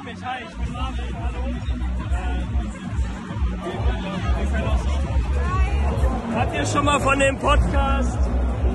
[0.00, 0.24] freut mich.
[0.24, 1.16] Hi, ich bin Marvin.
[1.22, 1.46] Hallo.
[6.32, 8.18] Äh, Habt ihr schon mal von dem Podcast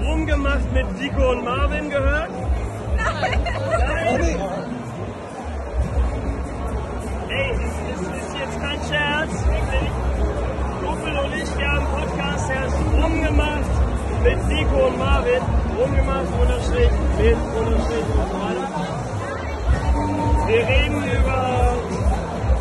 [0.03, 2.29] Rumgemacht mit Nico und Marvin gehört?
[2.97, 3.42] Nein.
[3.88, 4.22] Nein?
[7.29, 9.92] Ey, das ist, ist jetzt kein Scherz, wirklich.
[10.83, 13.71] Kumpel und ich, wir haben Podcast, der ist Rumgemacht
[14.23, 15.42] mit Nico und Marvin.
[15.78, 18.65] Rumgemacht, Unterstrich, mit Unterstrich und so weiter.
[20.48, 21.76] Wir reden über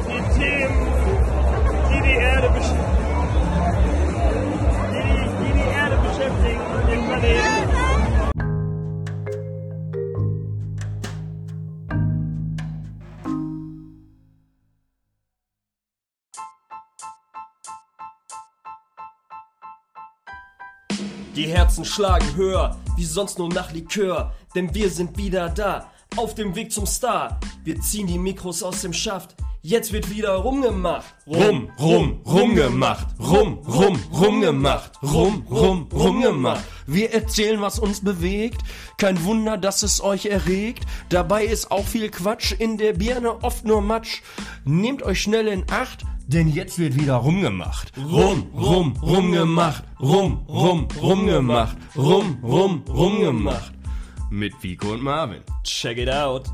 [0.09, 0.87] die Themen,
[1.91, 2.49] die die Erde.
[4.91, 7.85] Die die, die, Erde beschäftigen und Planeten.
[21.37, 26.35] Die Herzen schlagen höher, wie sonst nur nach Likör, denn wir sind wieder da, auf
[26.35, 27.39] dem Weg zum Star.
[27.65, 29.35] Wir ziehen die Mikros aus dem Schaft,
[29.65, 31.15] jetzt wird wieder rumgemacht.
[31.27, 33.07] Rum, rum, rumgemacht.
[33.19, 34.93] Rum, rum, rumgemacht.
[35.03, 36.65] Rum, rum, rumgemacht.
[36.87, 38.61] Wir erzählen, was uns bewegt.
[38.99, 40.85] Kein Wunder, dass es euch erregt.
[41.09, 42.53] Dabei ist auch viel Quatsch.
[42.53, 44.21] In der Birne oft nur Matsch.
[44.65, 46.05] Nehmt euch schnell in Acht.
[46.27, 47.93] Denn jetzt wird wieder rumgemacht.
[47.97, 49.85] Rum, rum, rumgemacht.
[50.01, 51.77] Rum, rum, rumgemacht.
[51.97, 53.73] Rum, rum, rumgemacht.
[54.31, 55.43] Mit Vico und Marvin.
[55.65, 56.47] Check it out.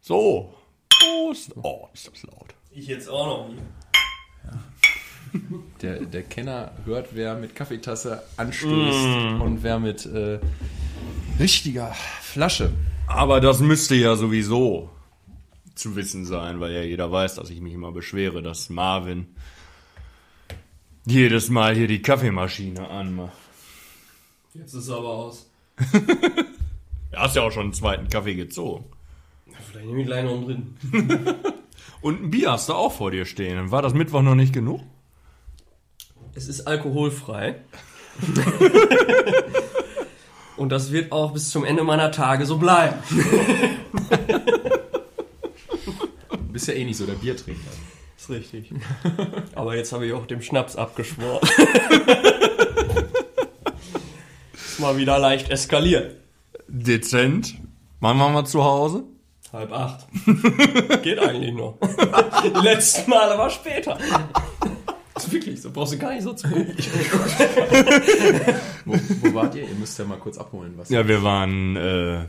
[0.00, 0.54] So.
[0.88, 1.52] Prost.
[1.62, 2.54] Oh, ist das laut.
[2.70, 3.50] Ich jetzt auch noch.
[5.82, 10.40] Der, der Kenner hört, wer mit Kaffeetasse anstößt und wer mit äh,
[11.38, 12.72] richtiger Flasche.
[13.06, 14.90] Aber das müsste ja sowieso
[15.78, 19.34] zu wissen sein, weil ja jeder weiß, dass ich mich immer beschwere, dass Marvin
[21.06, 23.36] jedes Mal hier die Kaffeemaschine anmacht.
[24.54, 25.50] Jetzt ist es aber aus.
[27.10, 28.84] Du hast ja auch schon einen zweiten Kaffee gezogen.
[29.70, 30.76] Vielleicht nehme ich gleich noch einen drin.
[32.00, 33.70] Und ein Bier hast du auch vor dir stehen.
[33.70, 34.82] War das Mittwoch noch nicht genug?
[36.34, 37.56] Es ist alkoholfrei.
[40.56, 42.98] Und das wird auch bis zum Ende meiner Tage so bleiben.
[46.58, 47.70] Bist ja eh nicht so der Biertrinker.
[48.16, 48.72] ist richtig.
[49.54, 51.38] Aber jetzt habe ich auch dem Schnaps abgeschworen.
[54.54, 56.16] ist mal wieder leicht eskaliert.
[56.66, 57.54] Dezent.
[58.00, 59.04] Wann waren wir zu Hause?
[59.52, 60.08] Halb acht.
[61.04, 61.78] Geht eigentlich noch.
[62.42, 63.96] Die letzten Male war später.
[65.16, 65.70] Ist wirklich so.
[65.70, 66.74] Brauchst du gar nicht so zu gucken.
[68.84, 69.62] Wo, wo wart ihr?
[69.62, 70.72] Ihr müsst ja mal kurz abholen.
[70.76, 72.24] Was Ja, wir waren äh,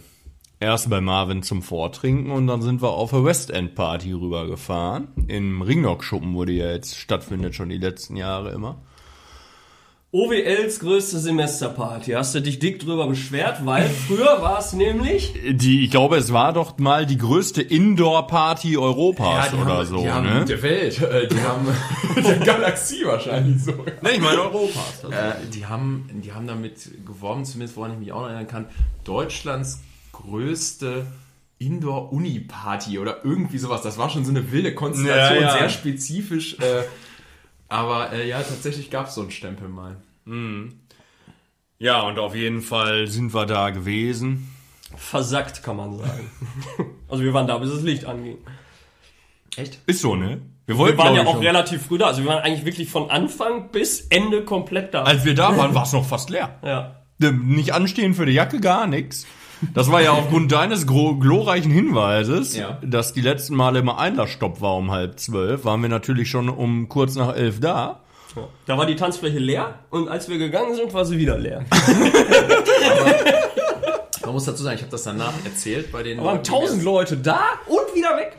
[0.59, 5.07] erst bei Marvin zum Vortrinken und dann sind wir auf eine West End Party rübergefahren.
[5.27, 8.77] Im Ringnock-Schuppen, wo die ja jetzt stattfindet, schon die letzten Jahre immer.
[10.11, 12.13] OWLs größte Semesterparty.
[12.13, 13.63] Hast du dich dick drüber beschwert?
[13.63, 15.35] Weil früher war es nämlich...
[15.51, 20.01] Die, ich glaube, es war doch mal die größte Indoor-Party Europas die oder haben, so,
[20.01, 20.45] die haben ne?
[20.45, 21.67] der Welt, äh, die haben
[22.15, 23.71] der Galaxie wahrscheinlich so.
[24.01, 25.03] Ne, ich meine Europas.
[25.11, 28.65] Äh, die haben, die haben damit geworben, zumindest woran ich mich auch noch erinnern kann,
[29.03, 29.83] Deutschlands
[30.21, 31.05] größte
[31.57, 33.81] Indoor-Uni-Party oder irgendwie sowas.
[33.81, 35.57] Das war schon so eine wilde Konstellation, Ja, ja.
[35.57, 36.57] sehr spezifisch.
[36.59, 36.83] Äh,
[37.67, 39.97] aber äh, ja, tatsächlich gab es so einen Stempel mal.
[41.79, 44.49] Ja, und auf jeden Fall sind wir da gewesen.
[44.95, 46.29] Versackt, kann man sagen.
[47.09, 48.37] Also wir waren da, bis das Licht anging.
[49.55, 49.79] Echt?
[49.87, 50.41] Ist so, ne?
[50.67, 52.05] Wir, wollten, Wir waren ja auch schon- relativ früh da.
[52.05, 55.01] Also wir waren eigentlich wirklich von Anfang bis Ende komplett da.
[55.03, 56.59] Als wir da waren, war es noch fast leer.
[56.63, 56.95] ja.
[57.31, 59.25] Nicht anstehen für die Jacke, gar nix.
[59.73, 62.77] Das war ja aufgrund deines glorreichen Hinweises, Ja.
[62.81, 66.87] dass die letzten Male immer Einlassstopp war um halb zwölf, waren wir natürlich schon um
[66.89, 67.99] kurz nach elf da.
[68.67, 71.65] Da war die Tanzfläche leer und als wir gegangen sind, war sie wieder leer.
[74.29, 76.23] Man muss dazu sagen, ich habe das danach erzählt bei den.
[76.23, 78.37] Waren tausend Leute da und wieder weg.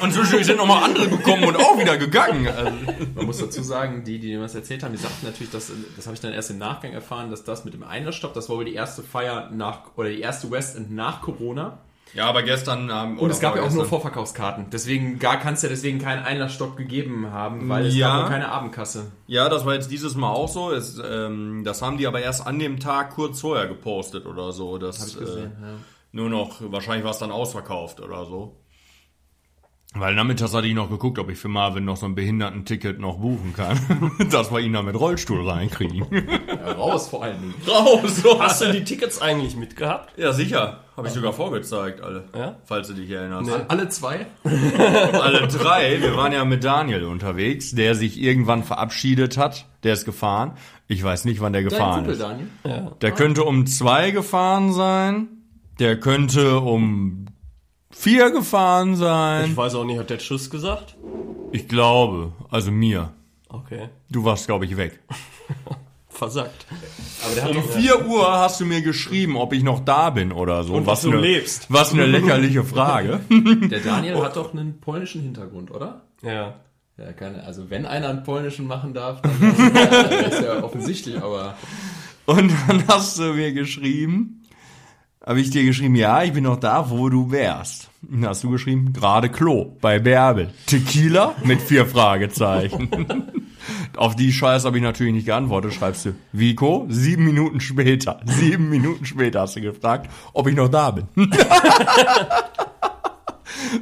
[0.00, 2.46] Und zwischendurch sind nochmal andere gekommen und auch wieder gegangen.
[2.46, 2.70] Also,
[3.16, 6.06] Man muss dazu sagen, die, die mir das erzählt haben, die sagten natürlich, dass, das
[6.06, 8.64] habe ich dann erst im Nachgang erfahren, dass das mit dem Einlassstopp, das war wohl
[8.64, 11.78] die erste Feier nach, oder die erste West End nach Corona.
[12.14, 14.66] Ja, aber gestern ähm, Und es gab ja auch nur Vorverkaufskarten.
[14.70, 18.16] Deswegen gar kann es ja deswegen keinen Einlassstopp gegeben haben, weil es Ja.
[18.16, 19.12] gab auch keine Abendkasse.
[19.26, 20.70] Ja, das war jetzt dieses Mal auch so.
[20.72, 24.78] Es, ähm, das haben die aber erst an dem Tag kurz vorher gepostet oder so.
[24.78, 25.74] Das Hab ich gesehen, äh, ja.
[26.12, 28.56] nur noch, wahrscheinlich war es dann ausverkauft oder so.
[29.94, 33.18] Weil nachmittags hatte ich noch geguckt, ob ich für Marvin noch so ein Behindertenticket noch
[33.18, 33.78] buchen kann,
[34.30, 36.06] dass wir ihn da mit Rollstuhl reinkriegen.
[36.48, 37.54] Ja, raus vor allen Dingen.
[37.68, 38.22] Raus!
[38.38, 40.18] Hast du die Tickets eigentlich mitgehabt?
[40.18, 40.80] Ja, sicher.
[40.96, 42.24] Habe ich sogar vorgezeigt, alle.
[42.34, 42.56] Ja?
[42.64, 43.50] Falls du dich erinnerst.
[43.68, 44.26] Alle zwei?
[44.44, 46.00] Alle drei.
[46.00, 49.66] Wir waren ja mit Daniel unterwegs, der sich irgendwann verabschiedet hat.
[49.84, 50.52] Der ist gefahren.
[50.88, 52.20] Ich weiß nicht, wann der Dein gefahren Kumpel, ist.
[52.20, 52.48] Daniel?
[53.00, 55.28] Der könnte um zwei gefahren sein.
[55.78, 57.26] Der könnte um
[57.92, 59.56] vier gefahren Ich sein.
[59.56, 60.96] weiß auch nicht, hat der Tschüss gesagt?
[61.52, 62.32] Ich glaube.
[62.50, 63.12] Also mir.
[63.48, 63.88] Okay.
[64.10, 65.00] Du warst, glaube ich, weg.
[66.08, 66.66] Versagt.
[67.24, 70.10] Aber der hat Um doch 4 Uhr hast du mir geschrieben, ob ich noch da
[70.10, 70.74] bin oder so.
[70.74, 71.66] Und was du eine, lebst.
[71.68, 73.20] Was eine lächerliche Frage.
[73.28, 76.02] Der Daniel hat doch einen polnischen Hintergrund, oder?
[76.22, 76.60] Ja.
[76.98, 79.32] Ja, keine, also wenn einer einen polnischen machen darf, dann
[80.30, 81.56] ist ist ja offensichtlich, aber
[82.26, 84.41] Und dann hast du mir geschrieben,
[85.24, 87.90] habe ich dir geschrieben, ja, ich bin noch da, wo du wärst.
[88.10, 90.50] Und hast du geschrieben, gerade Klo bei Bärbel.
[90.66, 92.88] Tequila mit vier Fragezeichen.
[93.96, 95.74] Auf die Scheiße habe ich natürlich nicht geantwortet.
[95.74, 98.20] Schreibst du, Vico, sieben Minuten später.
[98.26, 101.06] Sieben Minuten später hast du gefragt, ob ich noch da bin.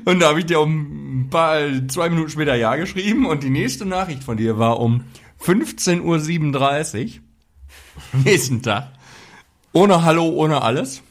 [0.04, 3.50] Und da habe ich dir um ein paar, zwei Minuten später Ja geschrieben und die
[3.50, 5.02] nächste Nachricht von dir war um
[5.42, 7.10] 15.37 Uhr.
[8.24, 8.92] Nächsten Tag.
[9.72, 11.02] Ohne Hallo, ohne alles.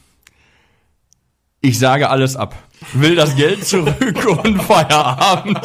[1.62, 2.54] Ich sage alles ab.
[2.94, 5.60] Will das Geld zurück und Feierabend.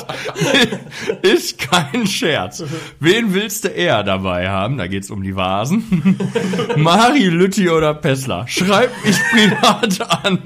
[1.21, 2.61] Ist kein Scherz.
[2.99, 4.77] Wen willst du eher dabei haben?
[4.77, 6.17] Da geht's um die Vasen.
[6.75, 8.45] Mari, Lütti oder Pessler?
[8.47, 10.39] Schreib mich privat an.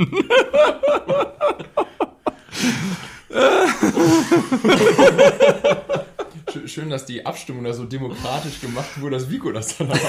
[6.52, 10.00] sch- schön, dass die Abstimmung da so demokratisch gemacht wurde, dass Vico das dann hat.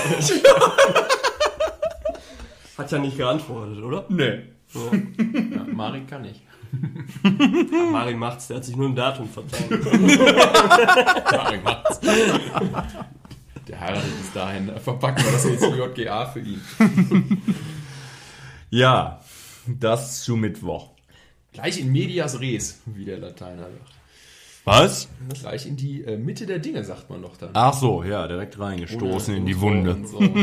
[2.78, 4.04] Hat ja nicht geantwortet, oder?
[4.08, 4.43] Nee.
[5.55, 6.43] Ja, Mari kann ich.
[7.90, 9.69] Marin macht's, der hat sich nur ein Datum vertan.
[11.32, 12.00] Mari macht's.
[12.00, 14.67] Der heiratet bis dahin.
[14.69, 16.61] Da Verpacken wir das jetzt in JGA für ihn.
[18.72, 19.20] Ja,
[19.67, 20.90] das zu Mittwoch.
[21.52, 24.00] Gleich in medias res, wie der Lateiner sagt.
[24.64, 25.08] Was?
[25.40, 27.50] Gleich in die äh, Mitte der Dinge, sagt man doch dann.
[27.54, 29.96] Ach so, ja, direkt reingestoßen in die Und Wunde.
[30.06, 30.28] So, ja.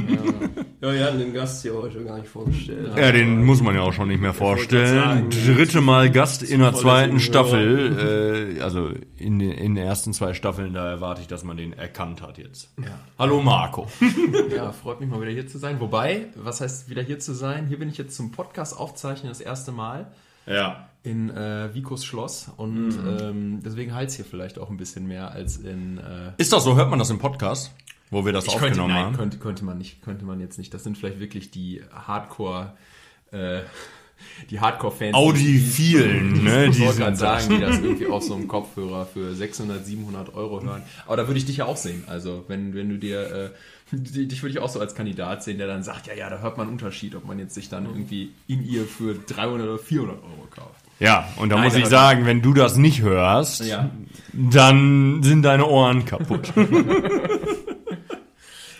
[0.80, 2.92] Ja, wir hatten den Gast hier heute gar nicht vorgestellt.
[2.96, 5.28] Ja, den muss man ja auch schon nicht mehr vorstellen.
[5.32, 8.56] Dritte Mal Gast in der zweiten Staffel.
[8.58, 11.74] Äh, also in, den- in den ersten zwei Staffeln, da erwarte ich, dass man den
[11.74, 12.70] erkannt hat jetzt.
[12.80, 13.00] Ja.
[13.18, 13.88] Hallo Marco.
[14.56, 15.80] ja, freut mich mal wieder hier zu sein.
[15.80, 17.66] Wobei, was heißt wieder hier zu sein?
[17.68, 20.12] Hier bin ich jetzt zum Podcast aufzeichnen das erste Mal
[20.48, 20.90] Ja.
[21.04, 23.18] in äh, Vikos Schloss und Mhm.
[23.20, 25.98] ähm, deswegen halt hier vielleicht auch ein bisschen mehr als in.
[26.00, 26.76] Äh, Ist das so?
[26.76, 27.72] Hört man das im Podcast,
[28.10, 29.16] wo wir das ich könnte, aufgenommen nein, haben?
[29.18, 30.74] könnte, könnte man nicht, könnte man jetzt nicht.
[30.74, 32.74] Das sind vielleicht wirklich die Hardcore,
[33.32, 33.62] äh,
[34.50, 35.14] die Hardcore-Fans.
[35.14, 36.66] Audiphilen, ne?
[36.68, 40.34] Ich Die wollte gerade sagen, die das irgendwie auf so einem Kopfhörer für 600, 700
[40.34, 40.82] Euro hören.
[41.06, 42.04] Aber da würde ich dich ja auch sehen.
[42.08, 43.50] Also wenn, wenn du dir, äh,
[43.92, 46.58] dich würde ich auch so als Kandidat sehen, der dann sagt, ja, ja, da hört
[46.58, 50.18] man einen Unterschied, ob man jetzt sich dann irgendwie in ihr für 300 oder 400
[50.24, 50.82] Euro kauft.
[51.00, 53.90] Ja, und da Nein, muss ich sagen, wenn du das nicht hörst, Ja.
[54.34, 56.52] dann sind deine Ohren kaputt.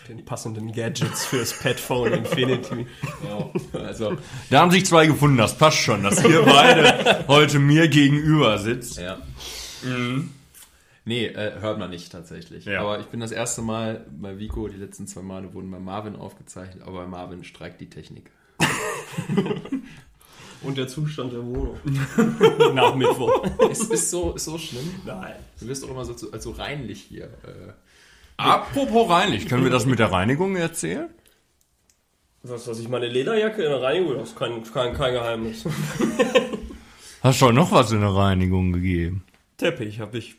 [0.08, 2.86] Den passenden Gadgets fürs Petphone Infinity.
[3.74, 4.16] Also,
[4.50, 8.98] Da haben sich zwei gefunden, das passt schon, dass ihr beide heute mir gegenüber sitzt.
[8.98, 9.18] ja.
[11.08, 12.66] Nee, äh, hört man nicht tatsächlich.
[12.66, 12.82] Ja.
[12.82, 16.16] Aber ich bin das erste Mal bei Vico, die letzten zwei Male wurden bei Marvin
[16.16, 18.30] aufgezeichnet, aber bei Marvin streikt die Technik.
[20.62, 21.78] Und der Zustand der Wohnung.
[22.74, 23.42] Nach Mittwoch.
[23.70, 24.90] ist, ist, so, ist so schlimm.
[25.06, 25.36] Nein.
[25.58, 27.24] Du wirst doch immer so, so, so reinlich hier.
[27.24, 27.72] Äh,
[28.36, 31.08] Apropos reinlich, können wir das mit der Reinigung erzählen?
[32.42, 35.64] Was, was ich meine Lederjacke in der Reinigung, das ist kein, kein, kein Geheimnis.
[37.22, 39.24] Hast schon noch was in der Reinigung gegeben?
[39.56, 40.36] Teppich habe ich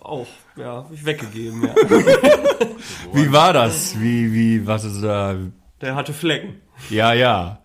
[0.00, 1.74] auch, ja, hab ich weggegeben, ja.
[3.12, 4.00] Wie war das?
[4.00, 5.36] Wie, wie, was ist da?
[5.80, 6.60] Der hatte Flecken.
[6.90, 7.58] Ja, ja.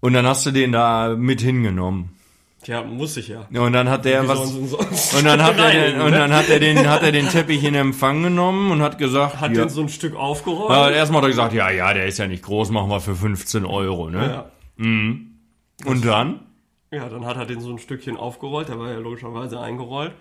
[0.00, 2.16] Und dann hast du den da mit hingenommen.
[2.64, 3.46] Ja, muss ich ja.
[3.52, 4.50] Und dann hat der Wie was.
[4.50, 6.18] sonst Und dann hat er den, und ne?
[6.18, 9.52] dann hat er den, hat er den Teppich in Empfang genommen und hat gesagt, Hat
[9.52, 9.64] ja.
[9.64, 10.70] den so ein Stück aufgerollt.
[10.70, 13.14] Ja, erstmal hat er gesagt, ja, ja, der ist ja nicht groß, machen wir für
[13.14, 14.50] 15 Euro, ne?
[14.78, 14.84] ja.
[15.84, 16.40] Und dann?
[16.90, 20.12] Ja, dann hat er den so ein Stückchen aufgerollt, der war ja logischerweise eingerollt.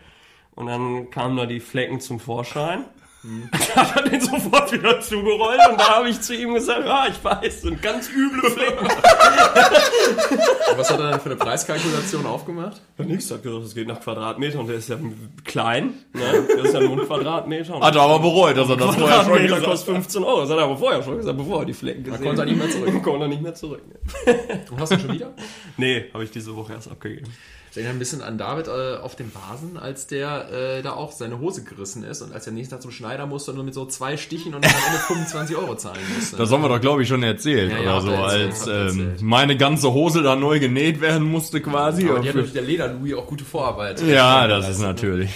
[0.55, 2.85] Und dann kamen da die Flecken zum Vorschein.
[3.75, 7.07] Da hat er den sofort wieder zugerollt und da habe ich zu ihm gesagt, ja,
[7.09, 8.87] ich weiß, sind ganz üble Flecken.
[10.77, 12.81] was hat er dann für eine Preiskalkulation aufgemacht?
[12.97, 14.97] Und nix hat gesagt, es geht nach Quadratmeter und der ist ja
[15.43, 16.47] klein, ne?
[16.47, 17.79] Der ist ja nur ein Quadratmeter.
[17.79, 20.41] Hat er aber bereut, dass er das vorher schon Quadratmeter gesagt kostet 15 Euro.
[20.41, 22.57] Das hat er aber vorher schon gesagt, bevor er die Flecken gesehen konnte er nicht
[22.57, 23.03] mehr zurück.
[23.03, 23.81] Konnte er nicht mehr zurück.
[23.87, 24.39] Ne?
[24.71, 25.33] Und hast du schon wieder?
[25.77, 27.31] Nee, habe ich diese Woche erst abgegeben.
[27.75, 31.11] Ich denke ein bisschen an David äh, auf dem Vasen, als der äh, da auch
[31.11, 33.73] seine Hose gerissen ist und als er nächsten Tag zum Schneider musste und nur mit
[33.73, 36.37] so zwei Stichen und dann am Ende 25 Euro zahlen musste.
[36.37, 37.73] Das haben wir doch, glaube ich, schon erzählt.
[37.73, 42.05] Ja, ja, oder so, als ähm, meine ganze Hose da neu genäht werden musste quasi.
[42.05, 44.01] Aber Und die hat durch der Leder-Louis auch gute Vorarbeit.
[44.03, 44.85] ja, das ist ne?
[44.85, 45.31] natürlich.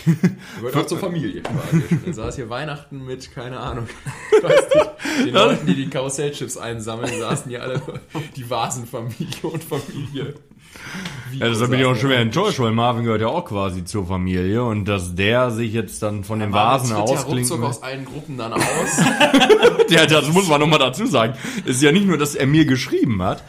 [0.62, 1.84] Gehört auch zur Familie quasi.
[2.05, 3.88] Er saß hier Weihnachten mit, keine Ahnung,
[4.31, 7.81] nicht, den Leuten, die die Karussellchips einsammeln, saßen hier alle
[8.38, 10.36] die Vasenfamilie und Familie.
[11.33, 14.07] Ja, das bin ich auch schon wieder enttäuscht, weil Marvin gehört ja auch quasi zur
[14.07, 17.67] Familie und dass der sich jetzt dann von den Vasen ja ruckzuck will.
[17.67, 18.61] aus allen Gruppen dann aus.
[19.89, 21.33] Ja, das muss man nochmal dazu sagen.
[21.65, 23.43] Es ist ja nicht nur, dass er mir geschrieben hat,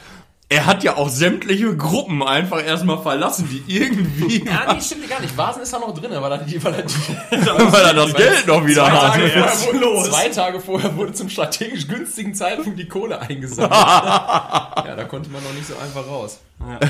[0.52, 5.20] er hat ja auch sämtliche Gruppen einfach erstmal verlassen, die irgendwie, Ja, nee, stimmt gar
[5.20, 5.36] nicht.
[5.36, 6.84] Vasen ist da noch drin, weil er, die- weil er,
[7.72, 9.12] weil er das Geld noch wieder zwei, hat.
[9.14, 13.70] Tage vorher, wurde, zwei Tage vorher wurde zum strategisch günstigen Zeitpunkt die Kohle eingesammelt.
[13.72, 16.40] ja, da konnte man noch nicht so einfach raus.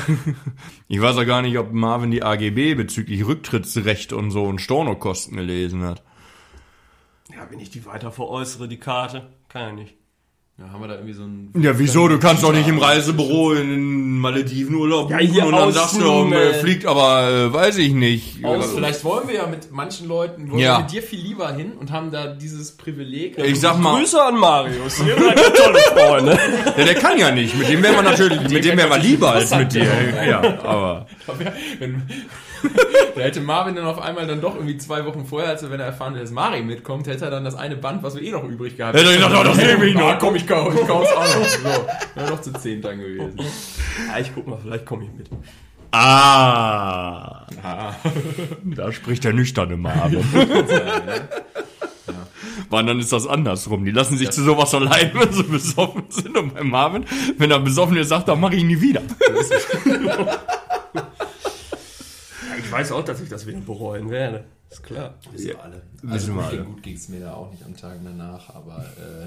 [0.89, 5.37] Ich weiß ja gar nicht, ob Marvin die AGB bezüglich Rücktrittsrecht und so und Stornokosten
[5.37, 6.03] gelesen hat.
[7.33, 9.95] Ja, wenn ich die weiter veräußere, die Karte, kann ja nicht.
[10.61, 11.51] Ja, haben wir da irgendwie so ein...
[11.59, 12.07] Ja, wieso?
[12.07, 15.99] Du kannst doch nicht im Reisebüro in den Malediven Urlaub Ja, hier und dann sagst
[15.99, 18.45] du, äh, fliegt aber, äh, weiß ich nicht.
[18.45, 20.77] Aus, vielleicht wollen wir ja mit manchen Leuten, wollen Ja.
[20.77, 23.39] wir mit dir viel lieber hin und haben da dieses Privileg.
[23.39, 25.01] Ich sag mal, Grüße an Marius.
[25.01, 26.39] Ihr seid tolle Freunde.
[26.77, 27.57] ja, der kann ja nicht.
[27.57, 29.87] Mit dem wäre man natürlich, mit dem wäre man lieber als mit dir.
[30.29, 31.07] Ja, aber.
[31.79, 32.03] wenn,
[33.15, 35.81] da hätte Marvin dann auf einmal dann doch irgendwie zwei Wochen vorher, als er, wenn
[35.81, 38.31] er erfahren hat, dass Mari mitkommt, hätte er dann das eine Band, was wir eh
[38.31, 40.09] noch übrig gehabt Hätte er gedacht, das nehme ich noch.
[40.09, 41.45] Ah, komm, ich kauf, ich kauf's auch noch.
[41.45, 43.39] So, wäre noch zu zehn dann gewesen.
[44.09, 45.29] Ja, ich guck mal, vielleicht komme ich mit.
[45.93, 47.47] Ah.
[48.63, 50.25] Da spricht der nüchterne Marvin.
[52.71, 53.85] Weil dann ist das andersrum.
[53.85, 56.39] Die lassen sich zu sowas allein, wenn sie besoffen sind.
[56.39, 57.05] Und bei Marvin,
[57.37, 59.03] wenn er besoffen ist, sagt er, mach ich nie wieder.
[62.71, 64.45] Ja, ich weiß auch, dass ich das wieder bereuen werde.
[64.71, 65.15] Ist klar.
[65.33, 65.83] Wissen wir alle.
[66.03, 66.65] wissen Also wir gut, alle.
[66.65, 69.27] gut ging's mir da auch nicht am Tag danach, aber äh,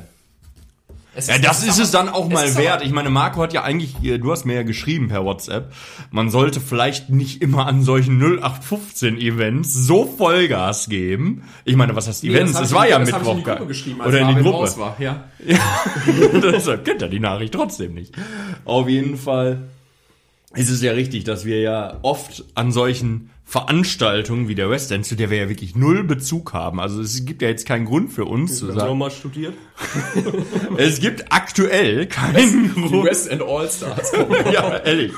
[1.16, 2.76] es Ja, das ist es dann auch mal ist wert.
[2.78, 5.74] aber- Ich meine, Marco hat ja eigentlich, äh, du hast mir ja geschrieben per WhatsApp,
[6.12, 11.44] man sollte vielleicht nicht immer an solchen 0815-Events so Vollgas geben.
[11.66, 12.58] Ich meine, was heißt Events?
[12.60, 13.32] es ich- war ja das hab ich Mittwoch.
[13.34, 14.78] in die Gruppe geschrieben, als Oder in die Marvin Gruppe.
[14.78, 14.96] war.
[15.00, 15.24] Ja.
[16.42, 18.16] Deshalb kennt er die Nachricht trotzdem nicht.
[18.66, 19.64] Auf jeden Fall
[20.56, 25.06] ist es ja richtig, dass wir ja oft an solchen Veranstaltungen wie der West End,
[25.06, 26.80] zu der wir ja wirklich null Bezug haben.
[26.80, 28.88] Also es gibt ja jetzt keinen Grund für uns zu sagen.
[28.90, 29.54] nochmal studiert?
[30.78, 33.06] Es gibt aktuell keinen Die Grund.
[33.06, 34.12] West and All Stars.
[34.52, 35.12] Ja, ehrlich.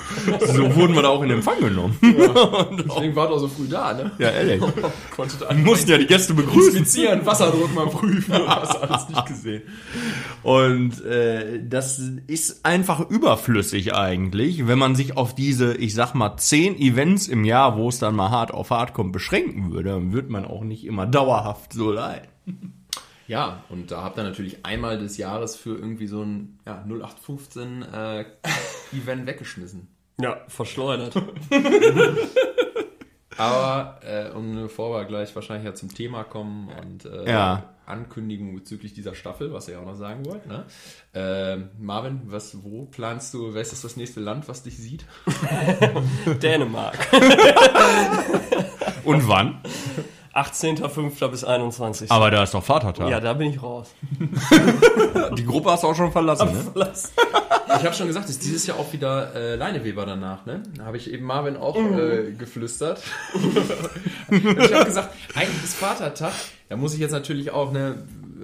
[0.47, 1.97] So wurden wir da auch in Empfang genommen.
[2.01, 4.11] Deswegen war doch so früh da, ne?
[4.17, 4.61] Ja, ehrlich.
[4.61, 6.75] Wir mussten ja die Gäste begrüßen.
[6.77, 8.33] inspizieren, Wasserdruck mal prüfen.
[8.47, 9.61] Hast alles nicht gesehen.
[10.43, 16.37] Und äh, das ist einfach überflüssig eigentlich, wenn man sich auf diese, ich sag mal,
[16.37, 20.13] zehn Events im Jahr, wo es dann mal hart auf hart kommt, beschränken würde, dann
[20.13, 22.27] wird man auch nicht immer dauerhaft so leiden.
[23.27, 27.81] Ja, und da habt ihr natürlich einmal des Jahres für irgendwie so ein ja, 0815
[27.81, 28.25] äh,
[28.93, 29.87] Event weggeschmissen.
[30.21, 31.15] Ja, verschleudert.
[33.37, 37.63] Aber äh, und bevor wir gleich wahrscheinlich ja zum Thema kommen und äh, Ja.
[37.87, 40.65] Ankündigung bezüglich dieser Staffel, was ihr ja auch noch sagen wollt, ne?
[41.13, 45.05] Ähm, Marvin, was, wo planst du, was ist das nächste Land, was dich sieht?
[46.41, 46.97] Dänemark.
[49.03, 49.59] Und wann?
[50.35, 51.27] 18.05.
[51.29, 52.11] bis 21.
[52.11, 53.09] Aber da ist doch Vatertag.
[53.09, 53.93] ja, da bin ich raus.
[55.37, 56.91] Die Gruppe hast du auch schon verlassen, ne?
[57.77, 60.63] Ich habe schon gesagt, ist dieses Jahr auch wieder äh, Leineweber danach, ne?
[60.77, 63.01] Da habe ich eben Marvin auch äh, geflüstert.
[63.33, 63.55] Und
[64.59, 66.33] ich habe gesagt, eigentlich ist Vatertag.
[66.69, 68.03] Da muss ich jetzt natürlich auch, ne,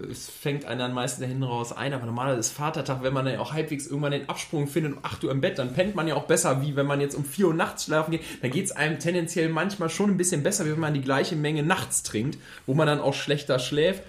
[0.09, 3.25] es fängt einen dann meistens da hinten raus ein, aber normalerweise ist Vatertag, wenn man
[3.25, 6.07] dann auch halbwegs irgendwann den Absprung findet um 8 Uhr im Bett, dann pennt man
[6.07, 8.21] ja auch besser, wie wenn man jetzt um 4 Uhr nachts schlafen geht.
[8.41, 11.35] Dann geht es einem tendenziell manchmal schon ein bisschen besser, wie wenn man die gleiche
[11.35, 14.03] Menge nachts trinkt, wo man dann auch schlechter schläft.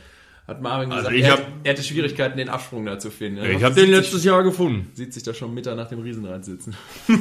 [0.48, 3.44] Hat Marvin gesagt, ich er, hab- er hatte Schwierigkeiten, den Absprung da zu finden.
[3.44, 4.90] Ich habe den letztes Jahr gefunden.
[4.94, 6.76] sieht sich da schon Mittag nach dem Riesenrad sitzen.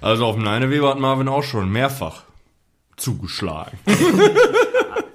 [0.00, 2.22] Also auf dem Leineweber hat Marvin auch schon mehrfach
[2.96, 3.78] zugeschlagen.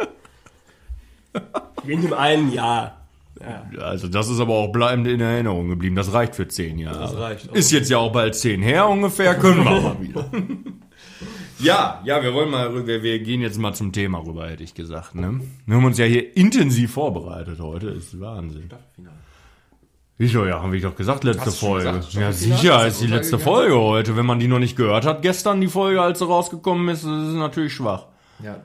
[1.86, 2.98] In dem einen Jahr.
[3.40, 3.82] Ja.
[3.82, 5.96] Also das ist aber auch bleibend in Erinnerung geblieben.
[5.96, 7.00] Das reicht für zehn Jahre.
[7.00, 7.56] Das reicht auch.
[7.56, 10.26] Ist jetzt ja auch bald zehn her ungefähr, können wir mal wieder.
[11.60, 14.74] Ja, ja, wir wollen mal, wir, wir gehen jetzt mal zum Thema rüber, hätte ich
[14.74, 15.16] gesagt.
[15.16, 15.42] Ne?
[15.66, 18.70] Wir haben uns ja hier intensiv vorbereitet heute, ist Wahnsinn.
[20.18, 21.86] Wieso, ja, habe ich doch gesagt, letzte Folge.
[21.86, 23.40] gesagt, ja, Staffelfinale sicher, ist die letzte?
[23.40, 24.16] Folge heute.
[24.16, 27.06] Wenn man die noch nicht gehört hat, gestern die Folge, als sie rausgekommen ist, ist
[27.06, 28.06] es natürlich schwach.
[28.44, 28.58] Ja,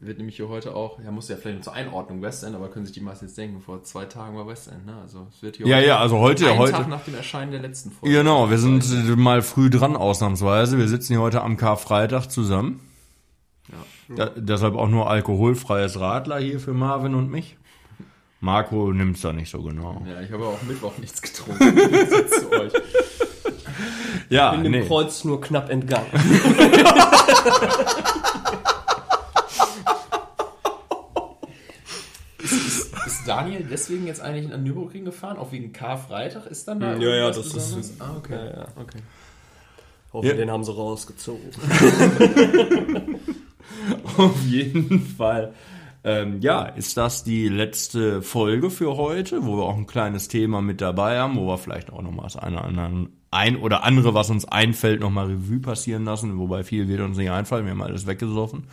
[0.00, 2.68] wird nämlich hier heute auch, ja, muss ja vielleicht nur zur Einordnung West End, aber
[2.68, 4.94] können sich die meisten jetzt denken, vor zwei Tagen war West End, ne?
[5.00, 6.72] Also es wird hier Ja, heute ja, also heute, einen heute.
[6.72, 8.14] Tag nach dem Erscheinen der letzten Folge.
[8.14, 10.78] Genau, wir sind äh, mal früh dran ausnahmsweise.
[10.78, 12.80] Wir sitzen hier heute am Karfreitag zusammen.
[14.08, 17.56] Da, deshalb auch nur alkoholfreies Radler hier für Marvin und mich.
[18.40, 20.02] Marco nimmt's da nicht so genau.
[20.06, 21.76] Ja, ich habe auch Mittwoch nichts getrunken.
[21.76, 22.72] Ich zu euch.
[24.28, 24.86] Ja, Bin dem nee.
[24.86, 26.06] Kreuz nur knapp entgangen.
[33.26, 35.36] Ist Daniel deswegen jetzt eigentlich an Nürburgring gefahren?
[35.36, 36.46] Auch wegen Karfreitag?
[36.46, 38.00] Ist dann da Ja, ja, irgendwas das ist-?
[38.00, 38.36] Ah, okay.
[38.36, 38.66] Ja, ja.
[38.80, 38.98] okay.
[40.12, 40.34] Hoffe, Ja.
[40.34, 41.50] den haben sie rausgezogen.
[44.16, 45.54] Auf jeden Fall.
[46.04, 50.62] Ähm, ja, ist das die letzte Folge für heute, wo wir auch ein kleines Thema
[50.62, 54.14] mit dabei haben, wo wir vielleicht auch nochmal das eine oder andere, ein oder andere,
[54.14, 57.82] was uns einfällt, nochmal Revue passieren lassen, wobei viel wird uns nicht einfallen, wir haben
[57.82, 58.68] alles weggesoffen.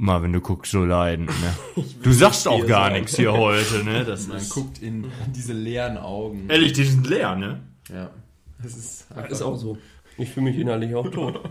[0.00, 1.26] Mal, wenn du guckst, so leiden.
[1.26, 1.84] Ne?
[2.04, 2.94] Du sagst auch gar sagen.
[3.00, 4.04] nichts hier heute, ne?
[4.06, 6.48] Das Man ist, guckt in diese leeren Augen.
[6.48, 7.60] ehrlich, die sind leer, ne?
[7.92, 8.10] Ja.
[8.62, 9.76] Das ist, Ist auch so.
[10.16, 11.40] Ich fühle mich innerlich auch tot.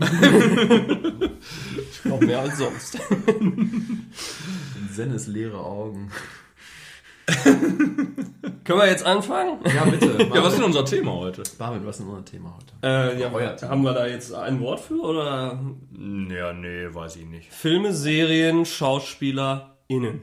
[2.04, 2.98] Noch mehr als sonst.
[4.92, 6.10] Sennes leere Augen.
[8.64, 9.58] Können wir jetzt anfangen?
[9.74, 10.08] Ja, bitte.
[10.34, 11.42] Ja, was ist denn unser Thema heute?
[11.58, 12.74] Marvin, was ist denn unser Thema heute?
[13.16, 13.70] Äh, ja, Euer Thema.
[13.72, 15.58] haben wir da jetzt ein Wort für oder
[15.92, 17.52] Ja, nee, weiß ich nicht.
[17.52, 20.22] Filme, Serien, SchauspielerInnen?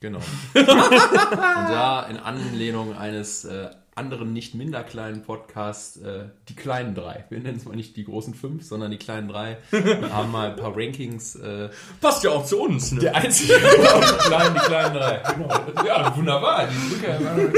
[0.00, 0.18] Genau.
[0.54, 7.26] Und da in Anlehnung eines äh, anderen, nicht minder kleinen Podcasts, äh, die kleinen drei.
[7.28, 9.58] Wir nennen es mal nicht die großen fünf, sondern die kleinen drei.
[9.70, 11.36] Wir haben mal ein paar Rankings.
[11.36, 11.68] Äh,
[12.00, 13.00] Passt ja auch zu uns, ne?
[13.00, 15.22] der einzige, die kleinen, die kleinen drei.
[15.34, 15.84] Genau.
[15.86, 16.68] Ja, wunderbar.
[16.68, 17.52] Die Brücke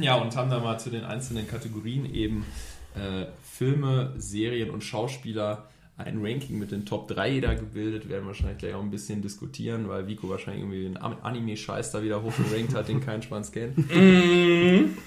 [0.00, 2.44] ja, und haben da mal zu den einzelnen Kategorien eben
[2.94, 8.08] äh, Filme, Serien und Schauspieler ein Ranking mit den Top 3 jeder gebildet.
[8.08, 12.02] Werden wir wahrscheinlich gleich auch ein bisschen diskutieren, weil Vico wahrscheinlich irgendwie den Anime-Scheiß da
[12.02, 13.78] wieder hochgerankt hat, den kein Schwanz kennt.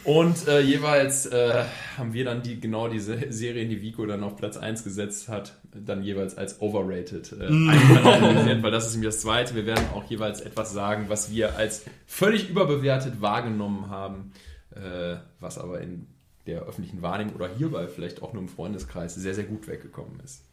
[0.03, 1.63] Und äh, jeweils äh,
[1.95, 5.59] haben wir dann die genau diese Serien, die Vico dann auf Platz 1 gesetzt hat,
[5.73, 9.53] dann jeweils als overrated äh, einkalkulisiert, weil das ist nämlich das zweite.
[9.53, 14.31] Wir werden auch jeweils etwas sagen, was wir als völlig überbewertet wahrgenommen haben,
[14.71, 16.07] äh, was aber in
[16.49, 20.43] der öffentlichen Wahrnehmung oder hierbei vielleicht auch nur im Freundeskreis sehr, sehr gut weggekommen ist.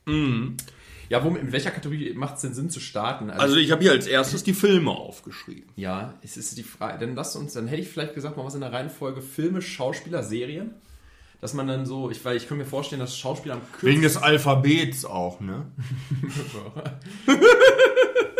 [1.09, 3.31] Ja, womit, in welcher Kategorie macht es denn Sinn zu starten?
[3.31, 5.71] Also ich habe hier als erstes die Filme aufgeschrieben.
[5.76, 8.54] ja, es ist die Frage, dann lasst uns, dann hätte ich vielleicht gesagt, mal was
[8.54, 10.75] in der Reihenfolge Filme, Schauspieler, Serien.
[11.43, 14.02] Dass man dann so, ich, weil ich kann mir vorstellen, dass Schauspieler am Wegen kürzesten...
[14.02, 15.67] des Alphabets auch, ne?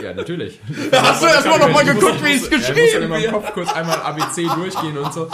[0.03, 0.61] Ja, natürlich.
[0.93, 3.05] Hast du erst mal noch mal Ich muss- geguckt, wie es ja, Ich muss geschrieben
[3.05, 3.33] im wird?
[3.33, 5.29] Kopf kurz einmal ABC durchgehen und so.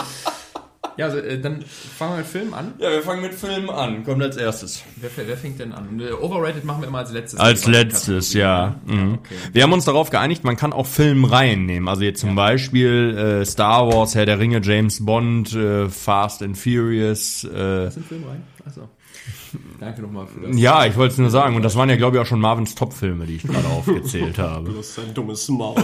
[0.97, 2.73] Ja, also, äh, dann fangen wir mit Film an.
[2.77, 4.03] Ja, wir fangen mit Filmen an.
[4.03, 4.83] Kommt als erstes.
[4.97, 5.99] Wer, wer fängt denn an?
[5.99, 7.39] Äh, Overrated machen wir immer als letztes.
[7.39, 8.75] Als letztes, ja.
[8.85, 8.93] ne?
[8.95, 9.13] Mhm.
[9.15, 9.35] okay.
[9.51, 11.87] Wir haben uns darauf geeinigt, man kann auch Filmreihen nehmen.
[11.87, 16.57] Also jetzt zum Beispiel äh, Star Wars, Herr der Ringe, James Bond, äh, Fast and
[16.57, 17.43] Furious.
[17.43, 17.49] Äh,
[17.85, 18.43] Das sind Filme rein?
[18.65, 18.81] Achso.
[19.79, 20.57] Danke nochmal für das.
[20.57, 21.55] ja, ich wollte es nur sagen.
[21.55, 24.71] Und das waren ja, glaube ich, auch schon Marvins Top-Filme, die ich gerade aufgezählt habe.
[24.73, 25.75] Das ist ein dummes Maul.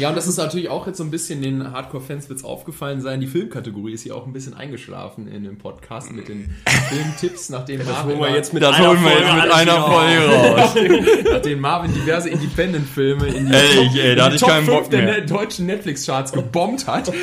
[0.00, 3.20] Ja, und das ist natürlich auch jetzt so ein bisschen den Hardcore-Fans wird's aufgefallen sein.
[3.20, 6.54] Die Filmkategorie ist hier auch ein bisschen eingeschlafen in dem Podcast mit den
[6.88, 9.72] Filmtipps, nachdem Marvin, holen wir jetzt mit Das einer holen wir jetzt Folge mit einer
[9.72, 11.24] wieder Folge raus.
[11.32, 14.90] nachdem Marvin diverse Independent-Filme in die, Ehrlich, ey, da in die Top keinen 5 Bock
[14.90, 17.12] der ne deutschen Netflix-Charts gebombt hat.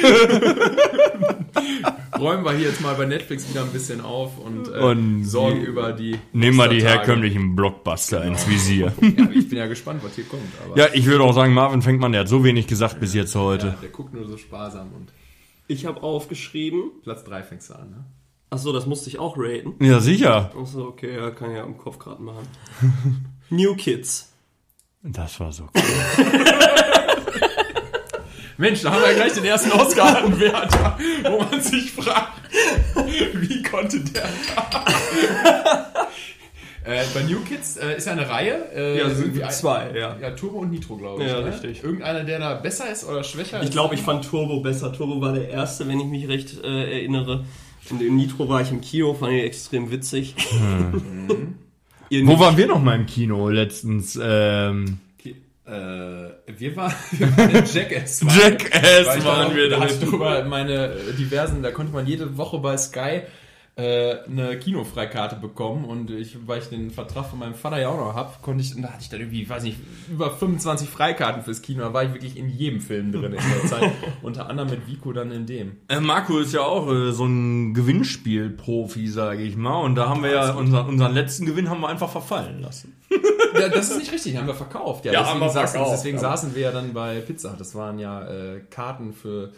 [2.20, 5.60] Räumen wir hier jetzt mal bei Netflix wieder ein bisschen auf und, äh, Und sorgen
[5.60, 8.92] die- über die Nehmen wir die herkömmlichen Blockbuster ins Visier.
[9.18, 10.42] Ja, ich bin ja gespannt, was hier kommt.
[10.66, 13.36] Aber Ja, ich würde auch sagen, Marvin Fängmann, der hat so wenig gesagt bis jetzt
[13.36, 13.68] heute.
[13.68, 15.12] ja, der guckt nur so sparsam und
[15.68, 16.92] Ich habe aufgeschrieben.
[17.04, 18.06] Platz 3 fängst du an, ne?
[18.50, 19.76] Achso, das musste ich auch raten.
[19.84, 20.52] Ja, sicher.
[20.58, 22.48] Achso, okay, ja, kann ich ja im Kopf gerade machen.
[23.50, 24.32] New Kids.
[25.04, 26.26] Das war so cool.
[28.58, 32.42] Mensch, da haben wir gleich den ersten Oscar-Anwärter, wo man sich fragt,
[33.36, 35.94] wie konnte der da?
[36.88, 38.72] Äh, bei New Kids äh, ist ja eine Reihe.
[38.74, 40.16] Äh, Ja, sind zwei, ja.
[40.22, 41.30] Ja, Turbo und Nitro, glaube ich.
[41.30, 41.48] Ja, ne?
[41.48, 41.84] richtig.
[41.84, 43.72] Irgendeiner, der da besser ist oder schwächer Ich ist?
[43.74, 44.94] glaube, ich fand Turbo besser.
[44.94, 47.46] Turbo war der erste, wenn ich mich recht äh, erinnere.
[47.90, 50.36] Und in Nitro war ich im Kino, fand ich extrem witzig.
[52.10, 54.18] Ihr Wo waren wir noch mal im Kino letztens?
[54.22, 55.00] Ähm,
[55.66, 58.22] Äh, wir waren, wir waren in Jackass.
[58.42, 62.60] Jackass ich waren wir da ich drüber meine äh, diversen, da konnte man jede Woche
[62.60, 63.24] bei Sky
[63.78, 67.98] äh, eine Kinofreikarte bekommen und ich, weil ich den Vertrag von meinem Vater ja auch
[67.98, 69.78] noch hab, konnte ich, und da hatte ich dann irgendwie, weiß nicht,
[70.12, 73.70] über 25 Freikarten fürs Kino, da war ich wirklich in jedem Film drin in der
[73.70, 73.92] Zeit.
[74.24, 75.78] Unter anderem mit Vico dann in dem.
[75.90, 79.80] Äh, Marco ist ja auch äh, so ein Gewinnspiel-Profi, sage ich mal.
[79.82, 82.96] Und da haben wir ja unseren, unseren letzten Gewinn haben wir einfach verfallen lassen.
[83.54, 85.06] Ja, das ist nicht richtig, haben wir verkauft.
[85.06, 87.56] Ja, Ja, deswegen, haben wir saßen, verkauft, deswegen saßen wir ja dann bei Pizza.
[87.58, 89.52] Das waren ja äh, Karten für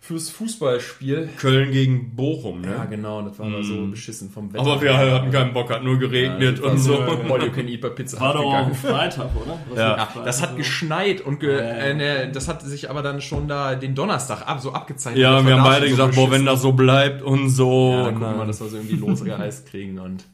[0.00, 1.28] fürs Fußballspiel.
[1.38, 2.86] Köln gegen Bochum, Ja, ne?
[2.88, 4.62] genau, das war aber so beschissen vom Wetter.
[4.62, 6.98] Aber wir hatten keinen Bock, hat nur geregnet und so.
[7.00, 9.58] All you can eat bei Pizza War doch auch Freitag, oder?
[9.68, 9.96] Was Ja.
[9.96, 10.56] Ja, das hat so?
[10.56, 11.68] geschneit und ge Ja, ja.
[11.74, 15.20] Äh, ne, das hat sich aber dann schon da den Donnerstag ab, so abgezeichnet.
[15.22, 17.90] Ja, wir haben beide so gesagt, boah, wenn das so bleibt und so.
[17.92, 20.24] Ja, dann gucken wir, dann- dass wir so irgendwie losgereist kriegen und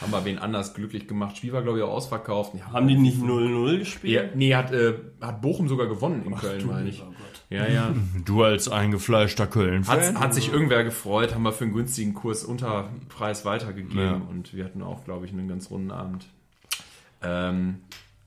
[0.00, 1.36] haben wir wen anders glücklich gemacht.
[1.38, 2.52] Spiel war, glaube ich, auch ausverkauft.
[2.54, 4.12] Ja, Haben die nicht 0-0 gespielt?
[4.12, 6.98] ja, nee, hat, äh, hat Bochum sogar gewonnen in Köln, meine ich.
[7.00, 7.14] Gott.
[7.54, 7.94] Ja, ja.
[8.24, 10.14] Du als eingefleischter Köln-Fan.
[10.14, 14.12] Hat, hat sich irgendwer gefreut, haben wir für einen günstigen Kurs unter Preis weitergegeben Ja.
[14.30, 16.26] und wir hatten auch, glaube ich, einen ganz runden Abend.
[17.22, 17.76] Ähm,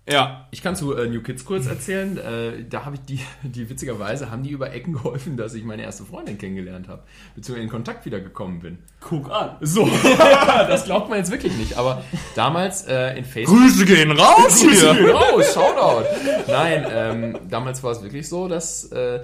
[0.09, 2.17] ja, ich kann zu äh, New Kids kurz erzählen.
[2.17, 5.83] Äh, da habe ich die, die witzigerweise haben die über Ecken geholfen, dass ich meine
[5.83, 7.03] erste Freundin kennengelernt habe,
[7.35, 8.77] beziehungsweise in Kontakt wiedergekommen bin.
[9.01, 9.57] Guck an.
[9.61, 9.85] So,
[10.17, 11.77] das glaubt man jetzt wirklich nicht.
[11.77, 12.03] Aber
[12.35, 13.59] damals äh, in Facebook.
[13.59, 14.93] Grüße gehen raus hier.
[14.93, 16.05] Genau, Shoutout.
[16.47, 19.19] Nein, ähm, damals war es wirklich so, dass äh,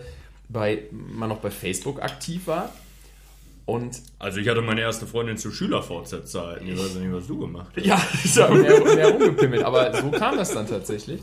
[0.49, 2.69] bei, man noch bei Facebook aktiv war.
[3.65, 6.67] Und Also ich hatte meine erste Freundin zu Schüler-VZ-Zeiten.
[6.67, 7.85] Ich weiß nicht, was du gemacht hast.
[7.85, 9.63] ja, ist ja mehr, mehr rumgepimmelt.
[9.63, 11.21] Aber so kam das dann tatsächlich,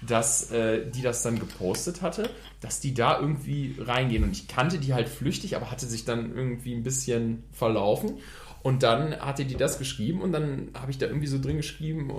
[0.00, 4.24] dass äh, die das dann gepostet hatte, dass die da irgendwie reingehen.
[4.24, 8.18] Und ich kannte die halt flüchtig, aber hatte sich dann irgendwie ein bisschen verlaufen.
[8.62, 12.10] Und dann hatte die das geschrieben und dann habe ich da irgendwie so drin geschrieben,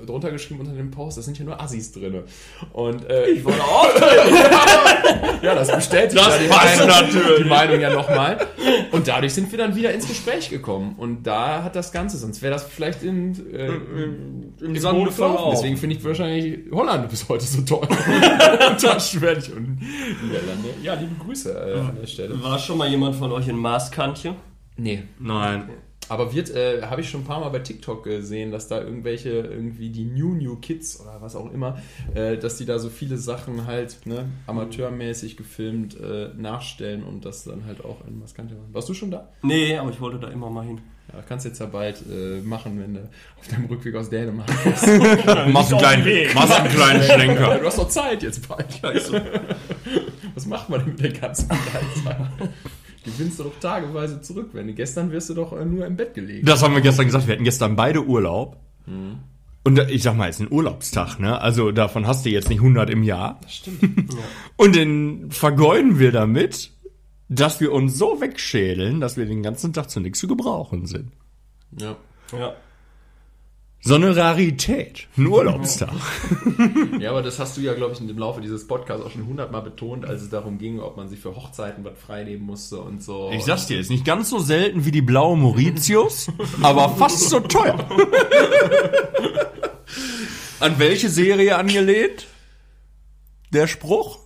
[0.00, 2.22] äh, drunter geschrieben unter dem Post, das sind hier nur Assis drin.
[2.72, 3.88] Und äh, ich wollte auch.
[5.42, 7.42] ja, das bestätigt Das ja die, passt Meinung, natürlich.
[7.42, 8.38] die Meinung ja nochmal.
[8.90, 10.94] Und dadurch sind wir dann wieder ins Gespräch gekommen.
[10.96, 15.12] Und da hat das Ganze, sonst wäre das vielleicht in, äh, im, im Sande Boden
[15.12, 15.50] verlaufen.
[15.52, 17.86] Deswegen finde ich wahrscheinlich Holland bis heute so toll.
[17.86, 19.52] und das schwöre ich.
[19.54, 20.70] Und Niederlande.
[20.82, 22.42] Ja, liebe Grüße äh, an der Stelle.
[22.42, 24.34] War schon mal jemand von euch in Maßkantje?
[24.82, 25.04] Nee.
[25.18, 25.70] Nein.
[26.08, 29.30] Aber wird, äh, habe ich schon ein paar Mal bei TikTok gesehen, dass da irgendwelche,
[29.30, 31.78] irgendwie die New New Kids oder was auch immer,
[32.14, 37.44] äh, dass die da so viele Sachen halt ne, amateurmäßig gefilmt äh, nachstellen und das
[37.44, 38.74] dann halt auch in Maskante machen.
[38.74, 39.28] Warst du schon da?
[39.42, 40.80] Nee, aber ich wollte da immer mal hin.
[41.12, 44.86] Ja, kannst jetzt ja bald äh, machen, wenn du auf deinem Rückweg aus Dänemark bist.
[45.52, 47.58] Machst einen kleinen, machst einen kleinen Schlenker.
[47.58, 48.82] du hast doch Zeit jetzt bald.
[48.82, 49.14] Also,
[50.34, 52.50] was macht man denn mit der ganzen Zeit?
[53.04, 56.14] Gewinnst du doch tageweise zurück, wenn du gestern wirst du doch äh, nur im Bett
[56.14, 56.46] gelegen.
[56.46, 57.26] Das haben wir gestern gesagt.
[57.26, 58.56] Wir hatten gestern beide Urlaub.
[59.64, 61.40] Und da- ich sag mal, es ist ein Urlaubstag, ne?
[61.40, 63.38] Also davon hast du jetzt nicht 100 im Jahr.
[63.42, 64.14] Das stimmt.
[64.56, 66.70] Und den vergeuden wir damit,
[67.28, 71.12] dass wir uns so wegschädeln, dass wir den ganzen Tag zu nichts zu gebrauchen sind.
[71.78, 71.96] Ja.
[72.36, 72.54] Ja.
[73.84, 75.08] So eine Rarität.
[75.16, 75.90] Ein Urlaubstag.
[77.00, 79.26] Ja, aber das hast du ja, glaube ich, in dem Laufe dieses Podcasts auch schon
[79.26, 83.02] hundertmal betont, als es darum ging, ob man sich für Hochzeiten was freinehmen musste und
[83.02, 83.32] so.
[83.34, 86.28] Ich sag's dir, ist nicht ganz so selten wie die blaue Mauritius,
[86.62, 87.76] aber fast so teuer.
[90.60, 92.28] An welche Serie angelehnt?
[93.52, 94.20] Der Spruch?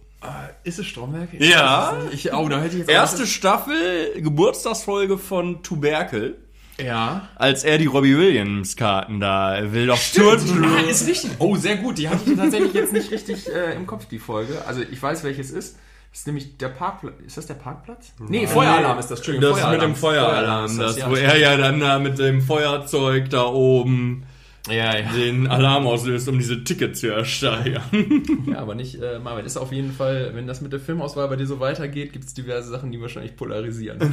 [0.65, 1.31] Ist es Stromberg?
[1.39, 1.97] Ja.
[2.13, 6.46] Ich, oh, da hätte ich jetzt Erste Staffel, Geburtstagsfolge von Tuberkel.
[6.83, 7.29] Ja.
[7.37, 11.31] Als er die Robbie Williams Karten da will doch Ah, ist richtig.
[11.39, 11.99] Oh, sehr gut.
[11.99, 14.63] Die hatte ich tatsächlich jetzt nicht richtig äh, im Kopf, die Folge.
[14.67, 15.77] Also ich weiß, welches ist.
[16.11, 17.15] Das ist nämlich der Parkplatz.
[17.27, 18.13] Ist das der Parkplatz?
[18.19, 19.19] Nee, Feueralarm ist das.
[19.19, 21.11] Entschuldigung, Das mit dem Feueralarm, ist das, ja.
[21.11, 24.25] wo er ja dann da mit dem Feuerzeug da oben
[24.69, 25.13] Ja, ja.
[25.13, 27.83] den Alarm auslöst, um diese Tickets zu ersteigern.
[28.47, 29.45] ja, aber nicht, äh, Marvin.
[29.47, 32.35] Ist auf jeden Fall, wenn das mit der Filmauswahl bei dir so weitergeht, gibt es
[32.35, 33.99] diverse Sachen, die wahrscheinlich polarisieren.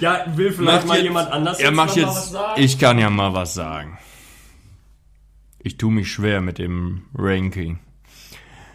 [0.00, 2.32] Ja, will vielleicht Macht mal jetzt- jemand anders Er macht noch mal was jetzt.
[2.32, 2.62] sagen?
[2.62, 3.98] Ich kann ja mal was sagen.
[5.58, 7.78] Ich tue mich schwer mit dem Ranking.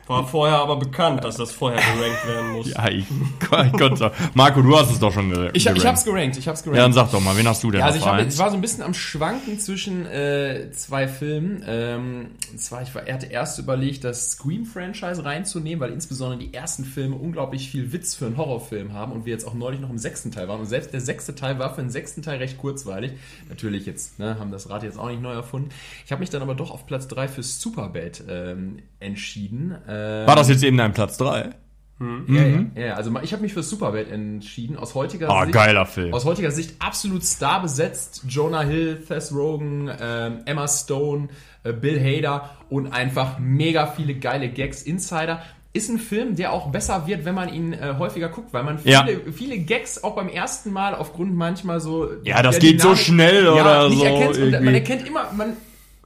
[0.08, 2.68] War vorher aber bekannt, dass das vorher gerankt werden muss.
[2.74, 4.12] Ja, ich, ich konnte.
[4.34, 5.86] Marco, du hast es doch schon ge Ich, ich gerankt.
[5.86, 6.78] hab's gerankt, ich hab's gerankt.
[6.78, 8.34] Ja, dann sag doch mal, wen hast du denn Ja, also auf ich, hab, eins?
[8.34, 11.64] ich war so ein bisschen am Schwanken zwischen äh, zwei Filmen.
[11.68, 16.54] Ähm, und zwar, ich war, er hatte erst überlegt, das Scream-Franchise reinzunehmen, weil insbesondere die
[16.54, 19.90] ersten Filme unglaublich viel Witz für einen Horrorfilm haben und wir jetzt auch neulich noch
[19.90, 20.60] im sechsten Teil waren.
[20.60, 23.14] Und selbst der sechste Teil war für den sechsten Teil recht kurzweilig.
[23.50, 25.70] Natürlich jetzt, ne, haben das Rad jetzt auch nicht neu erfunden.
[26.06, 29.76] Ich habe mich dann aber doch auf Platz 3 für Superbad ähm, entschieden.
[29.88, 31.50] Ähm, War das jetzt eben dein Platz 3?
[32.28, 34.78] ja, ja, ja, also ich habe mich für Superbad entschieden.
[34.78, 35.54] Aus heutiger Ah, Sicht.
[35.54, 36.14] geiler Film.
[36.14, 38.22] Aus heutiger Sicht absolut star besetzt.
[38.28, 41.30] Jonah Hill, Seth Rogen, ähm, Emma Stone,
[41.64, 44.84] äh, Bill Hader und einfach mega viele geile Gags.
[44.84, 45.42] Insider.
[45.74, 48.80] ist ein Film, der auch besser wird, wenn man ihn äh, häufiger guckt, weil man
[48.80, 49.06] viele, Ja.
[49.32, 52.10] viele Gags auch beim ersten Mal aufgrund manchmal so.
[52.24, 55.54] Ja, das geht so schnell ja, oder so Erkennt, und man erkennt immer, man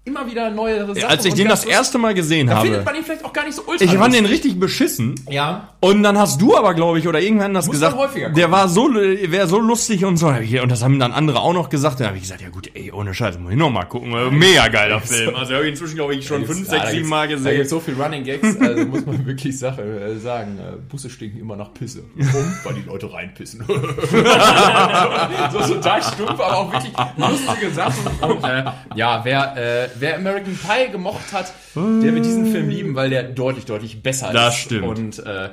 [0.04, 1.10] immer wieder neuere Sachen.
[1.10, 3.46] Als ich den das erste Mal gesehen da habe, findet man ihn vielleicht auch gar
[3.46, 3.86] nicht so ultra.
[3.86, 5.16] ich fand den richtig beschissen.
[5.30, 5.70] Ja.
[5.80, 7.96] Und dann hast du aber, glaube ich, oder irgendwann das gesagt,
[8.36, 10.28] der war so, wäre so lustig und so.
[10.28, 12.00] Und das haben dann andere auch noch gesagt.
[12.00, 14.12] Da habe ich gesagt, ja gut, ey, ohne Scheiß, muss ich noch mal gucken.
[14.38, 15.36] Mega geiler Film.
[15.36, 17.58] Also habe ich inzwischen, glaube ich, schon fünf, sechs, sieben Mal Da gesehen.
[17.58, 20.58] gibt so viel Running Gags, also muss man wirklich Sache äh, sagen.
[20.58, 22.04] Äh, Busse stinken immer nach Pisse.
[22.16, 22.54] Warum?
[22.64, 23.64] Weil die Leute reinpissen.
[23.68, 28.06] so total stumpf, aber auch wirklich lustige Sachen.
[28.22, 28.64] Und, äh,
[28.96, 33.24] ja, wer, äh, wer American Pie gemocht hat, der wird diesen Film lieben, weil der
[33.24, 34.62] deutlich, deutlich besser Das ist.
[34.62, 34.86] stimmt.
[34.88, 35.50] Und äh,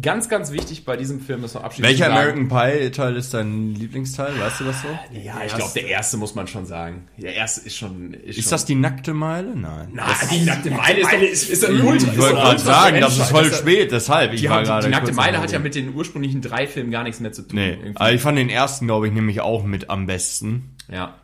[0.00, 3.74] ganz, ganz wichtig bei diesem Film ist noch abschließend Welcher American Pie Teil ist dein
[3.74, 4.38] Lieblingsteil?
[4.38, 4.88] Weißt du das so?
[5.12, 7.08] Ja, ich glaube, der erste muss man schon sagen.
[7.16, 8.14] Der erste ist schon.
[8.14, 9.56] Ist, Ist schon, das die nackte Meile?
[9.56, 9.88] Nein.
[9.92, 12.12] Na, die nackte Meile ist, doch, ist, ist ein Ultra.
[12.12, 14.32] Ich wollte gerade sagen, das ist voll spät, deshalb.
[14.34, 17.02] Ich Die, war gerade die nackte Meile hat ja mit den ursprünglichen drei Filmen gar
[17.02, 17.58] nichts mehr zu tun.
[17.58, 17.96] Nee, Irgendwie.
[17.96, 20.76] aber ich fand den ersten, glaube ich, nämlich auch mit am besten.
[20.88, 21.14] ja.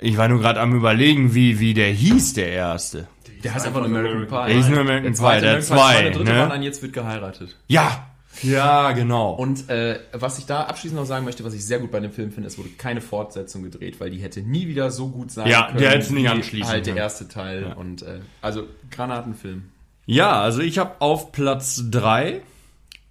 [0.00, 3.08] Ich war nur gerade am überlegen, wie, wie der hieß, der erste.
[3.42, 4.46] Der heißt einfach American Pie.
[4.48, 6.38] Der hieß nur American Der zweite Pie, der Pie, zwei, Der dritte ne?
[6.40, 7.56] war dann jetzt wird geheiratet.
[7.66, 8.04] Ja!
[8.42, 9.32] Ja, genau.
[9.32, 12.12] Und äh, was ich da abschließend noch sagen möchte, was ich sehr gut bei dem
[12.12, 15.48] Film finde, es wurde keine Fortsetzung gedreht, weil die hätte nie wieder so gut sein
[15.48, 15.78] Ja, können.
[15.78, 17.74] der hätte es nicht anschließen Halt der erste Teil.
[17.76, 19.64] Und äh, also Granatenfilm.
[20.06, 22.42] Ja, also ich habe auf Platz drei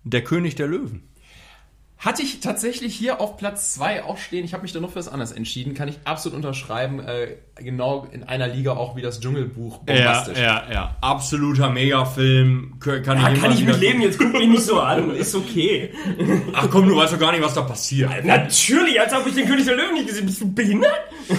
[0.06, 1.04] Der König der Löwen.
[2.00, 4.46] Hatte ich tatsächlich hier auf Platz 2 auch stehen.
[4.46, 5.74] Ich habe mich da noch für was anderes entschieden.
[5.74, 7.00] Kann ich absolut unterschreiben.
[7.00, 9.80] Äh, genau in einer Liga auch wie das Dschungelbuch.
[9.80, 10.38] Bombastisch.
[10.38, 10.96] ja, ja.
[11.02, 12.76] Absoluter Megafilm.
[12.80, 15.10] Kann, kann Da ich, kann immer ich mit leben, jetzt guck mich nicht so an.
[15.16, 15.92] Ist okay.
[16.54, 18.24] Ach komm, du weißt doch gar nicht, was da passiert.
[18.24, 20.94] Natürlich, als ob ich den König der Löwen nicht gesehen Bist du behindert?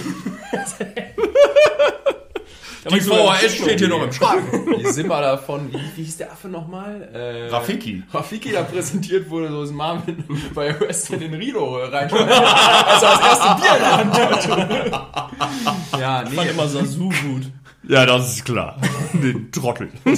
[2.90, 4.42] Die VHS steht hier noch im Schrank.
[4.79, 7.09] Wie Simba davon, wie, wie hieß der Affe nochmal?
[7.12, 8.03] Äh, Rafiki.
[8.12, 10.24] Rafiki da präsentiert wurde, so ist Marvin
[10.55, 12.29] bei Western in Rilo reinschmeißt.
[12.29, 16.01] als er das erste Bier in der Hand hatte.
[16.01, 16.31] ja, nee.
[16.31, 17.51] fand immer Sasu gut.
[17.88, 18.79] Ja, das ist klar.
[19.14, 19.88] Den Trottel.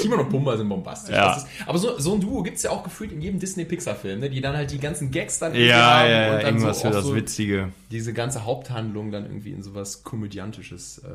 [0.00, 1.14] Timon und Pumba sind bombastisch.
[1.14, 1.36] Ja.
[1.36, 4.30] Ist, aber so, so ein Duo gibt's ja auch gefühlt in jedem Disney-Pixar-Film, ne?
[4.30, 6.88] die dann halt die ganzen Gags dann irgendwie Ja, haben ja, und dann irgendwas so
[6.88, 7.70] für das so Witzige.
[7.90, 11.08] diese ganze Haupthandlung dann irgendwie in sowas Komödiantisches äh,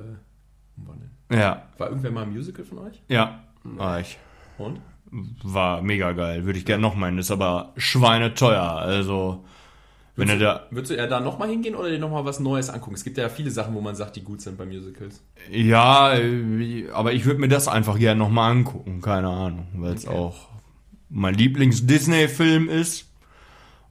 [0.78, 1.12] umwandeln.
[1.32, 3.02] Ja, War irgendwer mal ein Musical von euch?
[3.08, 3.44] ja.
[3.64, 4.18] War ich.
[4.58, 4.80] Und?
[5.44, 6.46] War mega geil.
[6.46, 7.18] Würde ich gerne noch meinen.
[7.18, 8.62] Ist aber schweineteuer.
[8.64, 9.44] Also,
[10.19, 10.67] wenn er da.
[10.71, 12.95] Würdest du eher da nochmal hingehen oder dir nochmal was Neues angucken?
[12.95, 15.23] Es gibt ja viele Sachen, wo man sagt, die gut sind bei Musicals.
[15.51, 19.01] Ja, äh, aber ich würde mir das einfach gerne nochmal angucken.
[19.01, 19.67] Keine Ahnung.
[19.75, 20.49] Weil es auch
[21.10, 23.08] mein Lieblings-Disney-Film ist.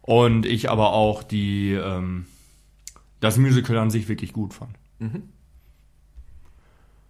[0.03, 1.73] Und ich aber auch die.
[1.73, 2.27] Ähm,
[3.21, 4.71] das Musical an sich wirklich gut fand.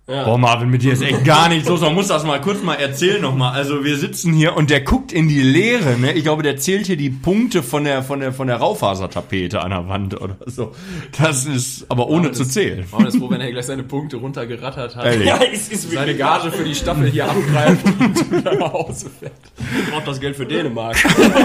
[0.08, 0.24] Ja.
[0.24, 1.82] Boah, Marvin, mit dir ist echt gar nichts los.
[1.82, 3.52] Man muss das mal kurz mal erzählen nochmal.
[3.52, 6.12] Also wir sitzen hier und der guckt in die Leere, ne?
[6.14, 9.68] Ich glaube, der zählt hier die Punkte von der, von der, von der Raufasertapete an
[9.68, 10.72] der Wand oder so.
[11.20, 12.86] Das ist aber ohne zu zählen.
[12.90, 15.04] Marvin ist froh, wenn er gleich seine Punkte runtergerattert hat.
[15.04, 15.26] Ehrlich.
[15.28, 16.14] Ja, es ist Seine.
[16.14, 19.32] Gage für die Staffel hier abgreift und wieder nach Hause fährt.
[19.58, 20.96] Ich brauch das Geld für Dänemark.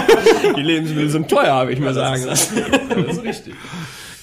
[0.56, 2.62] Die Lebensmittel sind teuer, habe ich mir sagen lassen.
[2.88, 3.54] Das ist richtig.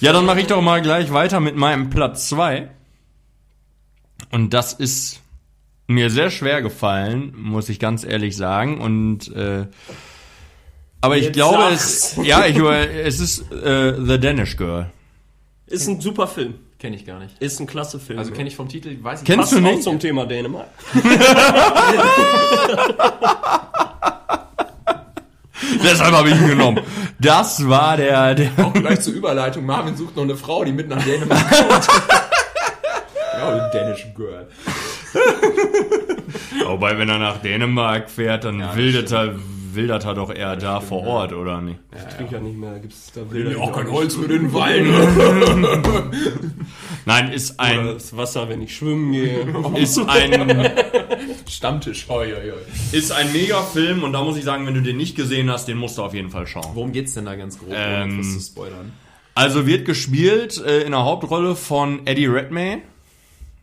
[0.00, 2.70] Ja, dann mache ich doch mal gleich weiter mit meinem Platz zwei
[4.32, 5.20] Und das ist
[5.86, 8.80] mir sehr schwer gefallen, muss ich ganz ehrlich sagen.
[8.80, 9.66] Und äh,
[11.00, 12.16] aber ich Jetzt glaube, sag's.
[12.16, 14.90] es, ja, ich, es ist äh, The Danish Girl.
[15.66, 16.54] Ist ein super Film.
[16.78, 17.40] Kenne ich gar nicht.
[17.40, 18.18] Ist ein klasse Film.
[18.18, 19.82] Also kenne ich vom Titel, weiß ich Kennst Passt du auch nicht?
[19.84, 20.66] zum Thema Dänemark.
[25.84, 26.80] Deshalb habe ich ihn genommen.
[27.20, 29.64] Das war der, der Auch gleich zur Überleitung.
[29.64, 31.88] Marvin sucht noch eine Frau, die mit nach Dänemark kommt.
[33.50, 34.46] ja, die Danish Girl.
[36.66, 39.34] Wobei, wenn er nach Dänemark fährt, dann wildert, er,
[39.72, 41.78] wildert er doch eher da vor Ort, oder nicht?
[41.94, 43.60] Ich trinke ja nicht mehr, da gibt's da Bilder.
[43.60, 44.86] Auch kein Holz für den Wein.
[47.04, 49.44] Nein, ist Oder ein, das Wasser, wenn ich schwimmen gehe.
[49.76, 50.70] ist ein,
[51.48, 52.06] Stammtisch.
[52.08, 52.96] Hoi, hoi, hoi.
[52.96, 55.78] ist ein Megafilm und da muss ich sagen, wenn du den nicht gesehen hast, den
[55.78, 56.70] musst du auf jeden Fall schauen.
[56.74, 58.92] Worum geht's denn da ganz grob, Ähm, was zu spoilern?
[59.34, 62.82] Also wird gespielt äh, in der Hauptrolle von Eddie Redmayne,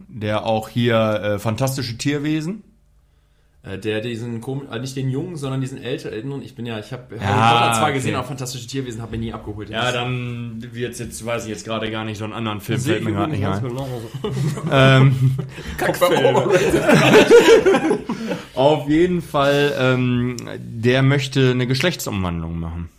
[0.09, 2.63] der auch hier äh, fantastische Tierwesen.
[3.61, 6.41] Äh, der diesen kom äh, nicht den Jungen, sondern diesen älteren.
[6.41, 7.93] Ich bin ja, ich habe Ja, Potter zwar okay.
[7.93, 9.69] gesehen, aber fantastische Tierwesen habe mir nie abgeholt.
[9.69, 13.03] Ja, dann wird jetzt, weiß ich jetzt gerade gar nicht, so einen anderen Film fällt
[13.03, 13.59] mir gerade nicht ein.
[14.71, 15.35] Ähm,
[18.55, 22.89] auf jeden Fall, ähm, der möchte eine Geschlechtsumwandlung machen.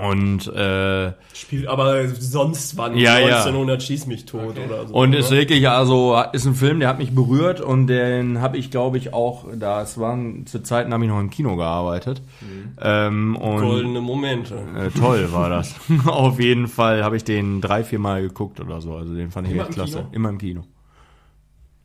[0.00, 2.96] Und äh, Spielt aber sonst wann.
[2.98, 3.38] Ja, ja.
[3.38, 4.94] 1900 schieß mich tot oder so.
[4.94, 8.70] Und ist wirklich, also ist ein Film, der hat mich berührt und den habe ich,
[8.70, 12.20] glaube ich, auch, da es waren zu Zeiten habe ich noch im Kino gearbeitet.
[12.80, 14.54] Ähm, und Goldene Momente.
[14.76, 15.74] äh, toll war das.
[16.06, 18.94] Auf jeden Fall habe ich den drei, vier Mal geguckt oder so.
[18.96, 19.98] Also den fand ich Immer echt klasse.
[19.98, 20.08] Kino?
[20.12, 20.64] Immer im Kino.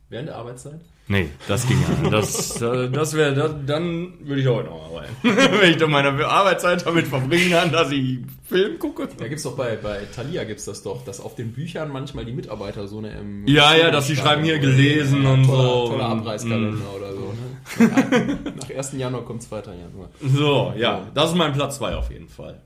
[0.10, 0.82] Während der Arbeitszeit?
[1.12, 2.10] Nee, das ging ja.
[2.10, 5.14] Das, äh, das wäre, das, dann würde ich heute noch arbeiten.
[5.60, 9.10] Wenn ich doch meine Arbeitszeit damit verbringen kann, dass ich Film gucke.
[9.18, 12.32] Da gibt's doch bei, bei Thalia gibt's das doch, dass auf den Büchern manchmal die
[12.32, 15.88] Mitarbeiter so eine ähm, Ja, ja, dass sie schreiben hier gelesen und toller, so.
[15.90, 17.34] Toller Abreißkalender oder so.
[17.34, 18.38] Ne?
[18.62, 18.94] Nach 1.
[18.94, 19.58] Januar kommt 2.
[19.58, 20.10] Januar.
[20.22, 22.62] So, ja, das ist mein Platz 2 auf jeden Fall.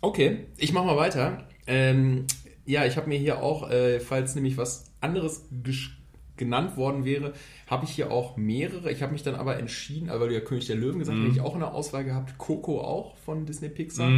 [0.00, 1.48] Okay, ich mach mal weiter.
[1.66, 2.26] Ähm,
[2.66, 5.90] ja, ich habe mir hier auch, äh, falls nämlich was anderes gesch-
[6.36, 7.32] genannt worden wäre,
[7.66, 8.90] habe ich hier auch mehrere.
[8.90, 11.36] Ich habe mich dann aber entschieden, weil du ja König der Löwen gesagt hast, hätte
[11.36, 12.38] ich auch in der Auswahl gehabt.
[12.38, 14.10] Coco auch von Disney Pixar.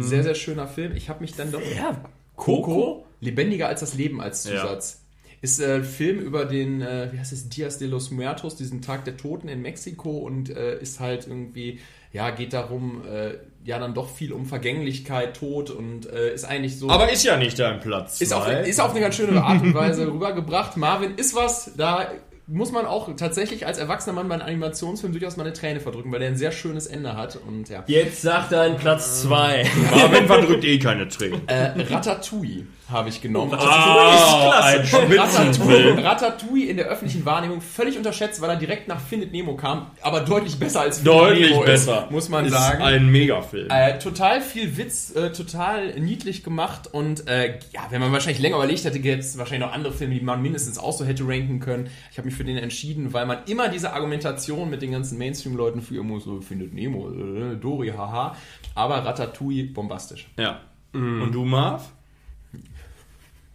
[0.00, 0.92] Sehr, sehr schöner Film.
[0.94, 1.62] Ich habe mich dann doch...
[1.76, 2.02] Ja,
[2.36, 5.02] Coco, lebendiger als das Leben als Zusatz.
[5.40, 8.80] Ist äh, ein Film über den, äh, wie heißt es, Dias de los Muertos, diesen
[8.80, 11.80] Tag der Toten in Mexiko und äh, ist halt irgendwie,
[12.12, 16.78] ja, geht darum, äh, ja, dann doch viel um Vergänglichkeit, Tod und äh, ist eigentlich
[16.78, 16.90] so.
[16.90, 18.20] Aber ist ja nicht dein Platz.
[18.20, 20.76] ist auf, ist auf eine ganz schöne Art und Weise rübergebracht.
[20.76, 22.08] Marvin, ist was, da
[22.46, 26.10] muss man auch tatsächlich als erwachsener Mann bei einem Animationsfilm durchaus mal eine Träne verdrücken,
[26.12, 27.84] weil der ein sehr schönes Ende hat und ja.
[27.86, 29.64] Jetzt sag dein Platz 2.
[29.90, 31.46] Marvin verdrückt eh keine Tränen.
[31.46, 33.52] Äh, Ratatouille habe ich genommen.
[33.54, 36.02] Ah, ein Ratatouille.
[36.04, 40.20] Ratatouille in der öffentlichen Wahrnehmung völlig unterschätzt, weil er direkt nach Findet Nemo kam, aber
[40.20, 42.04] deutlich besser als Findet Deutlich Nemo besser.
[42.04, 42.82] ist, muss man ist sagen.
[42.82, 43.68] ein Megafilm.
[43.70, 48.56] Äh, total viel Witz, äh, total niedlich gemacht und äh, ja, wenn man wahrscheinlich länger
[48.56, 51.60] überlegt hätte, gäbe es wahrscheinlich noch andere Filme, die man mindestens auch so hätte ranken
[51.60, 51.88] können.
[52.10, 55.80] Ich habe mich für den entschieden, weil man immer diese Argumentation mit den ganzen Mainstream-Leuten
[55.82, 58.36] führen muss, so findet Nemo, äh, Dori, haha.
[58.74, 60.28] Aber Ratatouille bombastisch.
[60.36, 60.60] ja.
[60.94, 61.90] Und du, Marv?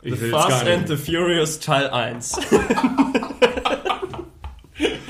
[0.07, 2.39] Ich The Fast and the Furious Teil 1.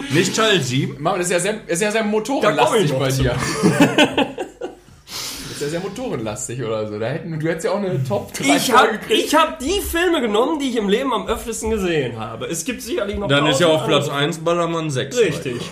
[0.10, 0.99] Nicht Teil 7?
[0.99, 3.36] Mann, das ist ja sehr, ist ja sehr motorenlastig bei dir.
[3.63, 6.97] Das ist ja sehr motorenlastig oder so.
[6.97, 10.19] Da hätten, du hättest ja auch eine Top 3 Ich habe ich hab die Filme
[10.19, 12.47] genommen, die ich im Leben am öftesten gesehen habe.
[12.47, 14.23] Es gibt sicherlich noch Dann ist ja auf Platz andere.
[14.23, 15.15] 1 Ballermann 6.
[15.15, 15.62] Richtig.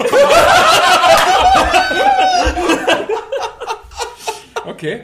[4.68, 5.04] Okay.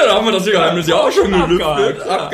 [0.00, 1.62] Ja, da haben wir das Geheimnis ja auch schon gelüftet.
[2.06, 2.32] Abgehakt,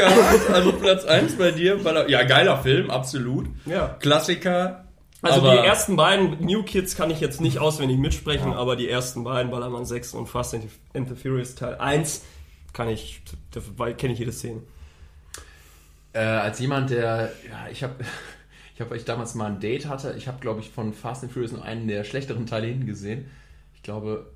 [0.48, 0.54] ja.
[0.54, 1.78] Also Platz 1 bei dir.
[2.08, 3.46] Ja, geiler Film, absolut.
[3.66, 3.96] Ja.
[4.00, 4.84] Klassiker.
[5.22, 8.88] Also aber die ersten beiden New Kids kann ich jetzt nicht auswendig mitsprechen, aber die
[8.88, 12.22] ersten beiden, Ballermann 6 und Fast and the- and the Furious Teil 1,
[12.72, 13.22] kann ich,
[13.96, 14.60] kenne ich jede Szene.
[16.12, 17.94] Äh, als jemand, der, ja, ich habe,
[18.74, 21.22] ich habe, weil ich damals mal ein Date hatte, ich habe, glaube ich, von Fast
[21.24, 23.26] and Furious nur einen der schlechteren Teile hinten gesehen.
[23.74, 24.30] Ich glaube,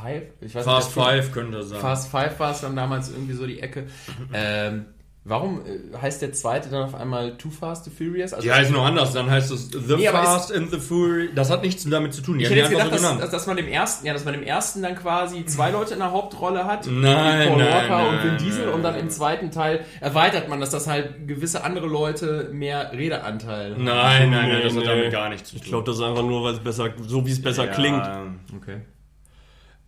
[0.00, 1.06] Five, ich weiß Fast nicht.
[1.06, 1.80] 5 könnte sein.
[1.80, 3.86] Fast Five war es dann damals irgendwie so die Ecke.
[4.32, 4.86] Ähm,
[5.24, 8.32] warum äh, heißt der zweite dann auf einmal Too Fast, Too Furious?
[8.32, 11.30] Also, Die heißen nur anders, dann heißt es The Nee, Fast and the Fury.
[11.34, 12.38] Das hat nichts damit zu tun.
[12.38, 13.22] Die ich haben hätte die jetzt gedacht, so dass, genannt.
[13.22, 16.00] dass, dass man dem ersten, ja, dass man im ersten dann quasi zwei Leute in
[16.00, 19.10] der Hauptrolle hat, Nein, Paul nein, Walker und nein, Vin Diesel, nein, und dann im
[19.10, 23.84] zweiten Teil erweitert man das, dass halt gewisse andere Leute mehr Redeanteil haben.
[23.84, 25.62] Nein, nein, nein, das hat damit gar nichts zu tun.
[25.64, 28.08] Ich glaube, das ist einfach nur, weil es besser, so wie es besser klingt.
[28.56, 28.80] Okay.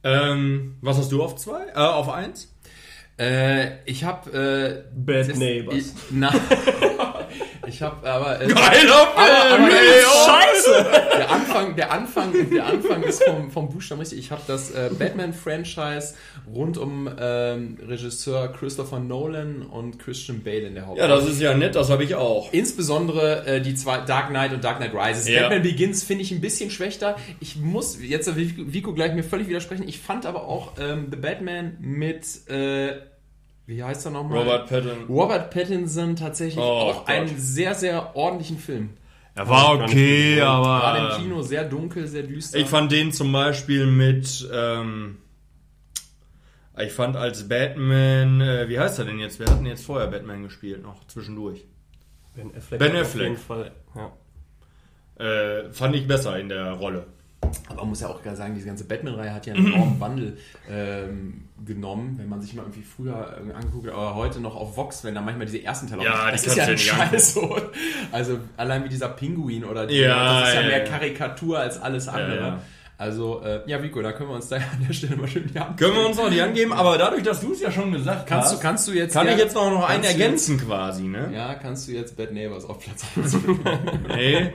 [0.02, 1.66] Ähm, was hast du auf 2?
[1.68, 2.54] Äh, auf 1?
[3.18, 5.76] Äh, ich habe äh, Bad Neighbors.
[5.76, 6.32] Ich, na,
[7.70, 10.26] ich habe aber äh, Geiler aber, aber oh.
[10.26, 10.86] Scheiße!
[11.16, 14.18] der Anfang, der Anfang, der Anfang ist vom, vom Buchstaben richtig.
[14.18, 16.14] Ich habe das äh, Batman-Franchise
[16.52, 21.08] rund um ähm, Regisseur Christopher Nolan und Christian Bale in der Hauptrolle.
[21.08, 22.52] Ja, das ist ja nett, das habe ich auch.
[22.52, 25.28] Insbesondere äh, die zwei Dark Knight und Dark Knight Rises.
[25.28, 25.42] Ja.
[25.42, 27.16] Batman Begins finde ich ein bisschen schlechter.
[27.38, 29.86] Ich muss jetzt Vico gleich mir völlig widersprechen.
[29.86, 32.96] Ich fand aber auch ähm, The Batman mit äh,
[33.70, 34.38] wie heißt er nochmal?
[34.38, 35.06] Robert Pattinson.
[35.06, 37.08] Robert Pattinson tatsächlich Oh auch Gott.
[37.08, 38.90] einen sehr, sehr ordentlichen Film.
[39.36, 40.80] Er war okay, aber...
[40.80, 42.58] Gerade im Kino sehr dunkel, sehr düster.
[42.58, 44.48] Ich fand den zum Beispiel mit...
[44.52, 45.18] Ähm,
[46.78, 48.40] ich fand als Batman...
[48.40, 49.38] Äh, wie heißt er denn jetzt?
[49.38, 51.64] Wir hatten jetzt vorher Batman gespielt, noch zwischendurch.
[52.34, 52.80] Ben Affleck.
[52.80, 53.04] Ben Affleck.
[53.04, 53.72] Auf jeden Fall,
[55.18, 55.24] ja.
[55.24, 57.06] Äh, fand ich besser in der Rolle.
[57.68, 60.38] Aber man muss ja auch gerade sagen, diese ganze Batman-Reihe hat ja einen enormen Wandel
[60.70, 64.76] ähm, genommen, wenn man sich mal irgendwie früher äh, angeguckt hat, aber heute noch auf
[64.76, 67.34] Vox, wenn da manchmal diese ersten Teile Ja, die das ist ja ein Scheiß.
[67.34, 67.56] so.
[68.12, 70.84] Also allein wie dieser Pinguin oder die, Ja, das ist ja ja, mehr.
[70.84, 72.58] Karikatur als alles andere.
[72.98, 75.58] Also, äh, ja, Vico, da können wir uns da an der Stelle mal schön die
[75.58, 78.26] Hand Können wir uns noch die angeben, aber dadurch, dass du es ja schon gesagt
[78.26, 81.04] Kannst hast, du, kannst du jetzt kann ja- ich jetzt noch, noch einen ergänzen quasi,
[81.04, 81.20] ne?
[81.22, 83.38] Jetzt, ja, kannst du jetzt Bad Neighbors auf Platz 1
[84.14, 84.52] Ey,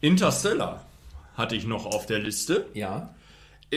[0.00, 0.86] Interstellar
[1.34, 2.66] hatte ich noch auf der Liste.
[2.74, 3.14] Ja.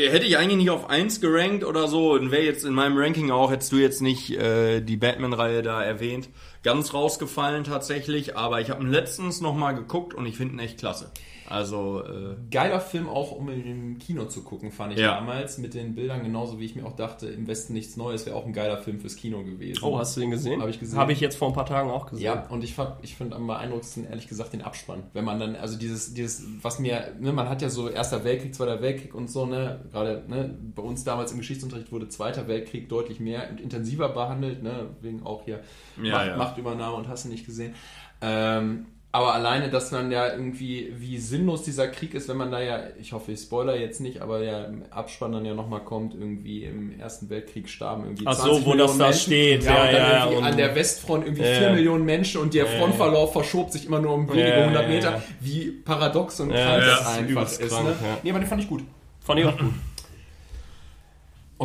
[0.10, 3.31] Hätte ich eigentlich nicht auf 1 gerankt oder so und wäre jetzt in meinem Ranking
[3.31, 6.29] auch, hättest du jetzt nicht äh, die Batman-Reihe da erwähnt,
[6.63, 10.79] ganz rausgefallen tatsächlich, aber ich habe ihn letztens nochmal geguckt und ich finde ihn echt
[10.79, 11.12] klasse.
[11.49, 15.15] Also, äh, Geiler Film auch, um in im Kino zu gucken, fand ich Ja.
[15.15, 15.57] damals.
[15.57, 18.45] Mit den Bildern genauso, wie ich mir auch dachte, im Westen nichts Neues wäre auch
[18.45, 19.80] ein geiler Film fürs Kino gewesen.
[19.82, 20.61] Oh, hast du den gesehen?
[20.61, 20.99] Hab ich gesehen.
[20.99, 22.26] Habe ich jetzt vor ein paar Tagen auch gesehen.
[22.26, 25.03] Ja, und ich fand, ich finde am beeindruckendsten, ehrlich gesagt, den Abspann.
[25.13, 28.53] Wenn man dann, also dieses, dieses, was mir, ne, man hat ja so Erster Weltkrieg,
[28.53, 32.89] Zweiter Weltkrieg und so, ne, gerade, ne, bei uns damals im Geschichtsunterricht wurde Zweiter Weltkrieg
[32.89, 35.59] deutlich mehr und intensiver behandelt, ne, wegen auch hier
[36.01, 36.38] Ja, Macht, ja.
[36.38, 37.73] Machtübernahme und hast du nicht gesehen.
[38.21, 42.61] Ähm, aber alleine, dass dann ja irgendwie, wie sinnlos dieser Krieg ist, wenn man da
[42.61, 46.13] ja, ich hoffe, ich spoiler jetzt nicht, aber ja im Abspann dann ja nochmal kommt,
[46.13, 49.19] irgendwie im Ersten Weltkrieg starben irgendwie Ach so, 20 wo das da Menschen.
[49.21, 49.63] steht.
[49.63, 51.73] Ja, Ja, und dann ja, irgendwie und- an der Westfront irgendwie Ja, 4 ja.
[51.73, 55.23] Millionen Menschen und der Frontverlauf verschob sich immer nur um wenige hundert Meter.
[55.39, 57.59] Wie paradox und krank ja, das ist einfach ist.
[57.71, 57.95] ne?
[58.01, 58.17] ja.
[58.21, 58.83] Nee, aber den fand ich gut.
[59.28, 59.73] Fand ich auch gut.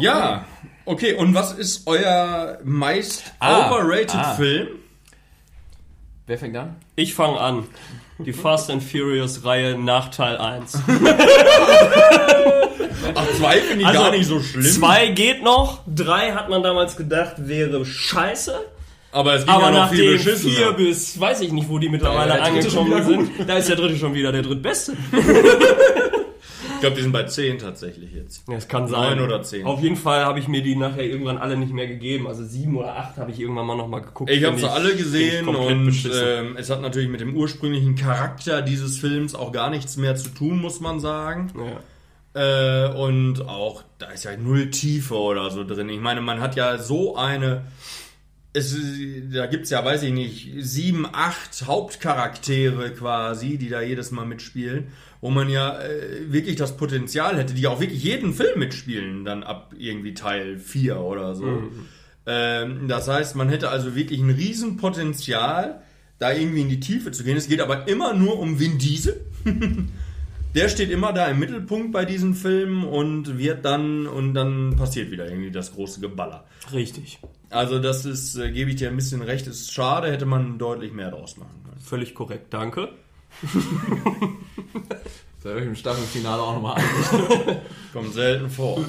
[0.02, 0.44] ja,
[0.84, 4.34] okay, und was ist euer meist Ah, overrated ah.
[4.34, 4.66] Film?
[6.26, 6.76] Wer fängt an?
[6.96, 7.64] Ich fange an.
[8.18, 10.74] Die Fast and Furious Reihe nach Teil 1.
[13.14, 14.64] Ach, zwei finde ich Also, gar nicht so schlimm.
[14.64, 18.54] Zwei geht noch, drei hat man damals gedacht wäre scheiße.
[19.12, 20.52] aber es ging Aber ja noch nach viel dem beschissener.
[20.54, 23.96] vier bis, weiß ich nicht, wo die mittlerweile Ja, angekommen sind, da ist der dritte
[23.96, 24.96] schon wieder der drittbeste.
[26.82, 28.48] Ich glaube, die sind bei 10 tatsächlich jetzt.
[28.48, 29.16] Ja, es kann sein.
[29.16, 29.64] Neun oder zehn.
[29.64, 32.26] Auf jeden Fall habe ich mir die nachher irgendwann alle nicht mehr gegeben.
[32.26, 34.30] Also sieben oder acht habe ich irgendwann mal nochmal geguckt.
[34.30, 38.98] Ich habe sie alle gesehen und ähm, es hat natürlich mit dem ursprünglichen Charakter dieses
[38.98, 41.52] Films auch gar nichts mehr zu tun, muss man sagen.
[41.56, 41.80] ja.
[42.34, 45.88] Äh, und auch, da ist ja null Tiefe oder so drin.
[45.88, 47.66] Ich meine, man hat ja so eine.
[48.54, 48.76] Es,
[49.32, 54.88] da gibt's ja, weiß ich nicht, sieben, acht Hauptcharaktere quasi, die da jedes Mal mitspielen,
[55.22, 59.44] wo man ja äh, wirklich das Potenzial hätte, die auch wirklich jeden Film mitspielen, dann
[59.44, 61.70] ab irgendwie Teil 4 oder so.
[62.26, 65.80] Ähm, das heißt, man hätte also wirklich ein Riesenpotenzial,
[66.18, 67.36] da irgendwie in die Tiefe zu gehen.
[67.36, 69.24] Es geht aber immer nur um Vin Diesel.
[70.54, 75.10] Der steht immer da im Mittelpunkt bei diesen Filmen und wird dann und dann passiert
[75.10, 76.44] wieder irgendwie das große Geballer.
[76.72, 77.20] Richtig.
[77.48, 80.92] Also das ist, äh, gebe ich dir ein bisschen recht, ist schade, hätte man deutlich
[80.92, 81.80] mehr draus machen können.
[81.80, 82.90] Völlig korrekt, danke.
[85.42, 86.84] Seid euch im Staffelfinale auch nochmal an.
[87.92, 88.84] Kommt selten vor.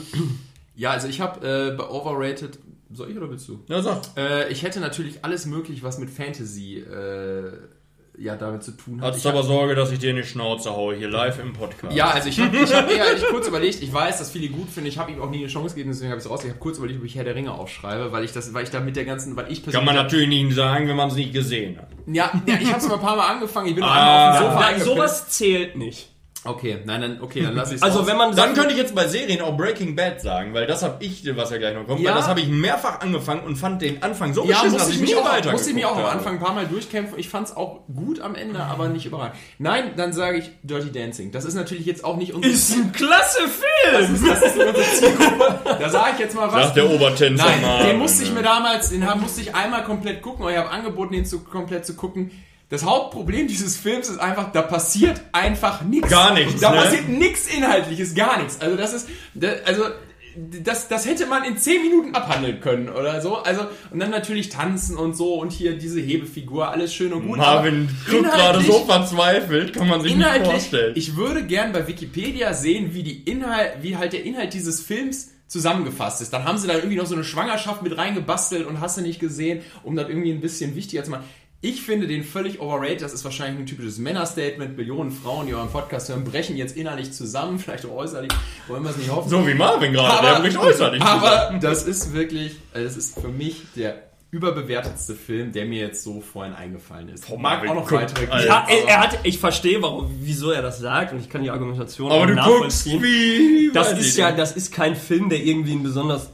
[0.76, 2.60] Ja, also ich habe äh, bei Overrated.
[2.92, 3.64] Soll ich oder willst du?
[3.68, 4.02] Ja, sag.
[4.18, 7.54] Äh, ich hätte natürlich alles möglich, was mit Fantasy äh,
[8.18, 9.08] ja damit zu tun hat.
[9.10, 11.96] Hattest hab- aber Sorge, dass ich dir in die Schnauze haue, hier live im Podcast.
[11.96, 14.70] ja, also ich habe ich hab eher ich kurz überlegt, ich weiß, dass viele gut
[14.70, 16.44] finden, ich habe ihm auch nie eine Chance gegeben, deswegen habe ich es raus.
[16.44, 18.70] Ich habe kurz überlegt, ob ich Herr der Ringe aufschreibe, weil ich das, weil ich
[18.70, 21.34] da mit der ganzen, weil ich Kann man natürlich nicht sagen, wenn man es nicht
[21.34, 21.90] gesehen hat.
[22.08, 24.38] Ja, ja ich habe es mal ein paar Mal angefangen, ich bin Ah, einmal auf
[24.38, 24.96] dem Sofa Ja, eingepennt.
[24.96, 26.10] sowas zählt nicht.
[26.46, 28.94] Okay, nein, dann, okay, dann lass ich es Also wenn man Dann könnte ich jetzt
[28.94, 32.02] bei Serien auch Breaking Bad sagen, weil das habe ich, was ja gleich noch kommt,
[32.02, 32.10] Ja.
[32.10, 34.90] weil das habe ich mehrfach angefangen und fand den Anfang so Ja, beschissen, musste dass
[34.90, 36.06] ich, ich mich auch, weiter musste ich mich auch am.
[36.06, 37.18] Anfang ein paar Mal durchkämpfen.
[37.18, 39.36] Ich fand es auch gut am Ende, aber nicht überragend.
[39.58, 41.32] Nein, dann sage ich Dirty Dancing.
[41.32, 44.16] Das ist natürlich jetzt auch nicht unser Ist ein klasse Das Film!
[44.16, 45.60] ist, das ist unsere Zielgruppe.
[45.80, 46.66] Da sage ich jetzt mal was.
[46.66, 47.86] Sagt der Obertänzer Nein, mal.
[47.86, 51.26] den musste ich mir damals, den musste ich einmal komplett gucken, ich habe angeboten, den
[51.26, 52.32] zu, komplett zu gucken.
[52.74, 56.10] Das Hauptproblem dieses Films ist einfach, da passiert einfach nichts.
[56.10, 56.78] Gar nichts, Da ne?
[56.78, 58.60] passiert nichts Inhaltliches, gar nichts.
[58.60, 59.10] Also das ist,
[59.66, 59.84] also
[60.64, 63.36] das, das hätte man in 10 Minuten abhandeln können oder so.
[63.38, 63.62] Also
[63.92, 67.38] und dann natürlich tanzen und so und hier diese Hebefigur, alles schön und gut.
[67.38, 70.94] Marvin guckt gerade so verzweifelt, kann man sich nicht vorstellen.
[70.96, 75.30] ich würde gern bei Wikipedia sehen, wie die Inhalt, wie halt der Inhalt dieses Films
[75.54, 76.34] zusammengefasst ist.
[76.34, 79.20] Dann haben sie da irgendwie noch so eine Schwangerschaft mit reingebastelt und hast du nicht
[79.20, 81.26] gesehen, um das irgendwie ein bisschen wichtiger zu machen.
[81.66, 83.04] Ich finde den völlig overrated.
[83.04, 84.76] Das ist wahrscheinlich ein typisches Männerstatement.
[84.76, 88.34] Millionen Frauen, die euren Podcast hören, brechen jetzt innerlich zusammen, vielleicht auch äußerlich.
[88.68, 89.30] Wollen wir es nicht hoffen.
[89.30, 91.02] so wie Marvin gerade, der bricht äußerlich.
[91.02, 93.96] aber das ist wirklich, also das ist für mich der
[94.32, 97.30] überbewertetste Film, der mir jetzt so vorhin eingefallen ist.
[97.30, 98.46] Mag Marvin, auch noch guck, weitere.
[98.46, 101.50] Ja, er, er hat, ich verstehe, warum, wieso er das sagt und ich kann die
[101.50, 103.04] Argumentation aber auch du guckst nachvollziehen.
[103.04, 103.72] wie...
[103.74, 106.30] das ist ja, das ist kein Film, der irgendwie einen besonders,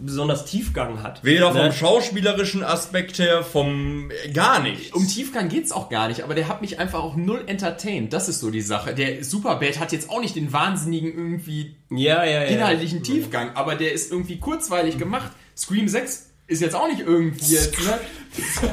[0.00, 1.22] besonders Tiefgang hat.
[1.24, 1.72] Weder vom Ne?
[1.72, 4.10] schauspielerischen Aspekt her, vom...
[4.24, 4.94] äh, gar nicht.
[4.94, 8.12] Um Tiefgang geht's auch gar nicht, aber der hat mich einfach auch null entertained.
[8.12, 8.94] Das ist so die Sache.
[8.94, 12.42] Der Superbad hat jetzt auch nicht den wahnsinnigen irgendwie Ja, ja, ja.
[12.44, 15.32] inhaltlichen Tiefgang, aber der ist irgendwie kurzweilig gemacht.
[15.56, 17.98] Scream 6 ist jetzt auch nicht irgendwie jetzt, ne?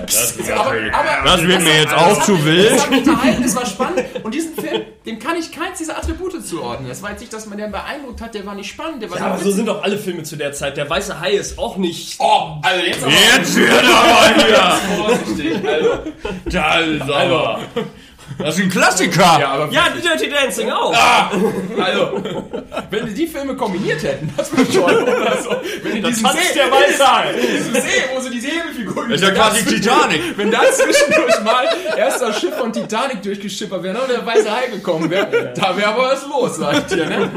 [0.05, 2.71] Das, ist Aber, aber das wird mir hat- jetzt auch hat zu wild.
[2.71, 4.03] Das hat mich unterhalten, es war spannend.
[4.23, 6.89] Und diesen Film, dem kann ich keins dieser Attribute zuordnen.
[6.89, 9.17] Das war jetzt nicht, dass man den beeindruckt hat, der war nicht spannend, der war
[9.17, 10.75] Ja, aber so sind doch alle Filme zu der Zeit.
[10.77, 12.19] Der Weiße Hai ist auch nicht.
[12.19, 14.79] Oh, also jetzt aber Jetzt wird aber hier...
[14.97, 15.67] vorsichtig.
[15.67, 15.89] Also,
[16.45, 17.59] Da ist aber...
[18.37, 19.37] Das ist ein Klassiker.
[19.39, 20.93] Ja, aber Ja, Dirty Dancing auch.
[21.81, 22.23] also,
[22.89, 25.49] wenn die die Filme kombiniert hätten, das wäre schon oder so.
[25.83, 27.23] Wenn die diesen tanzt See, der Walzer.
[27.41, 27.79] diesen See,
[28.13, 30.21] wo sie diese Hebelfiguren Das ist ja quasi Titanic.
[30.37, 31.65] Wenn da zwischendurch mal
[31.97, 35.89] erst das Schiff von Titanic durchgeschippert wäre und der weiße Hai gekommen wäre, da wäre
[35.89, 37.29] aber was los, sag ich dir, ne?